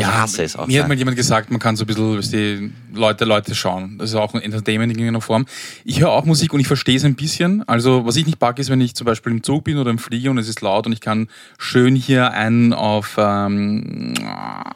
Ich 0.00 0.06
hasse 0.06 0.42
es 0.42 0.56
auch. 0.56 0.66
Mir 0.66 0.82
hat 0.82 0.88
mal 0.88 0.96
jemand 0.96 1.16
gesagt, 1.16 1.50
man 1.50 1.58
kann 1.58 1.76
so 1.76 1.84
ein 1.84 1.86
bisschen 1.86 2.20
die 2.32 2.72
Leute, 2.94 3.24
Leute 3.24 3.54
schauen. 3.54 3.98
Das 3.98 4.10
ist 4.10 4.16
auch 4.16 4.34
ein 4.34 4.42
Entertainment 4.42 4.92
in 4.92 4.98
irgendeiner 4.98 5.20
Form. 5.20 5.46
Ich 5.84 6.00
höre 6.00 6.10
auch 6.10 6.24
Musik 6.24 6.52
und 6.52 6.60
ich 6.60 6.66
verstehe 6.66 6.96
es 6.96 7.04
ein 7.04 7.14
bisschen. 7.14 7.66
Also, 7.68 8.04
was 8.04 8.16
ich 8.16 8.26
nicht 8.26 8.38
packe, 8.38 8.60
ist, 8.60 8.70
wenn 8.70 8.80
ich 8.80 8.94
zum 8.94 9.04
Beispiel 9.04 9.32
im 9.32 9.42
Zug 9.42 9.64
bin 9.64 9.78
oder 9.78 9.90
im 9.90 9.98
Flieger 9.98 10.30
und 10.30 10.38
es 10.38 10.48
ist 10.48 10.60
laut 10.60 10.86
und 10.86 10.92
ich 10.92 11.00
kann 11.00 11.28
schön 11.58 11.94
hier 11.96 12.32
einen 12.32 12.72
auf 12.72 13.16
ähm, 13.18 14.14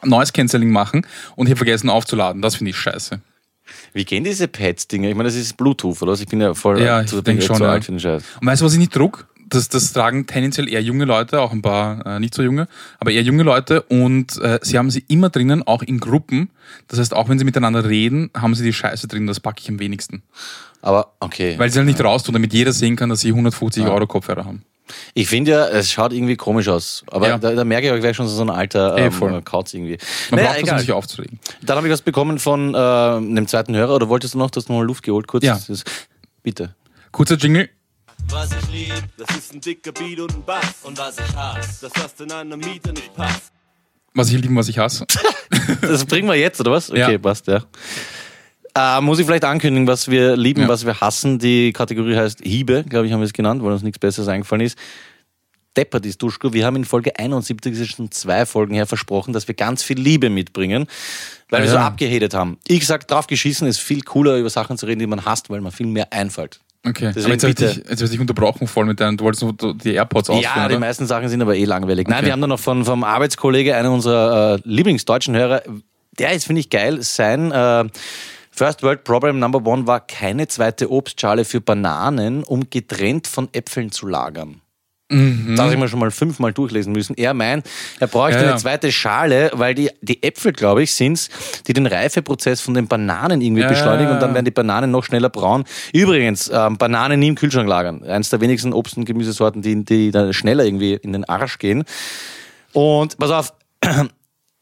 Noise 0.03 0.33
Cancelling 0.33 0.71
machen 0.71 1.05
und 1.35 1.47
habe 1.47 1.57
vergessen 1.57 1.89
aufzuladen. 1.89 2.41
Das 2.41 2.55
finde 2.55 2.71
ich 2.71 2.77
scheiße. 2.77 3.21
Wie 3.93 4.05
gehen 4.05 4.23
diese 4.23 4.47
Pads-Dinger? 4.47 5.09
Ich 5.09 5.15
meine, 5.15 5.29
das 5.29 5.35
ist 5.35 5.57
Bluetooth, 5.57 6.01
oder? 6.01 6.11
was? 6.11 6.21
Ich 6.21 6.27
bin 6.27 6.41
ja 6.41 6.53
voll 6.53 6.81
Ja, 6.81 7.01
ich 7.01 7.07
zu, 7.07 7.21
bin 7.21 7.41
schon, 7.41 7.57
zu 7.57 7.63
ja. 7.63 7.71
alt 7.71 7.85
für 7.85 7.91
den 7.91 7.99
Scheiß. 7.99 8.23
Und 8.39 8.47
weißt 8.47 8.61
du, 8.61 8.65
was 8.65 8.73
ich 8.73 8.79
nicht 8.79 8.95
druck? 8.95 9.27
Das, 9.51 9.69
das 9.69 9.93
tragen 9.93 10.25
tendenziell 10.25 10.67
eher 10.67 10.81
junge 10.81 11.05
Leute, 11.05 11.39
auch 11.41 11.51
ein 11.51 11.61
paar 11.61 12.05
äh, 12.05 12.19
nicht 12.19 12.33
so 12.33 12.41
junge, 12.41 12.67
aber 12.99 13.11
eher 13.11 13.21
junge 13.21 13.43
Leute 13.43 13.81
und 13.83 14.37
äh, 14.41 14.59
sie 14.63 14.77
haben 14.77 14.89
sie 14.89 15.03
immer 15.07 15.29
drinnen, 15.29 15.61
auch 15.67 15.83
in 15.83 15.99
Gruppen. 15.99 16.49
Das 16.87 16.99
heißt, 16.99 17.13
auch 17.13 17.29
wenn 17.29 17.37
sie 17.37 17.45
miteinander 17.45 17.87
reden, 17.87 18.29
haben 18.35 18.55
sie 18.55 18.63
die 18.63 18.73
Scheiße 18.73 19.07
drin, 19.07 19.27
das 19.27 19.39
packe 19.39 19.59
ich 19.61 19.69
am 19.69 19.79
wenigsten. 19.79 20.23
Aber 20.81 21.13
okay. 21.19 21.55
Weil 21.59 21.69
sie 21.69 21.77
halt 21.79 21.87
nicht 21.87 22.03
raustun, 22.03 22.33
damit 22.33 22.53
jeder 22.53 22.71
sehen 22.73 22.95
kann, 22.95 23.09
dass 23.09 23.19
sie 23.19 23.29
150 23.29 23.83
Euro 23.85 24.07
Kopfhörer 24.07 24.45
haben. 24.45 24.63
Ich 25.13 25.27
finde 25.27 25.51
ja, 25.51 25.67
es 25.67 25.91
schaut 25.91 26.11
irgendwie 26.11 26.35
komisch 26.35 26.67
aus. 26.67 27.03
Aber 27.07 27.27
Ja. 27.29 27.37
da, 27.37 27.53
da 27.53 27.63
merke 27.63 27.87
ich, 27.89 27.93
ich 27.93 28.03
wäre 28.03 28.13
schon 28.13 28.27
so 28.27 28.41
ein 28.41 28.49
alter 28.49 28.97
Eh, 28.97 29.05
ähm. 29.07 29.43
Kauz 29.45 29.73
irgendwie. 29.73 29.97
Man 30.31 30.39
Naja, 30.39 30.47
braucht 30.47 30.55
das, 30.55 30.61
um 30.63 30.67
egal. 30.67 30.79
sich 30.79 30.91
aufzuregen. 30.91 31.39
Dann 31.61 31.77
habe 31.77 31.87
ich 31.87 31.93
was 31.93 32.01
bekommen 32.01 32.39
von 32.39 32.73
äh, 32.73 32.77
einem 32.77 33.47
zweiten 33.47 33.75
Hörer. 33.75 33.95
Oder 33.95 34.09
wolltest 34.09 34.33
du 34.33 34.37
noch, 34.37 34.49
dass 34.51 34.65
du 34.65 34.73
noch 34.73 34.81
Luft 34.81 35.03
geholt 35.03 35.27
kurz? 35.27 35.43
Ja. 35.43 35.59
Bitte. 36.43 36.75
Kurzer 37.11 37.35
Jingle. 37.35 37.69
Was 38.29 38.49
ich 38.53 38.71
lieb, 38.71 39.03
das 39.17 39.37
ist 39.37 39.53
ein 39.53 39.61
dicker 39.61 39.91
Beat 39.91 40.19
und 40.19 40.33
ein 40.33 40.43
Bass. 40.45 40.75
Und 40.83 40.97
was 40.97 41.17
ich 41.19 41.35
hasse, 41.35 41.81
dass 41.89 41.93
das 41.93 42.19
in 42.25 42.31
einer 42.31 42.55
Miete 42.57 42.93
nicht 42.93 43.13
passt. 43.13 43.51
Was 44.13 44.29
ich 44.31 44.41
liebe, 44.41 44.55
was 44.55 44.67
ich 44.69 44.77
hasse. 44.77 45.05
Das 45.81 46.05
bringen 46.05 46.27
wir 46.27 46.35
jetzt, 46.35 46.59
oder 46.61 46.71
was? 46.71 46.89
Okay, 46.89 46.99
Ja. 47.13 47.17
passt, 47.17 47.47
ja. 47.47 47.63
Äh, 48.73 49.01
muss 49.01 49.19
ich 49.19 49.25
vielleicht 49.25 49.43
ankündigen, 49.43 49.85
was 49.87 50.09
wir 50.09 50.35
lieben, 50.37 50.61
Ja. 50.61 50.67
was 50.69 50.85
wir 50.85 50.99
hassen. 51.01 51.39
Die 51.39 51.73
Kategorie 51.73 52.15
heißt 52.15 52.39
Hiebe, 52.41 52.83
glaube 52.87 53.05
ich, 53.07 53.13
haben 53.13 53.19
wir 53.19 53.25
es 53.25 53.33
genannt, 53.33 53.61
weil 53.63 53.71
uns 53.73 53.81
nichts 53.83 53.99
Besseres 53.99 54.27
eingefallen 54.29 54.65
ist. 54.65 54.77
Deppert 55.75 56.05
ist 56.05 56.21
Duschko. 56.21 56.51
Wir 56.53 56.65
haben 56.65 56.77
in 56.77 56.85
Folge 56.85 57.17
71, 57.19 57.71
das 57.73 57.81
ist 57.81 57.95
schon 57.95 58.11
zwei 58.11 58.45
Folgen 58.45 58.73
her, 58.73 58.87
versprochen, 58.87 59.33
dass 59.33 59.47
wir 59.47 59.55
ganz 59.55 59.83
viel 59.83 59.99
Liebe 59.99 60.29
mitbringen, 60.29 60.87
weil 61.49 61.61
Ah, 61.61 61.63
wir 61.63 61.69
so 61.69 61.75
ja. 61.77 61.87
abgehatet 61.87 62.33
haben. 62.33 62.57
Ich 62.67 62.85
sag, 62.87 63.07
drauf 63.07 63.27
geschissen 63.27 63.67
ist 63.67 63.79
viel 63.79 64.01
cooler, 64.01 64.37
über 64.37 64.49
Sachen 64.49 64.77
zu 64.77 64.85
reden, 64.85 64.99
die 64.99 65.07
man 65.07 65.25
hasst, 65.25 65.49
weil 65.49 65.61
man 65.61 65.71
viel 65.71 65.87
mehr 65.87 66.11
einfällt. 66.11 66.59
Okay, 66.83 67.11
Deswegen 67.15 67.25
aber 67.25 67.33
jetzt 67.33 67.43
habe 67.43 67.51
ich, 67.51 67.55
bitte. 67.57 67.73
dich- 67.81 67.89
jetzt 67.89 68.01
ich 68.01 68.09
dich 68.09 68.19
unterbrochen 68.19 68.67
voll 68.67 68.85
mit 68.85 68.99
deinen, 68.99 69.15
du 69.17 69.23
wolltest 69.23 69.43
noch 69.43 69.53
die 69.75 69.93
AirPods 69.93 70.29
ausführen, 70.31 70.51
Ja, 70.55 70.67
die 70.67 70.73
oder? 70.75 70.79
meisten 70.79 71.05
Sachen 71.05 71.29
sind 71.29 71.41
aber 71.41 71.55
eh 71.55 71.65
langweilig. 71.65 72.07
Nein, 72.07 72.17
Okay. 72.19 72.25
wir 72.27 72.31
haben 72.33 72.41
dann 72.41 72.49
noch 72.49 72.59
von, 72.59 72.85
vom 72.85 73.03
Arbeitskollege, 73.03 73.75
einer 73.75 73.91
unserer 73.91 74.55
äh, 74.55 74.59
Lieblingsdeutschen 74.63 75.35
Hörer, 75.35 75.61
der 76.17 76.31
ist, 76.31 76.45
finde 76.45 76.61
ich, 76.61 76.69
geil. 76.71 77.01
Sein 77.03 77.51
äh, 77.51 77.85
First 78.49 78.81
World 78.83 79.03
Problem 79.03 79.37
Number 79.39 79.63
One 79.65 79.85
war 79.85 79.99
keine 79.99 80.47
zweite 80.47 80.91
Obstschale 80.91 81.45
für 81.45 81.61
Bananen, 81.61 82.43
um 82.43 82.69
getrennt 82.69 83.27
von 83.27 83.49
Äpfeln 83.53 83.91
zu 83.91 84.07
lagern. 84.07 84.60
Das 85.11 85.59
habe 85.59 85.73
ich 85.73 85.79
mir 85.79 85.87
schon 85.87 85.99
mal 85.99 86.09
fünfmal 86.11 86.53
durchlesen 86.53 86.93
müssen. 86.93 87.15
Er 87.17 87.33
meint, 87.33 87.67
er 87.99 88.07
bräuchte 88.07 88.39
Ja, 88.39 88.45
ja. 88.45 88.51
eine 88.51 88.59
zweite 88.59 88.91
Schale, 88.91 89.51
weil 89.53 89.75
die, 89.75 89.89
die 90.01 90.23
Äpfel, 90.23 90.53
glaube 90.53 90.83
ich, 90.83 90.93
sind's, 90.95 91.29
die 91.67 91.73
den 91.73 91.85
Reifeprozess 91.85 92.61
von 92.61 92.73
den 92.73 92.87
Bananen 92.87 93.41
irgendwie 93.41 93.61
Ja, 93.63 93.67
beschleunigen 93.67 94.13
und 94.13 94.21
dann 94.21 94.33
werden 94.33 94.45
die 94.45 94.51
Bananen 94.51 94.89
noch 94.91 95.03
schneller 95.03 95.29
braun. 95.29 95.65
Übrigens, 95.93 96.49
ähm, 96.53 96.77
Bananen 96.77 97.19
nie 97.19 97.27
im 97.27 97.35
Kühlschrank 97.35 97.67
lagern. 97.67 98.03
Eins 98.03 98.29
der 98.29 98.39
wenigsten 98.41 98.73
Obst- 98.73 98.97
und 98.97 99.05
Gemüsesorten, 99.05 99.61
die, 99.61 99.83
die 99.83 100.11
da 100.11 100.31
schneller 100.33 100.63
irgendwie 100.63 100.93
in 100.93 101.13
den 101.13 101.25
Arsch 101.25 101.59
gehen. 101.59 101.83
Und 102.73 103.17
pass 103.17 103.31
auf, 103.31 103.53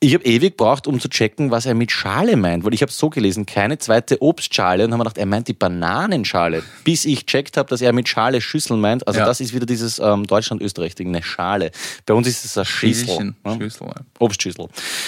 ich 0.02 0.14
habe 0.14 0.24
ewig 0.24 0.58
gebraucht, 0.58 0.88
um 0.88 0.98
zu 1.02 1.10
checken, 1.10 1.52
was 1.52 1.66
er 1.66 1.74
mit 1.74 1.92
Schale 1.92 2.38
meint, 2.38 2.64
weil 2.64 2.74
ich 2.74 2.82
habe 2.82 2.92
so 2.92 3.10
gelesen, 3.10 3.46
keine 3.46 3.80
zweite 3.80 4.22
Obstschale 4.22 4.86
und 4.86 4.94
haben 4.94 5.00
gedacht, 5.00 5.18
er 5.18 5.26
meint 5.26 5.50
die 5.50 5.54
Bananenschale, 5.54 6.64
bis 6.86 7.04
ich 7.04 7.26
checkt 7.26 7.58
habe, 7.58 7.68
dass 7.68 7.82
er 7.82 7.92
mit 7.92 8.08
Schale 8.08 8.40
Schüssel 8.40 8.78
meint. 8.78 9.06
Also 9.06 9.20
Ja. 9.20 9.26
das 9.26 9.42
ist 9.42 9.54
wieder 9.54 9.66
dieses 9.66 10.00
ähm, 10.00 10.26
Deutschland-Österreich-Ding, 10.26 11.10
eine 11.10 11.22
Schale. 11.22 11.72
Bei 12.06 12.14
uns 12.14 12.28
ist 12.28 12.46
es 12.46 12.58
ein 12.58 12.64
Schüssel. 12.64 13.36
Ne? 13.44 13.58
Schüssel, 13.58 13.88
ja. 13.88 13.96
Obstschüssel. 14.20 14.68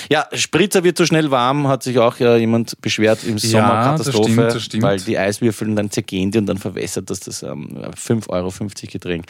Ja, 0.09 0.27
Spritzer 0.33 0.83
wird 0.83 0.97
zu 0.97 1.05
schnell 1.05 1.31
warm, 1.31 1.69
hat 1.69 1.83
sich 1.83 1.97
auch 1.97 2.19
äh, 2.19 2.37
jemand 2.37 2.79
beschwert 2.81 3.23
im 3.23 3.37
Sommer 3.37 3.95
das 3.97 4.07
Katastrophe, 4.07 4.31
stimmt, 4.31 4.55
das 4.55 4.63
stimmt. 4.63 4.83
weil 4.83 4.99
die 4.99 5.17
Eiswürfel 5.17 5.73
dann 5.73 5.89
zergehen 5.89 6.31
die 6.31 6.39
und 6.39 6.47
dann 6.47 6.57
verwässert 6.57 7.09
das 7.09 7.21
das 7.21 7.43
ähm, 7.43 7.77
5,50 7.95 8.29
Euro 8.29 8.51
Getränk. 8.91 9.25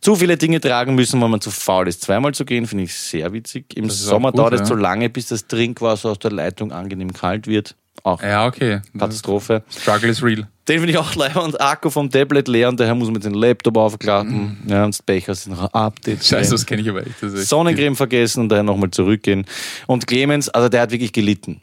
Zu 0.00 0.16
viele 0.16 0.36
Dinge 0.36 0.60
tragen 0.60 0.96
müssen, 0.96 1.20
weil 1.20 1.28
man 1.28 1.40
zu 1.40 1.52
faul 1.52 1.86
ist. 1.86 2.02
Zweimal 2.02 2.34
zu 2.34 2.44
gehen, 2.44 2.66
finde 2.66 2.84
ich 2.84 2.94
sehr 2.94 3.32
witzig. 3.32 3.76
Im 3.76 3.88
Sommer 3.90 4.32
gut, 4.32 4.40
dauert 4.40 4.54
es 4.54 4.60
ja. 4.60 4.66
zu 4.66 4.74
lange, 4.74 5.03
bis 5.08 5.28
das 5.28 5.46
Trinkwasser 5.46 6.10
aus 6.10 6.18
der 6.18 6.32
Leitung 6.32 6.72
angenehm 6.72 7.12
kalt 7.12 7.46
wird. 7.46 7.76
Auch 8.02 8.22
Ja, 8.22 8.46
okay. 8.46 8.80
Katastrophe. 8.98 9.62
Struggle 9.70 10.08
is 10.10 10.22
real. 10.22 10.46
Den 10.68 10.78
finde 10.80 10.90
ich 10.92 10.98
auch 10.98 11.14
leer 11.14 11.42
und 11.42 11.60
Akku 11.60 11.90
vom 11.90 12.10
Tablet 12.10 12.48
leer 12.48 12.68
und 12.68 12.80
daher 12.80 12.94
muss 12.94 13.10
man 13.10 13.20
den 13.20 13.34
Laptop 13.34 13.76
aufklappen. 13.76 14.58
Ja, 14.66 14.84
und 14.84 14.94
das 14.94 15.02
Becher 15.02 15.34
sind 15.34 15.52
noch 15.52 15.62
ein 15.62 15.74
Update. 15.74 16.18
Mhm. 16.18 16.22
Scheiße, 16.24 16.50
das 16.52 16.66
kenne 16.66 16.82
ich 16.82 16.88
aber 16.88 17.06
echt. 17.06 17.22
Echt- 17.22 17.36
Sonnencreme 17.48 17.94
vergessen 17.96 18.40
und 18.40 18.48
daher 18.48 18.62
nochmal 18.62 18.90
zurückgehen. 18.90 19.44
Und 19.86 20.06
Clemens, 20.06 20.48
also 20.48 20.68
der 20.68 20.82
hat 20.82 20.90
wirklich 20.90 21.12
gelitten. 21.12 21.60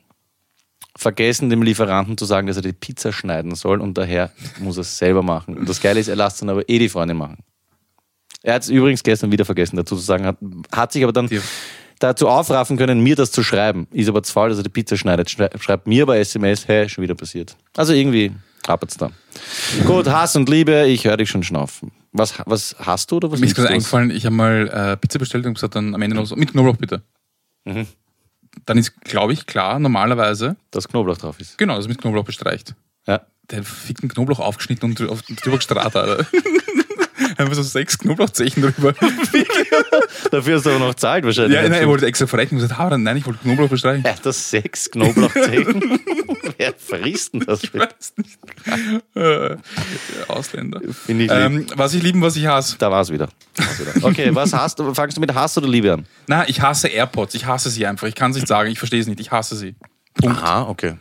Vergessen, 0.97 1.49
dem 1.49 1.63
Lieferanten 1.63 2.17
zu 2.17 2.25
sagen, 2.25 2.47
dass 2.47 2.57
er 2.57 2.61
die 2.63 2.73
Pizza 2.73 3.11
schneiden 3.13 3.55
soll 3.55 3.79
und 3.81 3.97
daher 3.97 4.31
muss 4.59 4.77
er 4.77 4.81
es 4.81 4.97
selber 4.97 5.23
machen. 5.23 5.57
Und 5.57 5.67
das 5.69 5.81
Geile 5.81 5.99
ist, 5.99 6.07
er 6.09 6.15
lässt 6.17 6.41
dann 6.41 6.49
aber 6.49 6.67
eh 6.69 6.79
die 6.79 6.89
Freundin 6.89 7.17
machen. 7.17 7.37
Er 8.43 8.55
hat 8.55 8.63
es 8.63 8.69
übrigens 8.69 9.01
gestern 9.03 9.31
wieder 9.31 9.45
vergessen 9.45 9.77
dazu 9.77 9.95
zu 9.95 10.01
sagen, 10.01 10.25
hat, 10.25 10.37
hat 10.71 10.91
sich 10.91 11.03
aber 11.03 11.13
dann 11.13 11.27
Die- 11.27 11.39
dazu 12.01 12.27
aufraffen 12.27 12.77
können, 12.77 12.99
mir 13.01 13.15
das 13.15 13.31
zu 13.31 13.43
schreiben. 13.43 13.87
Ist 13.91 14.09
aber 14.09 14.21
zu 14.23 14.33
faul, 14.33 14.49
dass 14.49 14.57
er 14.57 14.63
die 14.63 14.69
Pizza 14.69 14.97
schneidet. 14.97 15.29
Schrei- 15.29 15.49
Schreibt 15.59 15.87
mir 15.87 16.05
bei 16.05 16.19
SMS, 16.19 16.67
hey, 16.67 16.89
schon 16.89 17.03
wieder 17.03 17.15
passiert. 17.15 17.55
Also 17.77 17.93
irgendwie 17.93 18.31
hapert's 18.67 18.97
da. 18.97 19.11
Gut, 19.85 20.07
Hass 20.07 20.35
und 20.35 20.49
Liebe, 20.49 20.85
ich 20.87 21.05
höre 21.05 21.17
dich 21.17 21.29
schon 21.29 21.43
schnaufen. 21.43 21.91
Was, 22.11 22.33
was 22.45 22.75
hast 22.79 23.09
du 23.11 23.17
oder 23.17 23.31
was 23.31 23.39
Mir 23.39 23.45
ist 23.47 23.55
gerade 23.55 23.69
eingefallen, 23.69 24.11
ich 24.11 24.25
habe 24.25 24.35
mal 24.35 24.67
äh, 24.69 24.97
Pizza 24.97 25.17
bestellt 25.19 25.45
und 25.45 25.53
gesagt 25.53 25.75
dann 25.75 25.95
am 25.95 26.01
Ende 26.01 26.15
noch 26.15 26.25
so, 26.25 26.35
mit 26.35 26.51
Knoblauch 26.51 26.75
bitte. 26.75 27.01
Mhm. 27.63 27.87
Dann 28.65 28.77
ist, 28.77 28.99
glaube 29.01 29.31
ich, 29.33 29.45
klar, 29.45 29.79
normalerweise, 29.79 30.57
Dass 30.71 30.87
Knoblauch 30.89 31.17
drauf 31.17 31.39
ist. 31.39 31.57
genau, 31.57 31.75
das 31.75 31.85
ist 31.85 31.89
mit 31.89 32.01
Knoblauch 32.01 32.25
bestreicht. 32.25 32.75
Ja. 33.07 33.21
Der 33.49 33.63
fickten 33.63 34.09
Knoblauch 34.09 34.39
aufgeschnitten 34.39 34.89
und 34.89 34.99
drüber 34.99 35.57
gestrahlt, 35.57 35.95
Alter. 35.95 36.25
Einfach 37.37 37.53
so 37.53 37.63
sechs 37.63 37.97
Knoblauchzechen 37.97 38.63
drüber. 38.63 38.93
Dafür 40.31 40.55
hast 40.55 40.65
du 40.65 40.69
aber 40.69 40.79
noch 40.79 40.95
zahlt 40.95 41.25
wahrscheinlich. 41.25 41.55
ja, 41.55 41.63
nein, 41.63 41.81
er 41.81 41.87
wollte 41.87 42.05
extra 42.05 42.27
verrechnen 42.27 42.59
und 42.59 42.67
gesagt, 42.67 42.79
ah, 42.79 42.97
nein, 42.97 43.17
ich 43.17 43.25
wollte 43.25 43.39
Knoblauch 43.39 43.69
bestreichen. 43.69 44.03
Ja, 44.05 44.15
das 44.21 44.49
sechs 44.49 44.89
Knoblauchzehen. 44.91 45.99
Wer 46.57 46.73
frisst 46.77 47.33
denn 47.33 47.41
das? 47.41 47.63
Ich 47.63 47.73
weiß 47.73 48.13
nicht. 48.17 48.39
Äh, 49.15 49.57
Ausländer. 50.27 50.81
Finde 51.05 51.25
ich 51.25 51.31
lieb. 51.31 51.39
Ähm, 51.39 51.65
was 51.75 51.93
ich 51.93 52.03
lieben, 52.03 52.21
was 52.21 52.35
ich 52.35 52.45
hasse. 52.45 52.75
Da 52.77 52.91
war's 52.91 53.09
wieder. 53.11 53.29
War's 53.55 53.79
wieder. 53.79 54.05
Okay, 54.05 54.29
was 54.33 54.53
hast 54.53 54.79
du? 54.79 54.93
Fangst 54.93 55.17
du 55.17 55.21
mit 55.21 55.33
Hass 55.33 55.57
oder 55.57 55.67
Liebe 55.67 55.93
an? 55.93 56.05
Na, 56.27 56.47
ich 56.47 56.61
hasse 56.61 56.87
AirPods. 56.87 57.35
Ich 57.35 57.45
hasse 57.45 57.69
sie 57.69 57.85
einfach. 57.85 58.07
Ich 58.07 58.15
kann 58.15 58.31
es 58.31 58.37
nicht 58.37 58.47
sagen. 58.47 58.69
Ich 58.69 58.79
verstehe 58.79 59.01
es 59.01 59.07
nicht. 59.07 59.19
Ich 59.19 59.31
hasse 59.31 59.55
sie. 59.55 59.75
Punkt. 60.13 60.37
Aha, 60.37 60.63
okay. 60.63 60.95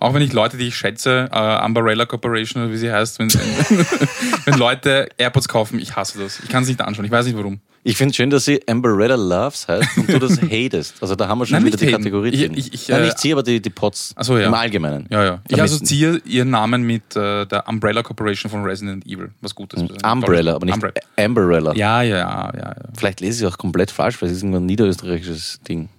Auch 0.00 0.12
wenn 0.12 0.22
ich 0.22 0.32
Leute, 0.32 0.56
die 0.56 0.68
ich 0.68 0.76
schätze, 0.76 1.28
äh, 1.32 1.64
Umbrella 1.64 2.04
Corporation 2.06 2.62
oder 2.64 2.72
wie 2.72 2.76
sie 2.76 2.92
heißt, 2.92 3.18
wenn, 3.18 3.32
wenn, 4.44 4.58
Leute 4.58 5.08
AirPods 5.16 5.48
kaufen, 5.48 5.78
ich 5.78 5.96
hasse 5.96 6.18
das. 6.18 6.40
Ich 6.40 6.48
kann 6.48 6.62
es 6.62 6.68
nicht 6.68 6.80
anschauen. 6.80 7.04
Ich 7.04 7.10
weiß 7.10 7.26
nicht 7.26 7.36
warum. 7.36 7.60
Ich 7.86 7.96
finde 7.98 8.14
schön, 8.14 8.30
dass 8.30 8.46
sie 8.46 8.60
Amberetta 8.66 9.14
Loves 9.14 9.68
heißt 9.68 9.98
und 9.98 10.08
du 10.10 10.18
das 10.18 10.40
hatest. 10.50 10.94
Also 11.02 11.14
da 11.14 11.28
haben 11.28 11.38
wir 11.38 11.46
schon 11.46 11.56
Nein, 11.58 11.66
wieder 11.66 11.76
die 11.76 11.86
haten. 11.86 11.96
Kategorie 12.02 12.30
Ich- 12.30 12.40
drin. 12.40 12.54
ich- 12.56 12.72
ich, 12.72 12.88
Nein, 12.88 13.02
äh, 13.02 13.04
nicht 13.06 13.18
sie, 13.18 13.32
aber 13.32 13.42
die, 13.42 13.60
die 13.60 13.68
Pots 13.70 14.14
so, 14.20 14.38
ja. 14.38 14.46
im 14.46 14.54
Allgemeinen. 14.54 15.06
Ja, 15.10 15.22
ja. 15.24 15.38
Ich 15.48 15.60
assoziiere 15.62 16.18
ihren 16.24 16.48
Namen 16.50 16.82
mit 16.82 17.14
äh, 17.14 17.44
der 17.46 17.68
Umbrella 17.68 18.02
Corporation 18.02 18.50
von 18.50 18.64
Resident 18.64 19.06
Evil. 19.06 19.30
Was 19.42 19.54
Gutes. 19.54 19.82
Umbrella, 20.02 20.54
aber 20.54 20.64
nicht 20.64 20.74
Umbrella. 20.74 20.94
Amberella. 21.16 21.74
Ja, 21.74 22.00
ja, 22.02 22.16
ja, 22.16 22.52
ja. 22.54 22.58
ja. 22.58 22.74
Vielleicht 22.96 23.20
lese 23.20 23.44
ich 23.46 23.52
auch 23.52 23.58
komplett 23.58 23.90
falsch, 23.90 24.20
weil 24.22 24.30
es 24.30 24.36
ist 24.38 24.42
irgendein 24.42 24.64
niederösterreichisches 24.66 25.60
Ding. 25.68 25.90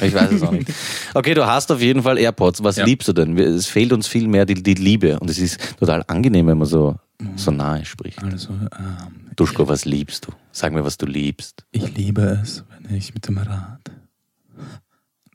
Ich 0.00 0.14
weiß 0.14 0.30
es 0.32 0.42
auch 0.42 0.52
nicht. 0.52 0.68
Okay, 1.14 1.34
du 1.34 1.46
hast 1.46 1.70
auf 1.72 1.80
jeden 1.80 2.02
Fall 2.02 2.18
AirPods. 2.18 2.62
Was 2.62 2.76
Ja. 2.76 2.84
liebst 2.84 3.08
du 3.08 3.12
denn? 3.12 3.36
Es 3.38 3.66
fehlt 3.66 3.92
uns 3.92 4.06
viel 4.06 4.26
mehr 4.28 4.44
die, 4.46 4.54
die 4.62 4.74
Liebe. 4.74 5.18
Und 5.20 5.30
es 5.30 5.38
ist 5.38 5.76
total 5.78 6.04
angenehm, 6.08 6.46
wenn 6.48 6.58
man 6.58 6.66
so, 6.66 6.96
so 7.36 7.50
nahe 7.50 7.84
spricht. 7.84 8.22
Also, 8.22 8.50
ähm, 8.50 9.30
Duschko, 9.36 9.66
was 9.68 9.84
liebst 9.84 10.26
du? 10.26 10.32
Sag 10.52 10.72
mir, 10.72 10.84
was 10.84 10.96
du 10.98 11.06
liebst. 11.06 11.64
ich 11.72 11.94
liebe 11.96 12.40
es, 12.42 12.64
wenn 12.82 12.96
ich 12.96 13.14
mit 13.14 13.26
dem 13.28 13.38
Rad, 13.38 13.80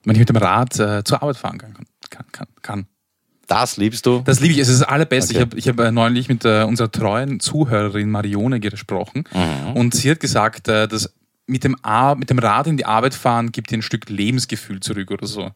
wenn 0.06 0.16
ich 0.16 0.20
mit 0.20 0.30
dem 0.30 0.38
Rad 0.38 0.80
äh, 0.80 1.04
zur 1.04 1.22
Arbeit 1.22 1.38
fahren 1.38 1.58
kann. 1.58 1.74
kann, 2.10 2.26
kann, 2.32 2.48
kann. 2.62 2.86
Das 3.48 3.78
liebst 3.78 4.06
du? 4.06 4.22
Das 4.26 4.40
liebe 4.42 4.54
ich. 4.54 4.60
Es 4.60 4.68
ist 4.70 4.82
das 4.82 4.88
Allerbeste. 4.88 5.34
Okay. 5.34 5.40
Ich 5.56 5.68
habe 5.68 5.78
ich 5.78 5.80
hab, 5.80 5.88
äh, 5.88 5.92
neulich 5.92 6.30
mit 6.30 6.46
äh, 6.46 6.64
unserer 6.64 6.92
treuen 6.92 7.40
Zuhörerin 7.40 8.10
Marione 8.12 8.60
gesprochen 8.60 9.24
und 9.74 9.96
sie 9.96 10.12
hat 10.12 10.20
gesagt, 10.20 10.68
äh, 10.68 10.88
dass 10.88 11.12
mit 11.50 11.64
dem, 11.64 11.76
Ar 11.82 12.16
mit 12.16 12.30
dem 12.30 12.40
Rad 12.40 12.68
in 12.68 12.78
die 12.78 12.86
Arbeit 12.86 13.14
fahren 13.14 13.52
gibt 13.52 13.72
dir 13.72 13.78
ein 13.78 13.82
Stück 13.82 14.10
Lebensgefühl 14.10 14.80
zurück 14.80 15.12
oder 15.12 15.28
so. 15.28 15.52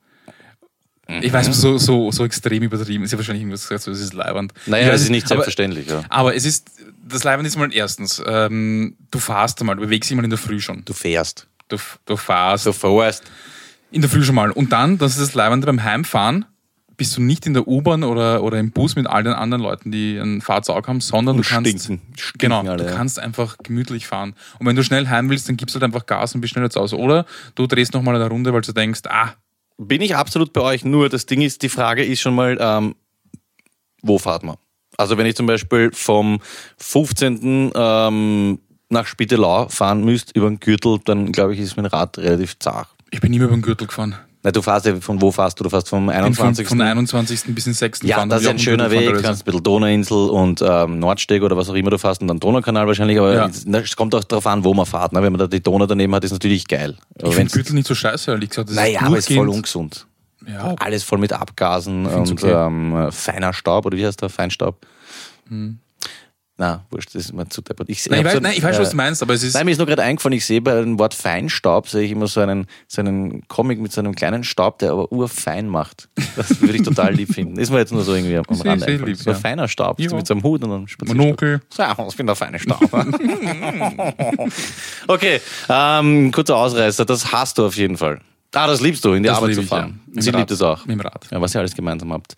Ich 1.22 1.34
weiß, 1.34 1.48
so, 1.48 1.78
so, 1.78 2.12
so 2.12 2.24
extrem 2.26 2.64
übertrieben. 2.64 3.06
Sie 3.06 3.12
hat 3.12 3.20
wahrscheinlich 3.20 3.42
irgendwas 3.42 3.64
gesagt, 3.68 3.84
so, 3.84 3.92
das 3.92 4.00
ist 4.00 4.14
leibend. 4.14 4.54
naja, 4.68 4.90
es 4.94 5.02
ist 5.04 5.10
nicht 5.10 5.26
aber- 5.26 5.30
selbstverständlich. 5.44 5.88
Ja. 5.88 6.04
Aber 6.10 6.34
es 6.34 6.46
ist, 6.46 6.72
das 7.06 7.24
Leibend 7.26 7.46
ist 7.46 7.58
mal 7.58 7.74
erstens, 7.74 8.24
ähm, 8.26 8.96
du 9.12 9.20
fahrst 9.20 9.60
einmal, 9.60 9.76
du 9.76 9.82
bewegst 9.82 10.10
dich 10.10 10.16
mal 10.16 10.24
in 10.24 10.30
der 10.30 10.40
Früh 10.40 10.62
schon. 10.62 10.84
Du 10.86 10.94
fährst. 10.94 11.48
Du, 11.68 11.78
du 12.06 12.16
fahrst 12.16 12.66
Du 12.66 12.72
fährst. 12.72 13.24
in 13.92 14.00
der 14.02 14.10
Früh 14.10 14.24
schon 14.24 14.36
mal. 14.36 14.52
Und 14.52 14.72
dann, 14.72 14.98
das 14.98 15.12
ist 15.18 15.22
das 15.22 15.34
Leibende 15.36 15.68
beim 15.68 15.84
Heimfahren, 15.84 16.46
bist 17.04 17.18
du 17.18 17.22
nicht 17.22 17.46
in 17.46 17.54
der 17.54 17.68
U-Bahn 17.68 18.06
oder, 18.06 18.42
oder 18.44 18.58
im 18.60 18.72
Bus 18.72 18.96
mit 18.96 19.08
all 19.08 19.24
den 19.24 19.34
anderen 19.34 19.62
Leuten, 19.62 19.92
die 19.92 20.16
ein 20.16 20.40
Fahrzeug 20.40 20.88
haben, 20.88 21.02
sondern 21.02 21.36
Und 21.36 21.46
du 21.46 21.50
kannst, 21.50 21.70
stinken. 21.70 22.02
Stinken 22.16 22.38
genau, 22.38 22.62
alle, 22.62 22.78
du 22.78 22.96
kannst 22.96 23.20
einfach 23.20 23.58
gemütlich 23.58 24.08
fahren. 24.08 24.36
Und 24.58 24.68
wenn 24.68 24.78
du 24.78 24.86
schnell 24.86 25.10
heim 25.10 25.30
willst, 25.30 25.50
dann 25.50 25.58
gibst 25.58 25.76
du 25.76 25.82
halt 25.82 25.84
einfach 25.84 26.06
Gas 26.06 26.34
und 26.34 26.40
bist 26.40 26.54
schneller 26.54 26.70
zu 26.70 26.80
Hause. 26.80 26.98
Oder 26.98 27.26
du 27.56 27.68
drehst 27.68 27.94
nochmal 27.94 28.16
eine 28.16 28.30
Runde, 28.30 28.54
weil 28.54 28.62
du 28.62 28.72
denkst, 28.72 29.02
ah, 29.10 29.34
Bin 29.78 30.02
ich 30.02 30.16
absolut 30.16 30.54
bei 30.54 30.62
euch. 30.62 30.86
Nur 30.86 31.10
das 31.10 31.26
Ding 31.26 31.42
ist, 31.42 31.62
die 31.62 31.68
Frage 31.68 32.06
ist 32.06 32.22
schon 32.22 32.36
mal, 32.36 32.58
ähm, 32.58 32.96
wo 34.02 34.18
fahrt 34.18 34.44
man? 34.44 34.56
Also 34.96 35.18
wenn 35.18 35.26
ich 35.26 35.36
zum 35.36 35.46
Beispiel 35.46 35.92
vom 35.92 36.40
15. 36.78 37.74
Ähm, 37.76 38.60
nach 38.88 39.08
Spittelau 39.08 39.68
fahren 39.68 40.06
müsst 40.06 40.34
über 40.38 40.48
den 40.48 40.62
Gürtel, 40.62 41.00
dann 41.04 41.34
glaube 41.34 41.54
ich, 41.54 41.60
ist 41.60 41.76
mein 41.76 41.88
Rad 41.88 42.18
relativ 42.18 42.58
zart. 42.60 42.88
ich 43.12 43.20
bin 43.20 43.32
nie 43.32 43.40
mehr 43.40 43.48
über 43.48 43.58
den 43.58 43.62
Gürtel 43.62 43.88
gefahren. 43.88 44.16
Na, 44.46 44.52
du 44.52 44.62
fährst 44.62 44.86
ja, 44.86 44.96
von 45.00 45.22
wo 45.22 45.32
fährst 45.32 45.58
du? 45.60 45.64
Du 45.64 45.70
fährst 45.70 45.88
vom 45.88 46.10
Ich 46.10 46.16
bin 46.16 46.34
von, 46.34 46.46
21. 46.48 46.68
von 46.68 46.82
21. 46.82 47.56
bis 47.56 47.66
in 47.66 47.74
6. 47.74 48.02
ja, 48.04 48.26
das 48.26 48.42
ist 48.42 48.48
ein 48.50 48.60
schöner 48.60 48.92
Weg. 48.92 49.14
Du 49.14 49.22
kannst 49.22 49.44
ein 49.44 49.46
bisschen 49.46 49.64
Donauinsel 49.64 50.30
und 50.30 50.62
ähm, 50.62 51.00
Nordsteg 51.00 51.42
oder 51.44 51.56
was 51.56 51.70
auch 51.70 51.76
immer 51.76 51.90
du 51.92 51.98
fährst 51.98 52.22
und 52.22 52.28
dann 52.28 52.40
Donaukanal 52.42 52.86
wahrscheinlich. 52.86 53.18
Aber 53.20 53.34
Ja. 53.34 53.46
es- 53.48 53.96
kommt 53.96 54.14
auch 54.14 54.24
darauf 54.26 54.46
an, 54.48 54.66
wo 54.66 54.74
man 54.74 54.86
fährt. 54.86 55.14
Ne? 55.14 55.24
Wenn 55.24 55.32
man 55.32 55.40
da 55.40 55.48
die 55.48 55.64
Donau 55.64 55.86
daneben 55.86 56.14
hat, 56.14 56.26
ist 56.26 56.32
natürlich 56.34 56.68
geil. 56.68 56.98
Aber 57.20 57.30
Ich 57.30 57.36
finde 57.36 57.52
Gürtel 57.54 57.74
nicht 57.76 57.88
so 57.88 57.96
scheiße, 57.96 58.32
ehrlich 58.32 58.50
gesagt. 58.50 58.68
Das 58.70 58.76
naja, 58.76 59.00
aber 59.02 59.18
es 59.18 59.30
ist 59.30 59.36
voll 59.36 59.48
ungesund. 59.48 60.06
Ja, 60.46 60.76
Alles 60.78 61.04
voll 61.06 61.20
mit 61.20 61.32
Abgasen 61.32 62.06
und 62.06 62.32
okay. 62.34 62.52
ähm, 62.52 63.08
feiner 63.12 63.54
Staub, 63.54 63.86
oder 63.86 63.96
wie 63.98 64.06
heißt 64.06 64.22
der? 64.22 64.28
Feinstaub? 64.30 64.76
Na, 66.64 66.86
wurscht, 66.92 67.10
das 67.14 67.26
ist 67.26 67.34
mir 67.34 67.46
zu 67.50 67.62
deppert. 67.62 67.90
Ich. 67.90 68.10
Nein, 68.10 68.20
ich 68.20 68.26
weiß, 68.26 68.32
so 68.32 68.38
ein- 68.38 68.44
nein, 68.44 68.54
ich 68.56 68.64
weiß 68.64 68.78
äh, 68.78 68.80
was 68.82 68.90
du 68.92 68.96
meinst, 68.96 69.22
aber 69.22 69.34
es 69.34 69.44
ist. 69.44 69.54
Nein, 69.54 69.66
mir 69.66 69.74
ist 69.74 69.80
nur 69.80 69.88
gerade 69.88 70.02
eingefallen, 70.02 70.38
ich 70.38 70.46
sehe 70.46 70.62
bei 70.62 70.80
dem 70.80 70.98
Wort 70.98 71.14
Feinstaub, 71.14 71.90
sehe 71.90 72.04
ich 72.04 72.12
immer 72.12 72.28
so 72.28 72.40
einen, 72.40 72.68
so 72.88 73.02
einen 73.02 73.46
Comic 73.50 73.82
mit 73.82 73.92
so 73.92 74.00
einem 74.00 74.16
kleinen 74.16 74.46
Staub, 74.46 74.80
der 74.80 74.92
aber 74.92 75.12
urfein 75.12 75.68
macht. 75.68 76.08
Das 76.38 76.62
würde 76.62 76.76
ich 76.78 76.84
total 76.84 77.14
lieb 77.14 77.34
finden. 77.34 77.58
Ist 77.60 77.70
mir 77.70 77.80
jetzt 77.80 77.92
nur 77.92 78.04
so 78.04 78.16
irgendwie 78.16 78.38
am 78.38 78.46
Sehr, 78.56 78.66
Rande 78.66 78.86
sehr 78.86 78.98
lieb, 79.00 79.18
So 79.18 79.30
ein 79.32 79.36
ja. 79.36 79.40
feiner 79.42 79.68
Staub, 79.68 80.00
Ja. 80.00 80.08
so 80.10 80.16
mit 80.16 80.26
so 80.26 80.36
einem 80.36 80.44
Hut 80.44 80.64
und 80.64 80.72
einem 80.72 80.88
Spazierstock. 80.88 81.18
Monokel. 81.26 81.62
So, 81.70 81.84
ich 82.08 82.16
bin 82.16 82.28
der 82.28 82.36
feine 82.36 82.60
Staub. 82.60 82.80
okay, 85.08 85.42
ähm, 85.70 86.32
kurzer 86.32 86.56
Ausreißer, 86.58 87.06
das 87.06 87.32
hast 87.32 87.58
du 87.58 87.66
auf 87.66 87.76
jeden 87.76 87.98
Fall. 87.98 88.22
Ah, 88.56 88.68
das 88.68 88.82
liebst 88.82 89.04
du, 89.04 89.14
in 89.14 89.24
die 89.24 89.28
Das 89.30 89.38
Arbeit 89.38 89.56
zu 89.56 89.62
ich, 89.62 89.68
fahren. 89.68 90.00
ja. 90.08 90.14
Mit 90.14 90.24
Sie 90.24 90.32
dem 90.32 90.38
liebt 90.40 90.52
Rad. 90.52 90.56
es 90.56 90.62
auch. 90.62 90.86
Mit 90.86 90.96
dem 90.98 91.02
Rad. 91.02 91.26
Ja, 91.32 91.42
was 91.42 91.56
ihr 91.56 91.60
alles 91.60 91.74
gemeinsam 91.76 92.14
habt. 92.14 92.36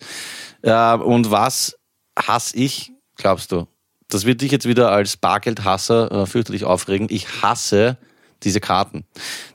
Ja, 0.64 0.94
und 0.94 1.30
was 1.30 1.76
hasse 2.18 2.56
ich, 2.56 2.90
glaubst 3.16 3.52
du? 3.52 3.66
Das 4.08 4.24
wird 4.24 4.40
dich 4.40 4.52
jetzt 4.52 4.68
wieder 4.68 4.92
als 4.92 5.16
Bargeldhasser 5.16 6.12
äh, 6.12 6.26
fürchterlich 6.26 6.64
aufregen. 6.64 7.08
Ich 7.10 7.42
hasse 7.42 7.96
diese 8.42 8.60
Karten. 8.60 9.04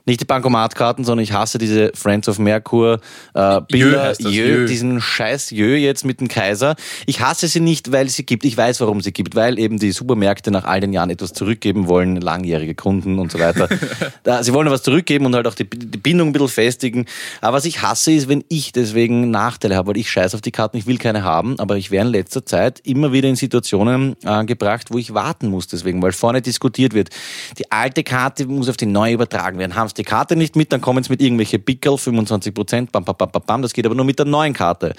Nicht 0.04 0.20
die 0.20 0.24
Bankomatkarten, 0.24 1.04
sondern 1.04 1.22
ich 1.22 1.32
hasse 1.32 1.58
diese 1.58 1.92
Friends 1.94 2.28
of 2.28 2.38
Mercur 2.38 3.00
äh, 3.34 3.60
Bilder, 3.68 4.08
das, 4.08 4.18
Jö, 4.18 4.30
Jö. 4.30 4.66
diesen 4.66 5.00
scheiß 5.00 5.50
Jö 5.50 5.76
jetzt 5.76 6.04
mit 6.04 6.20
dem 6.20 6.28
Kaiser. 6.28 6.74
Ich 7.06 7.20
hasse 7.20 7.46
sie 7.46 7.60
nicht, 7.60 7.92
weil 7.92 8.08
sie 8.08 8.26
gibt. 8.26 8.44
Ich 8.44 8.56
weiß, 8.56 8.80
warum 8.80 9.00
sie 9.00 9.12
gibt, 9.12 9.36
weil 9.36 9.58
eben 9.58 9.78
die 9.78 9.92
Supermärkte 9.92 10.50
nach 10.50 10.64
all 10.64 10.80
den 10.80 10.92
Jahren 10.92 11.10
etwas 11.10 11.32
zurückgeben 11.32 11.86
wollen, 11.86 12.16
langjährige 12.16 12.74
Kunden 12.74 13.18
und 13.18 13.30
so 13.30 13.38
weiter. 13.38 13.68
sie 14.42 14.52
wollen 14.52 14.70
was 14.70 14.82
zurückgeben 14.82 15.26
und 15.26 15.34
halt 15.34 15.46
auch 15.46 15.54
die, 15.54 15.68
die 15.68 15.98
Bindung 15.98 16.30
ein 16.30 16.32
bisschen 16.32 16.48
festigen. 16.48 17.06
Aber 17.40 17.58
was 17.58 17.64
ich 17.64 17.82
hasse, 17.82 18.12
ist, 18.12 18.28
wenn 18.28 18.44
ich 18.48 18.72
deswegen 18.72 19.30
Nachteile 19.30 19.76
habe, 19.76 19.90
weil 19.90 19.96
ich 19.98 20.10
scheiße 20.10 20.36
auf 20.36 20.40
die 20.40 20.50
Karten, 20.50 20.76
ich 20.76 20.86
will 20.86 20.98
keine 20.98 21.22
haben, 21.22 21.58
aber 21.60 21.76
ich 21.76 21.90
wäre 21.92 22.04
in 22.04 22.12
letzter 22.12 22.44
Zeit 22.44 22.80
immer 22.84 23.12
wieder 23.12 23.28
in 23.28 23.36
Situationen 23.36 24.16
äh, 24.24 24.44
gebracht, 24.44 24.88
wo 24.90 24.98
ich 24.98 25.14
warten 25.14 25.48
muss 25.48 25.68
deswegen, 25.68 26.02
weil 26.02 26.12
vorne 26.12 26.42
diskutiert 26.42 26.94
wird. 26.94 27.10
Die 27.58 27.70
alte 27.70 28.02
Karte 28.02 28.46
muss 28.46 28.71
auf 28.72 28.76
die 28.76 28.86
neue 28.86 29.14
übertragen 29.14 29.58
werden. 29.58 29.76
Haben 29.76 29.88
sie 29.88 29.94
die 29.94 30.02
Karte 30.02 30.34
nicht 30.34 30.56
mit, 30.56 30.72
dann 30.72 30.80
kommen 30.80 31.04
sie 31.04 31.10
mit 31.10 31.22
irgendwelche 31.22 31.58
Pickel, 31.58 31.96
25 31.96 32.52
Prozent, 32.52 32.92
bam, 32.92 33.04
bam, 33.04 33.16
bam, 33.16 33.30
bam, 33.30 33.42
bam, 33.46 33.62
das 33.62 33.72
geht 33.72 33.86
aber 33.86 33.94
nur 33.94 34.04
mit 34.04 34.18
der 34.18 34.26
neuen 34.26 34.54
Karte. 34.54 34.94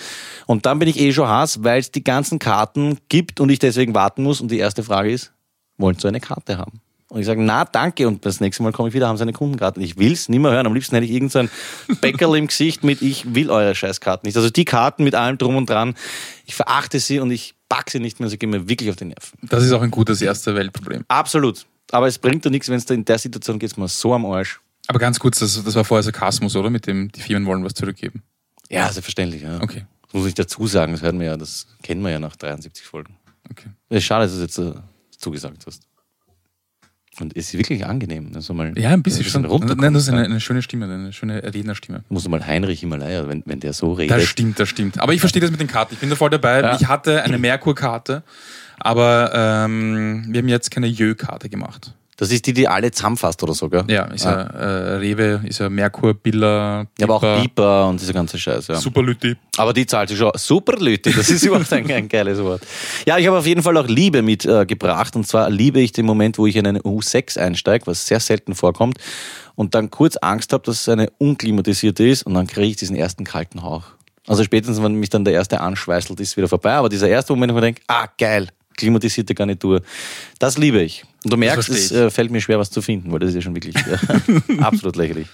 Und 0.45 0.65
dann 0.65 0.79
bin 0.79 0.87
ich 0.87 0.99
eh 0.99 1.11
schon 1.11 1.27
Hass, 1.27 1.63
weil 1.63 1.79
es 1.79 1.91
die 1.91 2.03
ganzen 2.03 2.39
Karten 2.39 2.97
gibt 3.09 3.39
und 3.39 3.49
ich 3.49 3.59
deswegen 3.59 3.93
warten 3.93 4.23
muss. 4.23 4.39
Und 4.39 4.49
die 4.49 4.59
erste 4.59 4.83
Frage 4.83 5.11
ist, 5.11 5.33
wollen 5.77 5.97
Sie 5.99 6.07
eine 6.07 6.21
Karte 6.21 6.57
haben? 6.57 6.79
Und 7.09 7.19
ich 7.19 7.27
sage, 7.27 7.43
na, 7.43 7.63
danke. 7.65 8.07
Und 8.07 8.25
das 8.25 8.39
nächste 8.39 8.63
Mal 8.63 8.71
komme 8.71 8.89
ich 8.89 8.95
wieder, 8.95 9.07
haben 9.07 9.17
Sie 9.17 9.21
eine 9.21 9.33
Kundenkarte. 9.33 9.79
Ich 9.81 9.97
will's 9.99 10.29
nicht 10.29 10.39
mehr 10.39 10.51
hören. 10.51 10.65
Am 10.65 10.73
liebsten 10.73 10.95
hätte 10.95 11.05
ich 11.05 11.11
irgendein 11.11 11.49
so 11.87 11.95
Bäckerl 12.01 12.35
im 12.37 12.47
Gesicht 12.47 12.83
mit, 12.83 13.03
ich 13.03 13.35
will 13.35 13.51
eure 13.51 13.75
Scheißkarten 13.75 14.27
nicht. 14.27 14.35
Also 14.35 14.49
die 14.49 14.65
Karten 14.65 15.03
mit 15.03 15.13
allem 15.13 15.37
drum 15.37 15.55
und 15.55 15.69
dran, 15.69 15.93
ich 16.45 16.55
verachte 16.55 16.99
sie 16.99 17.19
und 17.19 17.29
ich 17.29 17.53
pack 17.69 17.91
sie 17.91 17.99
nicht 17.99 18.19
mehr. 18.19 18.29
Sie 18.29 18.37
gehen 18.37 18.49
mir 18.49 18.67
wirklich 18.67 18.89
auf 18.89 18.95
die 18.95 19.05
Nerven. 19.05 19.37
Das 19.43 19.63
ist 19.63 19.71
auch 19.73 19.81
ein 19.81 19.91
gutes 19.91 20.21
erste 20.21 20.55
Weltproblem. 20.55 21.03
Absolut. 21.07 21.65
Aber 21.93 22.07
es 22.07 22.17
bringt 22.17 22.43
doch 22.45 22.49
nichts, 22.49 22.69
wenn 22.69 22.77
es 22.77 22.85
da 22.85 22.93
in 22.93 23.05
der 23.05 23.19
Situation 23.19 23.59
geht, 23.59 23.77
mir 23.77 23.87
so 23.87 24.13
am 24.13 24.25
Arsch. 24.25 24.59
Aber 24.87 24.99
ganz 24.99 25.19
kurz, 25.19 25.39
das, 25.39 25.63
das 25.63 25.75
war 25.75 25.85
vorher 25.85 26.03
Sarkasmus, 26.03 26.55
oder? 26.55 26.69
Mit 26.69 26.87
dem, 26.87 27.11
die 27.11 27.21
Firmen 27.21 27.47
wollen 27.47 27.63
was 27.63 27.73
zurückgeben. 27.75 28.23
Ja, 28.69 28.91
selbstverständlich. 28.91 29.43
Ja. 29.43 29.61
Okay. 29.61 29.85
Das 30.05 30.13
muss 30.13 30.25
ich 30.27 30.33
dazu 30.33 30.65
sagen, 30.67 30.93
das 30.93 31.01
hören 31.03 31.19
wir 31.19 31.27
ja, 31.27 31.37
das 31.37 31.67
kennen 31.83 32.01
wir 32.01 32.09
ja 32.09 32.19
nach 32.19 32.35
73 32.35 32.83
Folgen. 32.83 33.15
Okay. 33.51 33.69
Es 33.89 33.97
ist 33.99 34.03
schade, 34.05 34.25
dass 34.25 34.31
du 34.33 34.37
es 34.37 34.41
jetzt 34.43 34.57
äh, 34.57 34.73
zugesagt 35.17 35.65
hast. 35.67 35.83
Und 37.19 37.37
es 37.37 37.49
ist 37.49 37.53
wirklich 37.53 37.85
angenehm. 37.85 38.31
Also 38.33 38.55
mal 38.55 38.75
Ja, 38.77 38.89
ein 38.89 39.03
bisschen 39.03 39.23
schon. 39.23 39.45
runterkommen. 39.45 39.83
Nein, 39.83 39.93
das 39.93 40.03
ist 40.03 40.09
eine, 40.09 40.23
eine 40.25 40.39
schöne 40.39 40.63
Stimme, 40.63 40.85
eine 40.85 41.13
schöne 41.13 41.43
Rednerstimme. 41.43 42.03
Musst 42.09 42.25
du 42.25 42.29
mal 42.31 42.45
Heinrich 42.45 42.79
Himalaya, 42.79 43.27
wenn, 43.27 43.43
wenn 43.45 43.59
der 43.59 43.73
so 43.73 43.93
redet. 43.93 44.17
Das 44.17 44.23
stimmt, 44.23 44.59
das 44.59 44.67
stimmt. 44.67 44.99
Aber 44.99 45.13
ich 45.13 45.19
verstehe 45.19 45.39
das 45.41 45.51
mit 45.51 45.59
den 45.59 45.67
Karten. 45.67 45.93
Ich 45.93 45.99
bin 45.99 46.09
da 46.09 46.15
voll 46.15 46.31
dabei. 46.31 46.61
Ja. 46.61 46.75
Ich 46.75 46.87
hatte 46.87 47.21
eine 47.21 47.37
Merkur-Karte, 47.37 48.23
aber 48.83 49.31
ähm, 49.33 50.25
wir 50.29 50.39
haben 50.39 50.47
jetzt 50.49 50.71
keine 50.71 50.87
Jö-Karte 50.87 51.49
gemacht. 51.49 51.93
Das 52.15 52.31
ist 52.31 52.45
die, 52.45 52.53
die 52.53 52.67
alle 52.67 52.91
zusammenfasst 52.91 53.41
oder 53.41 53.55
so, 53.55 53.69
gell? 53.69 53.83
Ja, 53.87 54.03
ist 54.05 54.25
Ah. 54.27 54.31
ja 54.31 54.41
äh, 54.43 54.95
Rewe, 54.97 55.41
ist 55.45 55.59
ja 55.59 55.67
Merkur, 55.67 56.13
Billa, 56.13 56.85
Ja, 56.99 57.05
aber 57.05 57.15
auch 57.15 57.21
Piper, 57.21 57.41
Piper 57.41 57.87
und 57.87 57.99
dieser 57.99 58.13
ganze 58.13 58.37
Scheiß, 58.37 58.67
ja. 58.67 58.75
Superlütti. 58.75 59.35
Aber 59.57 59.73
die 59.73 59.85
zahlt 59.87 60.09
sich 60.09 60.19
schon. 60.19 60.31
Super 60.35 60.77
Leute, 60.77 61.11
das 61.11 61.29
ist 61.31 61.43
überhaupt 61.45 61.73
ein, 61.73 61.89
ein 61.89 62.07
geiles 62.07 62.37
Wort. 62.43 62.61
Ja, 63.07 63.17
ich 63.17 63.25
habe 63.25 63.39
auf 63.39 63.47
jeden 63.47 63.63
Fall 63.63 63.75
auch 63.77 63.87
Liebe 63.87 64.21
mitgebracht. 64.21 65.15
Äh, 65.15 65.17
und 65.17 65.27
zwar 65.27 65.49
liebe 65.49 65.79
ich 65.81 65.91
den 65.91 66.05
Moment, 66.05 66.37
wo 66.37 66.45
ich 66.45 66.55
in 66.55 66.67
eine 66.67 66.81
U6 66.81 67.39
einsteige, 67.39 67.87
was 67.87 68.05
sehr 68.05 68.19
selten 68.19 68.53
vorkommt, 68.53 68.99
und 69.55 69.73
dann 69.73 69.89
kurz 69.89 70.15
Angst 70.17 70.53
habe, 70.53 70.63
dass 70.65 70.81
es 70.81 70.89
eine 70.89 71.09
unklimatisierte 71.17 72.07
ist 72.07 72.23
und 72.23 72.35
dann 72.35 72.45
kriege 72.45 72.67
ich 72.67 72.75
diesen 72.75 72.95
ersten 72.95 73.23
kalten 73.23 73.63
Hauch. 73.63 73.83
Also 74.27 74.43
spätestens, 74.43 74.81
wenn 74.81 74.93
mich 74.93 75.09
dann 75.09 75.25
der 75.25 75.33
erste 75.33 75.59
anschweißelt, 75.61 76.19
ist 76.19 76.37
wieder 76.37 76.47
vorbei. 76.47 76.73
Aber 76.73 76.89
dieser 76.89 77.09
erste 77.09 77.33
Moment, 77.33 77.53
wo 77.53 77.57
ich 77.57 77.63
denke, 77.63 77.81
ah, 77.87 78.05
geil, 78.17 78.47
klimatisierte 78.77 79.35
Garnitur. 79.35 79.81
Das 80.39 80.57
liebe 80.57 80.81
ich. 80.81 81.03
Und 81.23 81.33
du 81.33 81.37
merkst, 81.37 81.69
es 81.69 81.91
äh, 81.91 82.09
fällt 82.09 82.31
mir 82.31 82.41
schwer, 82.41 82.59
was 82.59 82.69
zu 82.69 82.81
finden, 82.81 83.11
weil 83.11 83.19
das 83.19 83.29
ist 83.29 83.35
ja 83.35 83.41
schon 83.41 83.55
wirklich 83.55 83.75
äh, 83.75 84.57
absolut 84.59 84.95
lächerlich. 84.95 85.27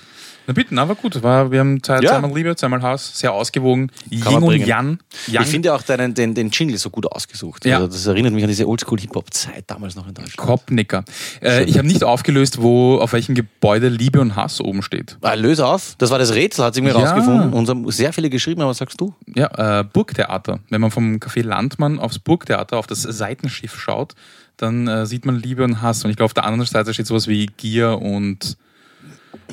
Na 0.47 0.53
bitte, 0.53 0.73
na, 0.73 0.87
war 0.87 0.95
gut. 0.95 1.21
War, 1.21 1.51
wir 1.51 1.59
haben 1.59 1.81
zwei, 1.83 1.99
Ja. 2.01 2.09
zweimal 2.11 2.33
Liebe, 2.35 2.55
zweimal 2.55 2.81
Hass, 2.81 3.17
sehr 3.19 3.31
ausgewogen. 3.33 3.91
Kann 4.09 4.33
Ying 4.33 4.35
und 4.41 4.45
bringen. 4.45 4.67
Yang. 4.67 4.99
Yang 5.27 5.43
Ich 5.43 5.49
finde 5.49 5.73
auch 5.75 5.81
deinen, 5.83 6.13
den, 6.13 6.33
den 6.33 6.49
Jingle 6.49 6.77
so 6.77 6.89
gut 6.89 7.05
ausgesucht. 7.11 7.65
Ja. 7.65 7.77
Also 7.77 7.87
das 7.87 8.05
erinnert 8.07 8.33
mich 8.33 8.43
an 8.43 8.49
diese 8.49 8.67
Oldschool-Hip-Hop-Zeit 8.67 9.65
damals 9.67 9.95
noch 9.95 10.07
in 10.07 10.13
Deutschland. 10.15 10.37
Kopfnicker. 10.37 11.03
Äh, 11.41 11.65
ich 11.65 11.77
habe 11.77 11.87
nicht 11.87 12.03
aufgelöst, 12.03 12.61
wo 12.61 12.97
auf 12.97 13.13
welchem 13.13 13.35
Gebäude 13.35 13.89
Liebe 13.89 14.19
und 14.21 14.35
Hass 14.35 14.59
oben 14.59 14.81
steht. 14.81 15.17
Ah, 15.21 15.33
löse 15.35 15.65
auf. 15.67 15.95
Das 15.99 16.09
war 16.09 16.17
das 16.19 16.33
Rätsel, 16.33 16.65
hat 16.65 16.73
sie 16.73 16.81
mir 16.81 16.89
Ja. 16.93 16.95
rausgefunden. 16.99 17.53
Uns 17.53 17.69
haben 17.69 17.89
sehr 17.91 18.11
viele 18.13 18.29
geschrieben, 18.29 18.61
aber 18.61 18.71
was 18.71 18.77
sagst 18.79 18.99
du? 18.99 19.13
Ja, 19.35 19.79
äh, 19.79 19.83
Burgtheater. 19.83 20.59
Wenn 20.69 20.81
man 20.81 20.91
vom 20.91 21.17
Café 21.17 21.43
Landmann 21.43 21.99
aufs 21.99 22.17
Burgtheater, 22.19 22.77
auf 22.77 22.87
das 22.87 23.03
Seitenschiff 23.03 23.79
schaut, 23.79 24.15
dann 24.57 24.87
äh, 24.87 25.05
sieht 25.05 25.25
man 25.25 25.35
Liebe 25.39 25.63
und 25.63 25.81
Hass. 25.81 26.03
Und 26.03 26.09
ich 26.09 26.17
glaube, 26.17 26.25
auf 26.25 26.33
der 26.33 26.43
anderen 26.45 26.65
Seite 26.65 26.93
steht 26.93 27.07
sowas 27.07 27.27
wie 27.27 27.45
Gier 27.45 27.99
und 28.01 28.57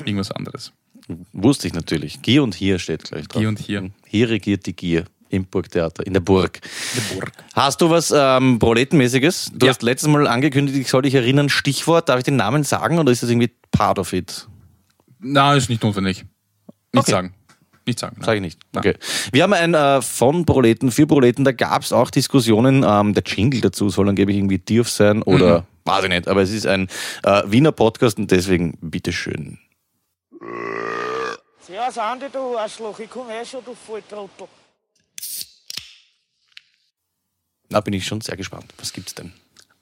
irgendwas 0.05 0.31
anderes. 0.31 0.71
Wusste 1.33 1.67
ich 1.67 1.73
natürlich. 1.73 2.21
Gier 2.21 2.43
und 2.43 2.53
Hier 2.55 2.79
steht 2.79 3.03
gleich 3.05 3.27
drauf. 3.27 3.39
Gier 3.39 3.49
und 3.49 3.59
Hier. 3.59 3.89
Hier 4.05 4.29
regiert 4.29 4.65
die 4.65 4.75
Gier 4.75 5.05
im 5.29 5.45
Burgtheater, 5.45 6.05
in 6.05 6.13
der 6.13 6.19
Burg. 6.21 6.59
Hast 7.53 7.81
du 7.81 7.89
was 7.89 8.13
ähm, 8.15 8.59
Proletenmäßiges? 8.59 9.51
Du 9.55 9.65
Ja. 9.65 9.71
hast 9.71 9.83
letztes 9.83 10.09
Mal 10.09 10.25
angekündigt, 10.27 10.77
ich 10.77 10.89
soll 10.89 11.01
dich 11.01 11.15
erinnern, 11.15 11.49
Stichwort, 11.49 12.07
darf 12.09 12.19
ich 12.19 12.23
den 12.23 12.35
Namen 12.37 12.63
sagen 12.63 12.97
oder 12.99 13.11
ist 13.11 13.23
das 13.23 13.29
irgendwie 13.29 13.51
part 13.71 13.99
of 13.99 14.13
it? 14.13 14.47
Na, 15.19 15.55
ist 15.55 15.69
nicht 15.69 15.83
notwendig. 15.83 16.23
Nicht 16.93 17.01
Okay. 17.03 17.11
sagen. 17.11 17.33
Nicht 17.85 17.99
sagen. 17.99 18.17
Sag 18.21 18.35
ich 18.35 18.41
nicht. 18.41 18.59
Okay. 18.75 18.95
Wir 19.31 19.43
haben 19.43 19.53
ein 19.53 19.73
äh, 19.73 20.01
von 20.01 20.45
Proleten, 20.45 20.91
für 20.91 21.07
Proleten, 21.07 21.45
da 21.45 21.51
gab 21.53 21.83
es 21.83 21.91
auch 21.93 22.09
Diskussionen, 22.09 22.83
ähm, 22.87 23.13
der 23.13 23.23
Jingle 23.25 23.61
dazu 23.61 23.89
soll 23.89 24.09
angeblich 24.09 24.37
irgendwie 24.37 24.57
Dirf 24.59 24.89
sein 24.89 25.23
oder 25.23 25.65
weiß 25.85 26.03
ich 26.03 26.09
nicht, 26.09 26.27
aber 26.27 26.41
es 26.41 26.51
ist 26.51 26.67
ein 26.67 26.87
äh, 27.23 27.43
Wiener 27.47 27.71
Podcast 27.71 28.17
und 28.17 28.29
deswegen 28.31 28.77
bitteschön. 28.81 29.57
Servus 31.59 31.97
Andi, 31.97 32.25
du 32.31 32.57
Arschloch, 32.57 32.99
ich 32.99 33.09
komm 33.09 33.29
eh 33.29 33.45
schon, 33.45 33.63
du 33.65 33.73
Volltrottel. 33.75 34.47
Da 37.69 37.81
bin 37.81 37.93
ich 37.93 38.05
schon 38.05 38.21
sehr 38.21 38.37
gespannt. 38.37 38.73
Was 38.77 38.93
gibt's 38.93 39.13
denn? 39.15 39.33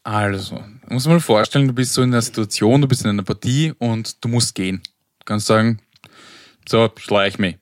Also, 0.03 0.63
dir 0.89 1.09
mal 1.09 1.19
vorstellen, 1.19 1.67
du 1.67 1.73
bist 1.73 1.93
so 1.93 2.01
in 2.01 2.11
einer 2.13 2.21
Situation, 2.21 2.81
du 2.81 2.87
bist 2.87 3.03
in 3.03 3.09
einer 3.09 3.23
Partie 3.23 3.73
und 3.79 4.23
du 4.23 4.27
musst 4.29 4.55
gehen. 4.55 4.81
Du 5.19 5.25
kannst 5.25 5.47
sagen, 5.47 5.79
so, 6.67 6.89
schleich 6.97 7.37
mich. 7.39 7.57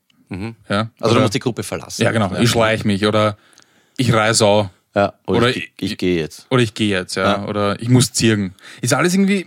Ja? 0.69 0.89
Also 0.99 1.11
oder, 1.11 1.13
du 1.15 1.19
musst 1.21 1.33
die 1.35 1.39
Gruppe 1.39 1.63
verlassen. 1.63 2.01
Ja, 2.03 2.11
genau, 2.11 2.33
ich 2.35 2.49
schleich 2.49 2.85
mich 2.85 3.05
oder 3.05 3.37
ich 3.97 4.11
reiß 4.13 4.41
au 4.41 4.69
Ja, 4.95 5.13
oder, 5.27 5.37
Oder 5.39 5.49
ich, 5.49 5.71
ich, 5.79 5.91
ich- 5.93 5.97
gehe 5.97 6.19
jetzt. 6.19 6.47
oder 6.49 6.61
ich 6.63 6.73
gehe 6.73 6.89
jetzt, 6.89 7.15
ja. 7.15 7.23
Ja. 7.43 7.45
Oder 7.47 7.79
ich 7.81 7.89
muss 7.89 8.11
zirgen. 8.13 8.55
Ist 8.81 8.93
alles 8.93 9.13
irgendwie, 9.13 9.45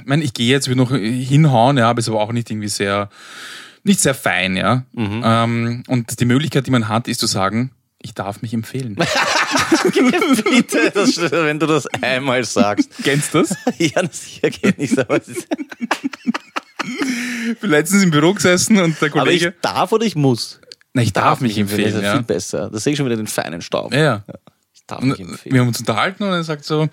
ich 0.00 0.06
meine, 0.06 0.22
ich 0.24 0.34
gehe 0.34 0.48
jetzt, 0.50 0.68
will 0.68 0.76
noch 0.76 0.90
hinhauen, 0.90 1.76
ja, 1.78 1.88
aber 1.90 1.98
ist 2.00 2.08
aber 2.08 2.20
auch 2.20 2.32
nicht 2.32 2.50
irgendwie 2.50 2.68
sehr, 2.68 3.08
nicht 3.84 4.00
sehr 4.00 4.14
fein, 4.14 4.56
ja. 4.56 4.84
Mhm. 4.92 5.22
Ähm, 5.24 5.82
und 5.88 6.20
die 6.20 6.24
Möglichkeit, 6.24 6.66
die 6.66 6.70
man 6.70 6.88
hat, 6.88 7.08
ist 7.08 7.20
zu 7.20 7.26
sagen, 7.26 7.70
ich 8.00 8.14
darf 8.14 8.42
mich 8.42 8.52
empfehlen. 8.52 8.96
Bitte, 9.84 10.90
das, 10.92 11.16
wenn 11.20 11.58
du 11.58 11.66
das 11.66 11.86
einmal 12.02 12.44
sagst. 12.44 12.90
Kennst 13.02 13.32
du 13.34 13.42
das? 13.42 13.56
ja, 13.78 14.02
sicher 14.10 14.50
kenne 14.50 14.74
ich 14.78 14.92
es 14.92 15.28
ist- 15.28 15.48
Ich 17.52 17.58
bin 17.60 17.70
letztens 17.70 18.02
im 18.02 18.10
Büro 18.10 18.34
gesessen 18.34 18.78
und 18.78 19.00
der 19.00 19.08
aber 19.14 19.30
ich 19.30 19.42
Kollege, 19.42 19.54
darf 19.62 19.92
oder 19.92 20.04
ich 20.04 20.16
muss? 20.16 20.60
na, 20.94 21.02
ich 21.02 21.12
darf 21.12 21.40
mich 21.40 21.52
Das 21.54 21.60
empfehlen, 21.60 21.94
ist 21.96 22.02
ja. 22.02 22.12
viel 22.14 22.22
besser. 22.22 22.70
Da 22.70 22.78
sehe 22.78 22.92
ich 22.92 22.96
schon 22.96 23.06
wieder 23.06 23.16
den 23.16 23.26
feinen 23.28 23.62
Staub. 23.62 23.92
Ja, 23.94 24.00
ja. 24.00 24.24
Ich 24.74 24.82
darf 24.86 25.00
mich 25.00 25.20
empfehlen. 25.20 25.54
wir 25.54 25.60
haben 25.60 25.68
uns 25.68 25.78
unterhalten 25.80 26.24
und 26.24 26.30
er 26.30 26.42
sagt 26.44 26.64
so, 26.64 26.88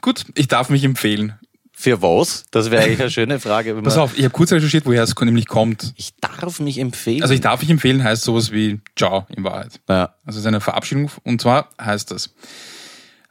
gut, 0.00 0.24
ich 0.36 0.46
darf 0.48 0.70
mich 0.70 0.84
empfehlen. 0.84 1.34
Für 1.82 2.00
was? 2.00 2.44
Das 2.52 2.70
wäre 2.70 2.84
eigentlich 2.84 3.00
eine 3.00 3.10
schöne 3.10 3.40
Frage. 3.40 3.74
Pass 3.82 3.96
auf, 3.96 4.16
ich 4.16 4.22
habe 4.22 4.30
kurz 4.30 4.52
recherchiert, 4.52 4.86
woher 4.86 5.02
es 5.02 5.16
nämlich 5.20 5.48
kommt. 5.48 5.94
Ich 5.96 6.14
darf 6.20 6.60
mich 6.60 6.78
empfehlen. 6.78 7.22
Also 7.22 7.34
ich 7.34 7.40
darf 7.40 7.60
mich 7.60 7.70
empfehlen 7.70 8.04
heißt 8.04 8.22
sowas 8.22 8.52
wie 8.52 8.78
Ciao 8.96 9.26
in 9.34 9.42
Wahrheit. 9.42 9.80
Ja. 9.88 10.14
Also 10.24 10.36
es 10.38 10.44
ist 10.44 10.46
eine 10.46 10.60
Verabschiedung 10.60 11.10
und 11.24 11.40
zwar 11.40 11.70
heißt 11.80 12.12
das. 12.12 12.36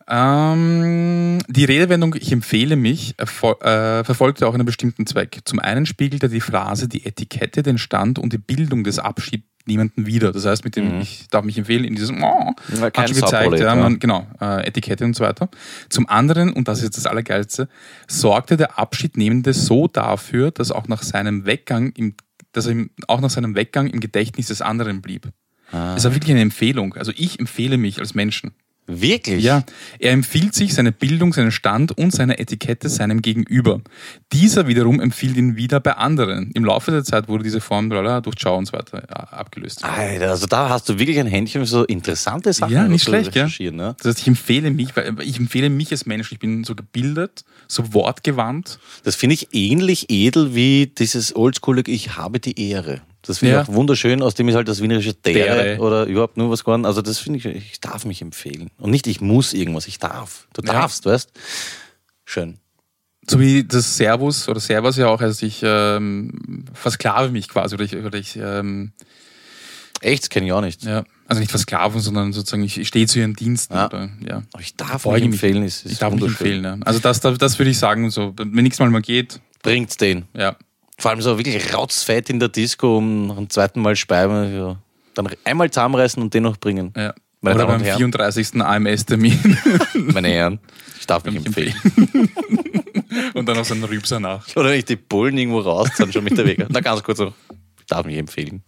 Ähm, 0.09 1.39
die 1.47 1.63
Redewendung 1.63 2.13
Ich 2.19 2.33
empfehle 2.33 2.75
mich 2.75 3.15
äh, 3.17 4.03
verfolgte 4.03 4.45
auch 4.45 4.53
einen 4.53 4.65
bestimmten 4.65 5.07
Zweck. 5.07 5.39
Zum 5.45 5.59
einen 5.59 5.85
spiegelte 5.85 6.27
die 6.27 6.41
Phrase 6.41 6.89
die 6.89 7.05
Etikette, 7.05 7.63
den 7.63 7.77
Stand 7.77 8.19
und 8.19 8.33
die 8.33 8.37
Bildung 8.37 8.83
des 8.83 8.99
Abschiednehmenden 9.61 10.05
wider. 10.05 10.31
Das 10.31 10.45
heißt, 10.45 10.63
mit 10.63 10.75
dem 10.75 11.01
Ich 11.01 11.27
darf 11.29 11.45
mich 11.45 11.57
empfehlen, 11.57 11.83
in 11.83 11.95
diesem 11.95 12.23
oh, 12.23 12.53
Ja, 12.73 12.81
hat 12.81 13.09
schon 13.09 13.21
gezeigt, 13.21 13.59
ja, 13.59 13.75
man, 13.75 13.99
genau, 13.99 14.25
äh, 14.39 14.67
Etikette 14.67 15.05
und 15.05 15.15
so 15.15 15.23
weiter. 15.23 15.49
Zum 15.89 16.09
anderen, 16.09 16.53
und 16.53 16.67
das 16.67 16.79
ist 16.79 16.85
jetzt 16.85 16.97
das 16.97 17.05
Allergeilste, 17.05 17.69
sorgte 18.07 18.57
der 18.57 18.79
Abschiednehmende 18.79 19.53
so 19.53 19.87
dafür, 19.87 20.51
dass 20.51 20.71
auch 20.71 20.87
nach 20.87 21.03
seinem 21.03 21.45
Weggang 21.45 21.91
im, 21.95 22.15
dass 22.53 22.65
er 22.65 22.85
auch 23.07 23.21
nach 23.21 23.29
seinem 23.29 23.55
Weggang 23.55 23.87
im 23.87 23.99
Gedächtnis 23.99 24.47
des 24.47 24.61
anderen 24.61 25.01
blieb. 25.01 25.27
Ah. 25.71 25.93
Das 25.93 26.05
ist 26.05 26.13
wirklich 26.13 26.31
eine 26.31 26.41
Empfehlung. 26.41 26.95
Also 26.95 27.11
ich 27.15 27.39
empfehle 27.39 27.77
mich 27.77 27.99
als 27.99 28.13
Menschen. 28.13 28.51
Wirklich? 28.87 29.43
Ja, 29.43 29.63
er 29.99 30.11
empfiehlt 30.11 30.53
sich 30.53 30.73
seine 30.73 30.91
Bildung, 30.91 31.33
seinen 31.33 31.51
Stand 31.51 31.97
und 31.97 32.11
seine 32.11 32.39
Etikette 32.39 32.89
seinem 32.89 33.21
Gegenüber. 33.21 33.81
Dieser 34.33 34.67
wiederum 34.67 34.99
empfiehlt 34.99 35.37
ihn 35.37 35.55
wieder 35.55 35.79
bei 35.79 35.93
anderen. 35.93 36.51
Im 36.53 36.65
Laufe 36.65 36.91
der 36.91 37.03
Zeit 37.03 37.27
wurde 37.27 37.43
diese 37.43 37.61
Form 37.61 37.89
bla, 37.89 38.21
durch 38.21 38.35
Ciao 38.35 38.57
und 38.57 38.65
so 38.65 38.73
weiter 38.73 39.03
ja, 39.07 39.15
abgelöst. 39.15 39.83
Alter, 39.85 40.31
also 40.31 40.47
da 40.47 40.69
hast 40.69 40.89
du 40.89 40.99
wirklich 40.99 41.19
ein 41.19 41.27
Händchen 41.27 41.61
für 41.61 41.67
so 41.67 41.83
interessante 41.85 42.51
Sachen. 42.53 42.73
Ja, 42.73 42.87
nicht 42.87 43.03
schlecht, 43.03 43.35
recherchieren, 43.35 43.75
Ne? 43.75 43.95
Das 43.99 44.07
heißt, 44.07 44.19
ich 44.21 44.27
empfehle 44.27 44.71
mich, 44.71 44.95
weil 44.95 45.15
ich 45.21 45.37
empfehle 45.37 45.69
mich 45.69 45.91
als 45.91 46.05
Mensch. 46.05 46.31
Ich 46.31 46.39
bin 46.39 46.63
so 46.63 46.75
gebildet, 46.75 47.45
so 47.67 47.93
wortgewandt. 47.93 48.79
Das 49.03 49.15
finde 49.15 49.35
ich 49.35 49.49
ähnlich 49.53 50.09
edel 50.09 50.55
wie 50.55 50.87
dieses 50.87 51.35
Oldschool, 51.35 51.81
ich 51.87 52.17
habe 52.17 52.39
die 52.39 52.69
Ehre. 52.69 53.01
Das 53.23 53.39
finde 53.39 53.53
Ja. 53.55 53.61
ich 53.61 53.69
auch 53.69 53.73
wunderschön, 53.73 54.21
aus 54.23 54.33
dem 54.35 54.49
ist 54.49 54.55
halt 54.55 54.67
das 54.67 54.81
wienerische 54.81 55.13
Dere 55.13 55.79
oder 55.79 56.05
überhaupt 56.05 56.37
nur 56.37 56.49
was 56.49 56.63
geworden. 56.63 56.85
Also 56.85 57.01
das 57.01 57.19
finde 57.19 57.37
ich, 57.39 57.45
ich 57.45 57.79
darf 57.81 58.05
mich 58.05 58.21
empfehlen. 58.21 58.69
Und 58.79 58.89
nicht, 58.91 59.05
ich 59.07 59.21
muss 59.21 59.53
irgendwas, 59.53 59.87
ich 59.87 59.99
darf. 59.99 60.47
Du 60.53 60.61
Ja. 60.65 60.73
darfst, 60.73 61.05
weißt 61.05 61.29
Schön. 62.25 62.57
So 63.29 63.39
wie 63.39 63.63
das 63.63 63.97
Servus 63.97 64.47
oder 64.49 64.59
Servus 64.59 64.97
ja 64.97 65.07
auch, 65.07 65.21
also 65.21 65.45
ich 65.45 65.61
ähm, 65.63 66.65
versklave 66.73 67.29
mich 67.29 67.47
quasi 67.49 67.75
oder 67.75 67.83
ich, 67.83 67.95
oder 67.95 68.17
ich 68.17 68.35
ähm, 68.35 68.93
Echt, 70.03 70.23
das 70.23 70.29
kenne 70.31 70.47
ich 70.47 70.51
auch 70.51 70.61
nicht. 70.61 70.83
ja, 70.83 71.03
also 71.27 71.39
nicht 71.39 71.51
versklaven, 71.51 72.01
sondern 72.01 72.33
sozusagen 72.33 72.63
ich 72.63 72.87
stehe 72.87 73.05
zu 73.05 73.19
ihren 73.19 73.35
Diensten. 73.35 73.75
Ja. 73.75 73.85
Oder, 73.85 74.09
ja. 74.27 74.41
Aber 74.51 74.63
ich 74.63 74.75
darf 74.75 74.93
mich 74.93 75.03
Beuge 75.03 75.25
mich. 75.25 75.33
empfehlen, 75.35 75.61
ist, 75.63 75.85
ist 75.85 75.91
Ich 75.91 75.99
darf 75.99 76.11
mich 76.11 76.23
empfehlen. 76.23 76.63
Ja. 76.63 76.77
Also 76.83 76.99
das, 76.99 77.19
das, 77.19 77.37
das 77.37 77.59
würde 77.59 77.69
ich 77.69 77.77
sagen, 77.77 78.09
so, 78.09 78.33
wenn 78.35 78.49
nächstes 78.51 78.79
Mal 78.79 78.89
mal 78.89 79.03
geht, 79.03 79.39
Bringt's 79.61 79.97
den. 79.97 80.25
ja. 80.35 80.55
Vor 81.01 81.09
allem 81.09 81.21
so 81.21 81.37
wirklich 81.37 81.73
ratzfett 81.73 82.29
in 82.29 82.39
der 82.39 82.49
Disco 82.49 82.97
um 82.99 83.27
nach 83.27 83.35
dem 83.35 83.49
zweiten 83.49 83.81
Mal 83.81 83.95
speiben. 83.95 84.55
Ja. 84.55 84.77
Dann 85.15 85.29
einmal 85.43 85.71
zusammenreißen 85.71 86.21
und 86.21 86.33
den 86.33 86.43
noch 86.43 86.57
bringen. 86.57 86.93
ja. 86.95 87.13
Meine 87.43 87.55
Oder 87.55 87.65
beim 87.65 87.79
und 87.79 87.85
Herren. 87.85 87.97
34. 87.97 88.61
AMS-Termin 88.61 89.57
Meine 90.13 90.27
Herren, 90.27 90.59
ich 90.99 91.07
darf 91.07 91.23
mich 91.25 91.35
empfehlen. 91.35 91.73
und 93.33 93.49
dann 93.49 93.57
noch 93.57 93.65
so 93.65 93.73
einen 93.73 93.83
Rübser 93.83 94.19
nach. 94.19 94.45
Oder 94.55 94.69
wenn 94.69 94.77
ich 94.77 94.85
die 94.85 94.95
Bullen 94.95 95.35
irgendwo 95.39 95.61
raus, 95.61 95.89
dann 95.97 96.13
schon 96.13 96.23
mit 96.23 96.37
der 96.37 96.45
Weg. 96.45 96.63
Na, 96.69 96.81
ganz 96.81 97.01
kurz 97.01 97.17
noch. 97.17 97.33
Ich 97.79 97.87
darf 97.87 98.05
mich 98.05 98.17
empfehlen. 98.17 98.61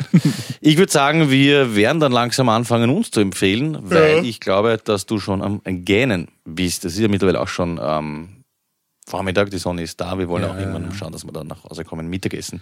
Ich 0.60 0.78
würde 0.78 0.92
sagen, 0.92 1.30
wir 1.30 1.76
werden 1.76 2.00
dann 2.00 2.12
langsam 2.12 2.50
anfangen, 2.50 2.90
uns 2.90 3.12
zu 3.12 3.20
empfehlen, 3.20 3.78
weil 3.80 4.26
ich 4.26 4.40
glaube, 4.40 4.80
dass 4.84 5.06
du 5.06 5.20
schon 5.20 5.44
am 5.44 5.62
Gähnen 5.64 6.30
bist. 6.44 6.84
Das 6.84 6.94
ist 6.94 7.00
ja 7.00 7.08
mittlerweile 7.08 7.42
auch 7.42 7.48
schon 7.48 7.80
ähm, 7.82 8.43
Vormittag, 9.08 9.50
die 9.52 9.58
Sonne 9.58 9.84
ist 9.84 10.00
da. 10.00 10.18
Wir 10.18 10.28
wollen 10.30 10.44
Ja, 10.44 10.52
auch 10.52 10.58
irgendwann 10.58 10.86
ja. 10.86 10.92
schauen, 10.94 11.12
dass 11.12 11.26
wir 11.26 11.32
dann 11.34 11.48
nach 11.48 11.64
Hause 11.64 11.84
kommen, 11.84 12.08
Mittagessen. 12.10 12.60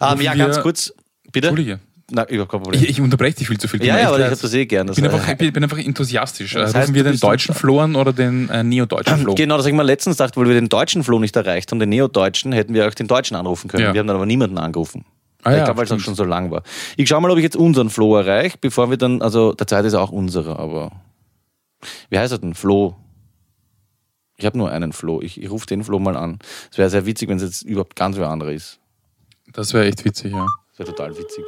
Ähm, 0.00 0.08
Rufen 0.08 0.22
ja, 0.22 0.32
wir- 0.34 0.44
ganz 0.46 0.60
kurz. 0.60 0.92
Bitte? 1.32 1.48
Entschuldige. 1.48 1.80
Na, 2.14 2.28
überhaupt 2.28 2.50
kein 2.52 2.60
Problem. 2.62 2.82
Ich, 2.82 2.90
ich 2.90 3.00
unterbreche 3.00 3.36
dich 3.38 3.46
viel 3.48 3.58
zu 3.58 3.68
viel. 3.68 3.82
Ja, 3.84 3.94
mir 3.94 4.00
ja, 4.02 4.08
aber 4.08 4.18
ich 4.18 4.24
habe 4.26 4.36
das 4.36 4.52
eh 4.52 4.66
gern. 4.66 4.86
ich 4.86 4.88
Das 4.88 4.96
bin 4.96 5.04
äh, 5.06 5.08
einfach, 5.08 5.28
ich 5.40 5.52
bin 5.52 5.62
einfach 5.62 5.78
enthusiastisch. 5.78 6.52
Das 6.52 6.68
Rufen 6.70 6.80
heißt, 6.80 6.94
wir 6.94 7.04
du 7.04 7.10
den 7.12 7.20
deutschen 7.20 7.52
dann- 7.54 7.60
Flo 7.60 7.80
an 7.80 7.94
oder 7.96 8.12
den 8.12 8.50
äh, 8.50 8.62
neodeutschen 8.62 9.18
Flo? 9.18 9.34
Genau, 9.34 9.56
das 9.56 9.64
habe 9.64 9.70
ich 9.70 9.76
mal 9.76 9.82
letztens 9.84 10.16
gedacht, 10.18 10.36
weil 10.36 10.46
wir 10.46 10.54
den 10.54 10.68
deutschen 10.68 11.04
Floh 11.04 11.18
nicht 11.20 11.34
erreicht 11.36 11.70
haben, 11.70 11.78
den 11.78 11.88
Neodeutschen, 11.88 12.52
hätten 12.52 12.74
wir 12.74 12.86
auch 12.86 12.92
den 12.94 13.06
Deutschen 13.06 13.34
anrufen 13.36 13.68
können. 13.68 13.84
Ja. 13.84 13.94
Wir 13.94 14.00
haben 14.00 14.06
dann 14.08 14.16
aber 14.16 14.26
niemanden 14.26 14.58
angerufen. 14.58 15.06
Ah 15.44 15.52
ich 15.52 15.58
ja, 15.58 15.64
glaube, 15.64 15.78
weil 15.78 15.84
es 15.86 15.92
auch 15.92 16.00
schon 16.00 16.14
so 16.14 16.24
lang 16.24 16.50
war. 16.50 16.62
Ich 16.96 17.08
schaue 17.08 17.20
mal, 17.22 17.30
ob 17.30 17.38
ich 17.38 17.44
jetzt 17.44 17.56
unseren 17.56 17.88
Flo 17.88 18.16
erreiche, 18.16 18.58
bevor 18.60 18.90
wir 18.90 18.96
dann, 18.98 19.22
also 19.22 19.54
der 19.54 19.66
Zeit 19.66 19.84
ist 19.86 19.94
auch 19.94 20.10
unserer, 20.10 20.58
aber 20.58 20.92
wie 22.10 22.18
heißt 22.18 22.32
er 22.32 22.38
denn? 22.38 22.54
Flo? 22.54 22.94
Ich 24.42 24.46
habe 24.46 24.58
nur 24.58 24.72
einen 24.72 24.92
Flo. 24.92 25.22
Ich, 25.22 25.40
ich 25.40 25.48
rufe 25.48 25.66
den 25.66 25.84
Flo 25.84 26.00
mal 26.00 26.16
an. 26.16 26.40
Es 26.68 26.76
wäre 26.76 26.90
sehr 26.90 27.06
witzig, 27.06 27.28
wenn 27.28 27.36
es 27.36 27.44
jetzt 27.44 27.62
überhaupt 27.62 27.94
ganz 27.94 28.16
wer 28.16 28.28
anderer 28.28 28.50
ist. 28.50 28.80
Das 29.52 29.72
wäre 29.72 29.86
echt 29.86 30.04
witzig, 30.04 30.32
ja. 30.32 30.44
Das 30.70 30.80
wäre 30.80 30.88
total 30.88 31.16
witzig. 31.16 31.44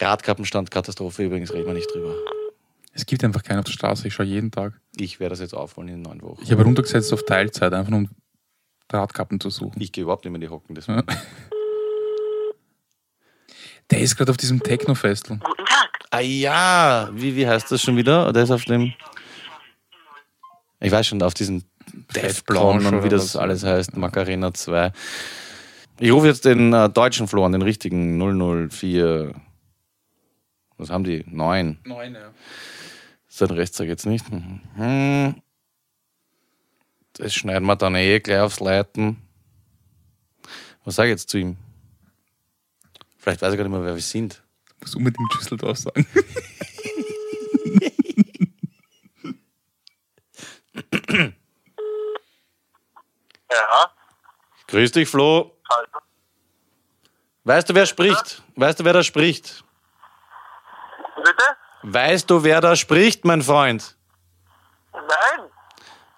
Radkappenstand, 0.00 0.70
Katastrophe 0.70 1.24
übrigens, 1.24 1.52
reden 1.52 1.66
wir 1.66 1.74
nicht 1.74 1.92
drüber. 1.92 2.14
Es 2.94 3.04
gibt 3.04 3.22
einfach 3.22 3.42
keinen 3.42 3.58
auf 3.58 3.66
der 3.66 3.72
Straße. 3.72 4.08
Ich 4.08 4.14
schaue 4.14 4.24
jeden 4.24 4.50
Tag. 4.50 4.80
Ich 4.96 5.20
werde 5.20 5.34
das 5.34 5.40
jetzt 5.40 5.52
aufholen 5.52 5.90
in 5.90 6.00
neun 6.00 6.22
Wochen. 6.22 6.42
Ich 6.42 6.50
habe 6.52 6.64
runtergesetzt 6.64 7.12
auf 7.12 7.24
Teilzeit, 7.24 7.74
einfach 7.74 7.90
nur 7.90 8.00
um 8.00 8.08
Radkappen 8.90 9.40
zu 9.40 9.50
suchen. 9.50 9.82
Ich 9.82 9.92
gehe 9.92 10.04
überhaupt 10.04 10.24
nicht 10.24 10.32
mehr 10.32 10.38
in 10.38 10.40
die 10.40 10.48
Hocken. 10.48 10.74
Deswegen. 10.74 11.02
Der 13.90 14.00
ist 14.00 14.16
gerade 14.16 14.30
auf 14.30 14.38
diesem 14.38 14.62
Techno-Festel. 14.62 15.38
Ah 16.10 16.20
ja, 16.20 17.10
wie, 17.12 17.36
wie 17.36 17.46
heißt 17.46 17.70
das 17.70 17.82
schon 17.82 17.98
wieder? 17.98 18.32
Der 18.32 18.44
ist 18.44 18.50
auf 18.50 18.64
dem. 18.64 18.94
Ich 20.80 20.92
weiß 20.92 21.06
schon, 21.06 21.22
auf 21.22 21.34
Defcon 21.34 21.64
Blanche 22.46 22.88
und 22.88 23.04
wie 23.04 23.08
das 23.08 23.34
alles 23.36 23.64
heißt, 23.64 23.96
Macarena 23.96 24.54
2. 24.54 24.92
Ich 25.98 26.12
rufe 26.12 26.28
jetzt 26.28 26.44
den 26.44 26.72
äh, 26.72 26.88
deutschen 26.88 27.26
Flo 27.26 27.44
an, 27.44 27.52
den 27.52 27.62
richtigen 27.62 28.18
004. 28.70 29.34
Was 30.76 30.90
haben 30.90 31.02
die? 31.02 31.24
9. 31.26 31.78
Neun, 31.84 32.14
ja. 32.14 32.30
Sein 33.26 33.50
Rechtszeug 33.50 33.88
jetzt 33.88 34.06
nicht. 34.06 34.24
Mhm. 34.30 35.42
Das 37.14 37.34
schneiden 37.34 37.66
wir 37.66 37.74
dann 37.74 37.96
eh 37.96 38.20
gleich 38.20 38.40
aufs 38.40 38.60
Leiten. 38.60 39.16
Was 40.84 40.94
sage 40.94 41.08
ich 41.08 41.14
jetzt 41.14 41.28
zu 41.28 41.38
ihm? 41.38 41.56
Vielleicht 43.18 43.42
weiß 43.42 43.52
ich 43.52 43.58
gar 43.58 43.64
nicht 43.64 43.72
mehr, 43.72 43.84
wer 43.84 43.94
wir 43.96 44.02
sind. 44.02 44.42
Muss 44.80 44.94
unbedingt 44.94 45.34
Düsseldorf 45.34 45.78
sagen. 45.78 46.06
Ja, 53.50 53.90
Grüß 54.68 54.92
dich, 54.92 55.08
Flo. 55.08 55.56
also. 55.68 55.98
Weißt 57.44 57.68
du, 57.70 57.74
wer 57.74 57.86
spricht? 57.86 58.42
Weißt 58.56 58.78
du, 58.78 58.84
wer 58.84 58.92
da 58.92 59.02
spricht? 59.02 59.64
Bitte? 61.16 61.44
Weißt 61.82 62.28
du, 62.28 62.44
wer 62.44 62.60
da 62.60 62.76
spricht, 62.76 63.24
mein 63.24 63.40
Freund? 63.42 63.96
Nein. 64.92 65.50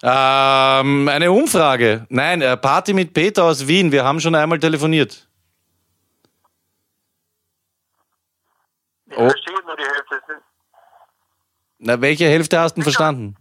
Ähm, 0.03 1.09
eine 1.09 1.31
Umfrage. 1.31 2.07
Nein, 2.09 2.43
äh, 2.43 2.57
Party 2.57 2.93
mit 2.95 3.13
Peter 3.15 3.45
aus 3.45 3.67
Wien. 3.67 3.93
Wir 3.93 4.05
haben 4.05 4.19
schon 4.21 4.35
einmal 4.35 4.59
telefoniert. 4.59 5.29
Ich 9.07 9.17
Oh. 9.17 9.29
verstehe 9.29 9.63
nur 9.65 9.77
die 9.77 9.83
Hälfte. 9.85 10.23
Na, 11.79 12.01
welche 12.01 12.25
Hälfte 12.27 12.59
hast 12.59 12.73
du 12.73 12.77
denn 12.77 12.83
verstanden? 12.85 13.37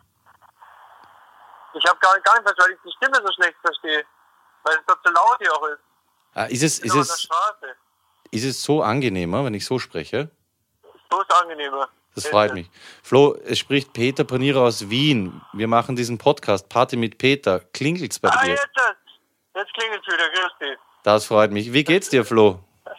Ich 1.74 1.86
habe 1.88 2.00
gar, 2.00 2.20
gar 2.22 2.34
nicht 2.36 2.44
verstanden, 2.44 2.58
weil 2.58 2.72
ich 2.74 2.80
die 2.84 2.92
Stimme 2.98 3.26
so 3.26 3.34
schlecht 3.34 3.58
verstehe. 3.62 4.04
Weil 4.64 4.76
es 4.76 4.82
dort 4.88 5.00
so 5.04 5.12
laut 5.12 5.38
hier 5.40 5.54
auch 5.56 5.68
ist. 5.68 5.80
Ah, 6.34 6.44
ist, 6.46 6.64
es, 6.64 6.80
ist, 6.80 6.96
es, 6.96 7.28
ist 8.32 8.44
es 8.46 8.62
so 8.64 8.84
angenehmer, 8.84 9.44
wenn 9.46 9.54
ich 9.54 9.66
so 9.66 9.80
spreche? 9.80 10.30
So 11.12 11.22
ist 11.22 11.34
angenehmer. 11.42 11.90
Das 12.16 12.28
freut 12.28 12.54
mich. 12.54 12.70
Flo, 13.04 13.36
es 13.46 13.60
spricht 13.60 13.94
Peter 13.94 14.24
Panierer 14.24 14.62
aus 14.62 14.90
Wien. 14.90 15.42
Wir 15.54 15.68
machen 15.68 15.96
diesen 15.96 16.18
Podcast 16.18 16.68
Party 16.70 16.98
mit 16.98 17.18
Peter. 17.18 17.62
Klingelt's 17.74 18.20
bei 18.20 18.30
Ah, 18.30 18.44
dir? 18.44 18.50
jetzt, 18.52 18.68
jetzt 19.56 19.74
klingelt 19.74 20.02
es 20.06 20.14
wieder. 20.14 20.30
Grüß 20.30 20.52
dich. 20.60 20.78
Das 21.04 21.26
freut 21.26 21.52
mich. 21.52 21.72
Wie 21.72 21.84
geht's 21.84 22.10
dir, 22.10 22.26
Flo? 22.26 22.60
Ja, 22.86 22.94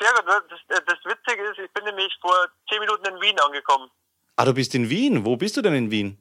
sehr 0.00 0.12
gut. 0.14 0.44
Das, 0.50 0.84
das 0.84 0.98
Witzige 1.04 1.42
ist, 1.44 1.58
ich 1.58 1.70
bin 1.72 1.84
nämlich 1.84 2.12
vor 2.20 2.34
zehn 2.68 2.80
Minuten 2.80 3.06
in 3.06 3.20
Wien 3.20 3.38
angekommen. 3.40 3.90
Ah, 4.36 4.44
du 4.44 4.52
bist 4.54 4.74
in 4.74 4.90
Wien. 4.90 5.24
Wo 5.24 5.36
bist 5.36 5.56
du 5.56 5.62
denn 5.62 5.74
in 5.74 5.90
Wien? 5.90 6.18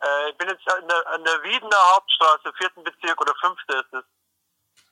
Äh, 0.00 0.30
ich 0.30 0.36
bin 0.36 0.48
jetzt 0.48 0.68
an 0.70 0.86
der, 0.88 1.06
an 1.08 1.24
der 1.24 1.42
Wiedener 1.42 1.76
Hauptstraße, 1.94 2.52
vierten 2.58 2.84
Bezirk 2.84 3.20
oder 3.20 3.34
fünfte 3.40 3.76
ist 3.76 3.94
es. 3.94 4.04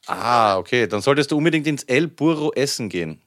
Ah, 0.07 0.57
okay. 0.59 0.87
Dann 0.87 1.01
solltest 1.01 1.31
du 1.31 1.37
unbedingt 1.37 1.67
ins 1.67 1.83
El 1.85 2.09
Burro 2.09 2.53
essen 2.53 2.89
gehen. 2.89 3.23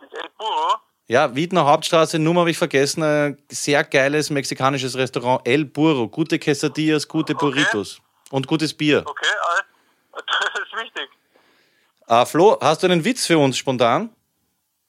Ist 0.00 0.14
El 0.14 0.28
Burro. 0.36 0.76
Ja, 1.06 1.34
Wiedner 1.34 1.66
Hauptstraße, 1.66 2.18
Nummer 2.18 2.40
habe 2.40 2.50
ich 2.50 2.58
vergessen. 2.58 3.02
Ein 3.02 3.42
sehr 3.50 3.82
geiles 3.84 4.30
mexikanisches 4.30 4.96
Restaurant. 4.96 5.46
El 5.46 5.64
Burro. 5.64 6.08
Gute 6.08 6.38
Quesadillas, 6.38 7.06
gute 7.06 7.34
Burritos. 7.34 8.00
Und 8.30 8.46
gutes 8.46 8.76
Bier. 8.76 9.04
Okay. 9.06 9.26
Das 10.12 10.62
ist 10.62 10.72
wichtig. 10.76 11.08
Ah, 12.06 12.24
Flo, 12.26 12.58
hast 12.60 12.82
du 12.82 12.86
einen 12.86 13.04
Witz 13.04 13.26
für 13.26 13.38
uns 13.38 13.56
spontan? 13.56 14.14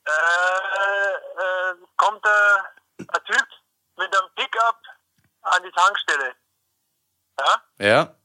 Äh, 0.06 0.12
äh, 0.12 1.76
kommt 1.96 2.26
äh, 2.26 3.04
ein 3.08 3.24
Typ 3.26 3.48
an 5.52 5.64
die 5.64 5.72
Tankstelle. 5.72 6.36
Ja? 7.40 7.62
Ja. 7.80 8.16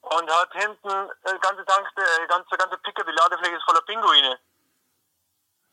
Und 0.00 0.30
hat 0.30 0.52
hinten 0.52 0.88
äh, 0.88 1.38
ganze 1.40 1.64
Tankstelle, 1.64 2.22
äh, 2.22 2.26
ganze, 2.26 2.56
ganze 2.56 2.78
Pickup, 2.78 3.06
die 3.06 3.12
Ladefläche 3.12 3.56
ist 3.56 3.64
voller 3.64 3.82
Pinguine. 3.82 4.38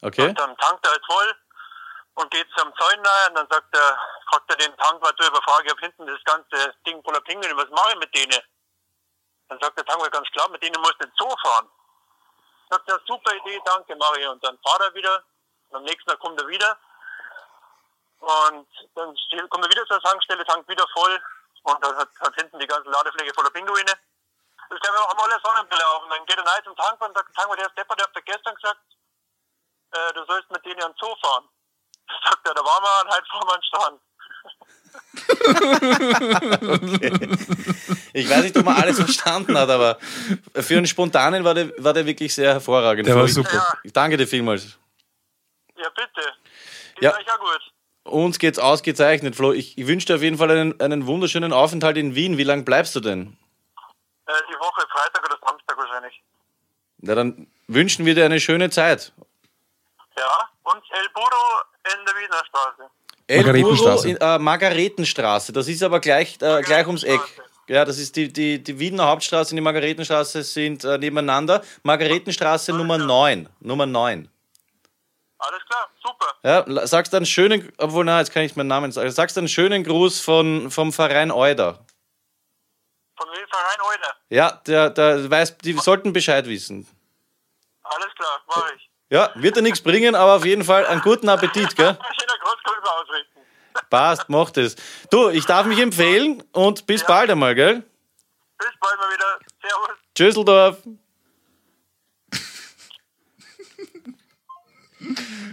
Okay. 0.01 0.27
Und 0.27 0.39
dann 0.39 0.57
tankt 0.57 0.85
er 0.85 0.91
halt 0.91 1.05
voll 1.05 1.35
und 2.15 2.31
geht 2.31 2.47
zum 2.57 2.69
nahe 2.69 3.29
und 3.29 3.35
dann 3.35 3.47
sagt 3.49 3.75
er, 3.75 3.99
fragt 4.29 4.49
er 4.49 4.57
den 4.57 4.75
Tankwart 4.77 5.19
über 5.19 5.41
Frage, 5.41 5.65
ich 5.65 5.71
hab 5.71 5.79
hinten 5.79 6.07
das 6.07 6.23
ganze 6.25 6.75
Ding 6.85 7.01
voller 7.03 7.21
Pinguine, 7.21 7.55
was 7.57 7.69
mache 7.69 7.93
ich 7.93 7.99
mit 7.99 8.15
denen? 8.15 8.41
Dann 9.47 9.59
sagt 9.59 9.77
der 9.77 9.85
Tankwart 9.85 10.11
ganz 10.11 10.27
klar, 10.31 10.49
mit 10.49 10.61
denen 10.63 10.81
musst 10.81 10.95
du 10.99 11.05
in 11.05 11.09
den 11.09 11.15
Zoo 11.17 11.35
fahren. 11.43 11.69
Sagt 12.69 12.89
er, 12.89 12.99
super 13.05 13.33
Idee, 13.35 13.61
danke, 13.63 13.95
mache 13.95 14.19
ich. 14.19 14.27
Und 14.27 14.43
dann 14.43 14.57
fahrt 14.65 14.81
er 14.81 14.93
wieder, 14.95 15.23
und 15.69 15.77
am 15.77 15.83
nächsten 15.83 16.09
Tag 16.09 16.19
kommt 16.19 16.41
er 16.41 16.47
wieder 16.47 16.77
und 18.19 18.67
dann 18.95 19.15
kommt 19.49 19.65
er 19.65 19.69
wieder 19.71 19.85
zur 19.85 20.01
Tankstelle, 20.01 20.43
tankt 20.45 20.67
wieder 20.69 20.85
voll 20.93 21.19
und 21.63 21.83
dann 21.83 21.95
hat, 21.95 22.09
hat 22.19 22.35
hinten 22.35 22.59
die 22.59 22.67
ganze 22.67 22.89
Ladefläche 22.89 23.33
voller 23.33 23.49
Pinguine. 23.51 23.91
Das 24.69 24.79
können 24.79 24.95
wir 24.95 25.01
auch 25.03 25.17
alle 25.23 25.39
Sonnenbrille 25.43 25.87
auf. 25.89 26.03
Und 26.03 26.09
dann 26.09 26.25
geht 26.25 26.37
er 26.37 26.45
rein 26.45 26.63
zum 26.63 26.75
Tankwart 26.75 27.09
und 27.09 27.15
sagt, 27.17 27.35
Tankwart, 27.35 27.59
der 27.59 27.69
Stepper, 27.69 27.95
der 27.95 28.05
hat 28.07 28.15
dir 28.15 28.21
gestern 28.23 28.55
gesagt, 28.55 28.79
äh, 29.91 30.13
du 30.13 30.25
sollst 30.25 30.49
mit 30.51 30.65
denen 30.65 30.81
an 30.81 30.91
den 30.91 30.97
Zoo 30.99 31.15
fahren. 31.21 31.47
Sagt 32.29 32.47
er, 32.47 32.53
da 32.55 32.61
waren 32.61 32.83
wir 32.83 33.05
und 33.05 33.11
halt 33.13 33.27
fahren 33.27 33.47
wir 33.47 33.53
an 33.53 33.59
den 33.59 33.67
Strand. 33.69 34.01
Ich 38.13 38.29
weiß 38.29 38.43
nicht, 38.43 38.57
ob 38.57 38.65
man 38.65 38.75
alles 38.81 38.97
verstanden 38.97 39.57
hat, 39.57 39.69
aber 39.69 39.97
für 40.55 40.77
einen 40.77 40.87
Spontanen 40.87 41.43
war 41.43 41.53
der, 41.53 41.71
war 41.83 41.93
der 41.93 42.05
wirklich 42.05 42.33
sehr 42.33 42.53
hervorragend. 42.53 43.07
Der 43.07 43.15
war 43.15 43.25
Ich- 43.25 43.33
super. 43.33 43.77
Ich 43.83 43.91
danke 43.93 44.17
dir 44.17 44.27
vielmals. 44.27 44.77
Ja, 45.77 45.89
bitte. 45.89 46.33
Geht 46.95 47.03
Ja. 47.03 47.13
euch 47.17 47.25
ja 47.25 47.35
gut. 47.37 47.61
Uns 48.05 48.37
geht's 48.37 48.59
ausgezeichnet, 48.59 49.35
Flo. 49.35 49.51
Ich, 49.51 49.77
ich 49.77 49.87
wünsche 49.87 50.05
dir 50.05 50.15
auf 50.15 50.21
jeden 50.21 50.37
Fall 50.37 50.51
einen, 50.51 50.79
einen 50.79 51.07
wunderschönen 51.07 51.51
Aufenthalt 51.51 51.97
in 51.97 52.13
Wien. 52.13 52.37
Wie 52.37 52.43
lange 52.43 52.61
bleibst 52.61 52.95
du 52.95 52.99
denn? 52.99 53.35
Äh, 54.27 54.31
die 54.47 54.59
Woche, 54.59 54.85
Freitag 54.91 55.25
oder 55.25 55.37
Samstag 55.43 55.77
wahrscheinlich. 55.77 56.21
Na, 56.99 57.15
dann 57.15 57.47
wünschen 57.67 58.05
wir 58.05 58.13
dir 58.13 58.25
eine 58.25 58.39
schöne 58.39 58.69
Zeit. 58.69 59.11
Ja, 60.15 60.49
und 60.63 60.83
El 60.91 61.09
Burro 61.13 61.61
in 61.83 62.05
der 62.05 62.15
Wiener 62.15 62.43
Straße. 62.47 62.91
El 63.27 63.43
Margaretenstraße. 63.43 64.09
in, 64.09 64.17
äh, 64.17 64.37
Margaretenstraße. 64.37 65.51
Das 65.51 65.67
ist 65.67 65.81
aber 65.81 65.99
gleich, 65.99 66.39
äh, 66.41 66.61
gleich 66.61 66.85
ums 66.85 67.03
Eck. 67.03 67.21
Ja, 67.67 67.83
das 67.83 67.97
ist 67.97 68.15
die, 68.15 68.31
die, 68.31 68.61
die 68.61 68.77
Wiener 68.77 69.07
Hauptstraße 69.07 69.51
und 69.51 69.55
die 69.55 69.61
Margaretenstraße 69.61 70.43
sind 70.43 70.83
äh, 70.83 70.99
nebeneinander. 70.99 71.63
Margaretenstraße 71.81 72.71
Nummer 72.71 72.99
9. 72.99 73.49
Nummer 73.61 73.87
9. 73.87 74.29
Alles 75.39 75.65
klar, 75.65 75.89
super. 76.19 76.35
Ja, 76.43 76.87
sagst 76.87 77.13
einen 77.13 77.25
schönen, 77.25 77.71
obwohl, 77.77 78.05
na, 78.05 78.19
jetzt 78.19 78.31
kann 78.31 78.43
ich 78.43 78.55
meinen 78.55 78.67
Namen 78.67 78.91
sagen. 78.91 79.09
Sagst 79.11 79.37
einen 79.37 79.47
schönen 79.47 79.83
Gruß 79.83 80.21
von, 80.21 80.71
vom 80.71 80.93
Verein 80.93 81.31
Euder. 81.31 81.85
Von 83.17 83.27
wem 83.29 83.47
Verein 83.47 83.77
heute? 83.81 84.13
Ja, 84.29 84.61
der, 84.67 84.89
der 84.89 85.29
weiß, 85.29 85.57
die 85.59 85.73
sollten 85.73 86.13
Bescheid 86.13 86.45
wissen. 86.47 86.87
Alles 87.83 88.13
klar, 88.15 88.41
mach 88.47 88.71
ich. 88.75 88.89
Ja, 89.09 89.31
wird 89.35 89.55
dir 89.55 89.61
nichts 89.61 89.81
bringen, 89.81 90.15
aber 90.15 90.35
auf 90.35 90.45
jeden 90.45 90.63
Fall 90.63 90.85
einen 90.85 91.01
guten 91.01 91.29
Appetit, 91.29 91.75
gell? 91.75 91.97
Schöner 92.19 92.39
Großgrüße 92.41 92.91
ausrichten. 92.91 93.39
Passt, 93.89 94.29
macht 94.29 94.57
es. 94.57 94.75
Du, 95.09 95.29
ich 95.29 95.45
darf 95.45 95.65
mich 95.65 95.79
empfehlen 95.79 96.43
und 96.51 96.85
bis 96.87 97.05
bald 97.05 97.29
einmal, 97.29 97.55
gell? 97.55 97.83
Bis 98.57 98.71
bald 98.79 98.97
mal 98.97 99.13
wieder. 99.13 99.39
Servus. 99.61 99.97
Tschüsseldorf. 100.15 100.77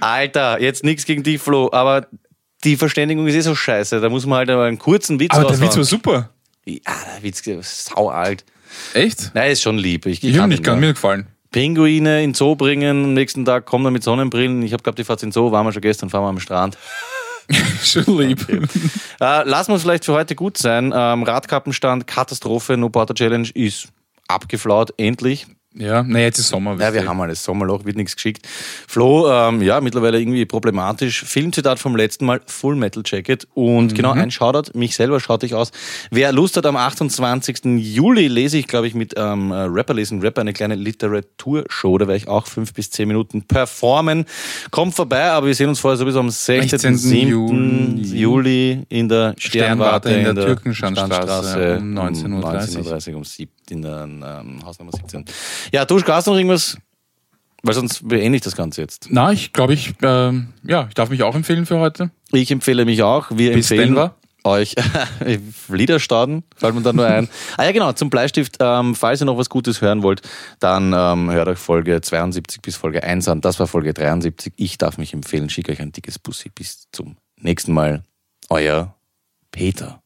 Alter, 0.02 0.60
jetzt 0.60 0.84
nichts 0.84 1.04
gegen 1.04 1.22
dich, 1.22 1.40
Flo, 1.40 1.70
aber 1.72 2.06
die 2.64 2.76
Verständigung 2.76 3.26
ist 3.26 3.34
eh 3.34 3.40
so 3.40 3.54
scheiße. 3.54 4.00
Da 4.00 4.08
muss 4.08 4.26
man 4.26 4.38
halt 4.38 4.50
einen 4.50 4.78
kurzen 4.78 5.20
Witz 5.20 5.34
Aber 5.34 5.48
der 5.48 5.60
Witz 5.60 5.76
war 5.76 5.84
super. 5.84 6.30
Ja, 6.64 6.78
der 6.86 7.22
Witz 7.22 7.46
ist 7.46 7.84
sau 7.86 8.08
alt. 8.08 8.44
Echt? 8.94 9.30
Nein, 9.34 9.50
ist 9.52 9.62
schon 9.62 9.78
lieb. 9.78 10.06
Ich, 10.06 10.22
Ich 10.22 10.36
kann 10.36 10.48
nicht 10.48 10.64
nur. 10.64 10.76
mir 10.76 10.92
gefallen. 10.92 11.26
Pinguine 11.50 12.22
in 12.22 12.34
Zoo 12.34 12.56
bringen, 12.56 13.04
am 13.04 13.14
nächsten 13.14 13.44
Tag 13.44 13.66
kommen 13.66 13.84
wir 13.84 13.90
mit 13.90 14.02
Sonnenbrillen. 14.02 14.62
Ich 14.62 14.72
habe 14.72 14.82
gehabt, 14.82 14.98
die 14.98 15.04
fahrt 15.04 15.22
in 15.22 15.32
Zoo, 15.32 15.52
waren 15.52 15.66
wir 15.66 15.72
schon 15.72 15.82
gestern, 15.82 16.08
fahren 16.08 16.24
wir 16.24 16.28
am 16.30 16.40
Strand. 16.40 16.78
Schon 17.82 18.04
lieb. 18.18 18.46
Äh, 18.48 19.48
lassen 19.48 19.72
wir 19.72 19.76
es 19.76 19.82
vielleicht 19.82 20.04
für 20.04 20.14
heute 20.14 20.34
gut 20.36 20.56
sein. 20.56 20.92
Ähm, 20.94 21.24
Radkappenstand, 21.24 22.06
Katastrophe, 22.06 22.76
No 22.76 22.88
Porter 22.88 23.14
Challenge 23.14 23.48
ist 23.52 23.88
abgeflaut, 24.28 24.94
endlich. 24.96 25.46
Ja, 25.74 26.02
naja, 26.02 26.26
jetzt 26.26 26.38
ist 26.38 26.48
Sommer. 26.48 26.76
Ja, 26.78 26.92
wir 26.92 27.06
haben 27.06 27.20
alles 27.20 27.42
Sommerloch, 27.42 27.84
wird 27.84 27.96
nichts 27.96 28.14
geschickt. 28.14 28.46
Flo, 28.86 29.30
ähm, 29.30 29.62
ja, 29.62 29.80
mittlerweile 29.80 30.20
irgendwie 30.20 30.44
problematisch. 30.44 31.24
Filmzitat 31.24 31.78
vom 31.78 31.96
letzten 31.96 32.26
Mal, 32.26 32.40
Full 32.46 32.76
Metal 32.76 33.02
Jacket. 33.04 33.48
Und 33.54 33.94
genau, 33.94 34.12
ein 34.12 34.30
Shoutout, 34.30 34.76
mich 34.76 34.94
selber 34.94 35.18
schaut 35.20 35.42
ich 35.44 35.54
aus. 35.54 35.72
Wer 36.10 36.32
Lust 36.32 36.56
hat, 36.56 36.66
am 36.66 36.76
28. 36.76 37.64
Juli 37.78 38.28
lese 38.28 38.58
ich, 38.58 38.66
glaube 38.66 38.86
ich, 38.86 38.94
mit 38.94 39.14
ähm, 39.16 39.50
äh, 39.50 39.62
Rapper 39.62 39.94
lesen 39.94 40.20
Rapper 40.20 40.42
eine 40.42 40.52
kleine 40.52 40.74
Literaturshow. 40.74 41.98
Da 41.98 42.06
werde 42.06 42.18
ich 42.18 42.28
auch 42.28 42.46
fünf 42.46 42.74
bis 42.74 42.90
zehn 42.90 43.08
Minuten 43.08 43.42
performen. 43.42 44.26
Kommt 44.70 44.94
vorbei, 44.94 45.30
aber 45.30 45.46
wir 45.46 45.54
sehen 45.54 45.68
uns 45.70 45.80
vorher 45.80 45.96
sowieso 45.96 46.20
am 46.20 46.30
16. 46.30 46.68
16. 46.68 46.96
7. 46.96 47.28
Juli. 47.28 48.18
Juli 48.18 48.86
in 48.88 49.08
der 49.08 49.34
Sternwarte, 49.38 50.08
Sternwarte 50.08 50.30
in 50.30 50.34
der 50.34 50.46
Türkenschanstraße 50.46 51.78
um 51.78 51.98
19.30 51.98 52.24
um 52.26 52.42
19.30 52.44 53.14
um 53.14 53.24
7 53.24 53.52
in 53.70 53.82
der 53.82 54.02
ähm, 54.04 54.60
Hausnummer 54.64 54.92
17. 54.92 55.24
Ja, 55.72 55.84
du 55.84 56.00
hast 56.02 56.26
noch 56.26 56.36
irgendwas, 56.36 56.76
weil 57.62 57.74
sonst 57.74 58.08
beende 58.08 58.36
ich 58.36 58.42
das 58.42 58.56
Ganze 58.56 58.80
jetzt. 58.80 59.08
Na, 59.10 59.32
ich 59.32 59.52
glaube, 59.52 59.74
ich, 59.74 59.94
ähm, 60.02 60.52
ja, 60.64 60.86
ich 60.88 60.94
darf 60.94 61.10
mich 61.10 61.22
auch 61.22 61.34
empfehlen 61.34 61.66
für 61.66 61.78
heute. 61.78 62.10
Ich 62.32 62.50
empfehle 62.50 62.84
mich 62.84 63.02
auch. 63.02 63.30
Wir 63.30 63.52
Bis 63.52 63.70
empfehlen 63.70 63.94
Denver. 63.94 64.16
euch 64.44 64.74
Liederstauden, 65.68 66.42
fällt 66.56 66.74
mir 66.74 66.82
da 66.82 66.92
nur 66.92 67.06
ein. 67.06 67.28
Ah 67.56 67.64
ja, 67.64 67.72
genau, 67.72 67.92
zum 67.92 68.10
Bleistift, 68.10 68.56
ähm, 68.60 68.94
falls 68.94 69.22
ihr 69.22 69.26
noch 69.26 69.38
was 69.38 69.48
Gutes 69.48 69.80
hören 69.80 70.02
wollt, 70.02 70.22
dann 70.58 70.92
ähm, 70.96 71.30
hört 71.30 71.48
euch 71.48 71.58
Folge 71.58 72.00
72 72.00 72.60
bis 72.62 72.76
Folge 72.76 73.02
1 73.04 73.28
an. 73.28 73.40
Das 73.40 73.60
war 73.60 73.66
Folge 73.66 73.94
73. 73.94 74.52
Ich 74.56 74.78
darf 74.78 74.98
mich 74.98 75.12
empfehlen, 75.12 75.48
schicke 75.48 75.72
euch 75.72 75.80
ein 75.80 75.92
dickes 75.92 76.18
Bussi. 76.18 76.48
Bis 76.48 76.88
zum 76.90 77.16
nächsten 77.38 77.72
Mal. 77.72 78.02
Euer 78.50 78.96
Peter. 79.52 80.01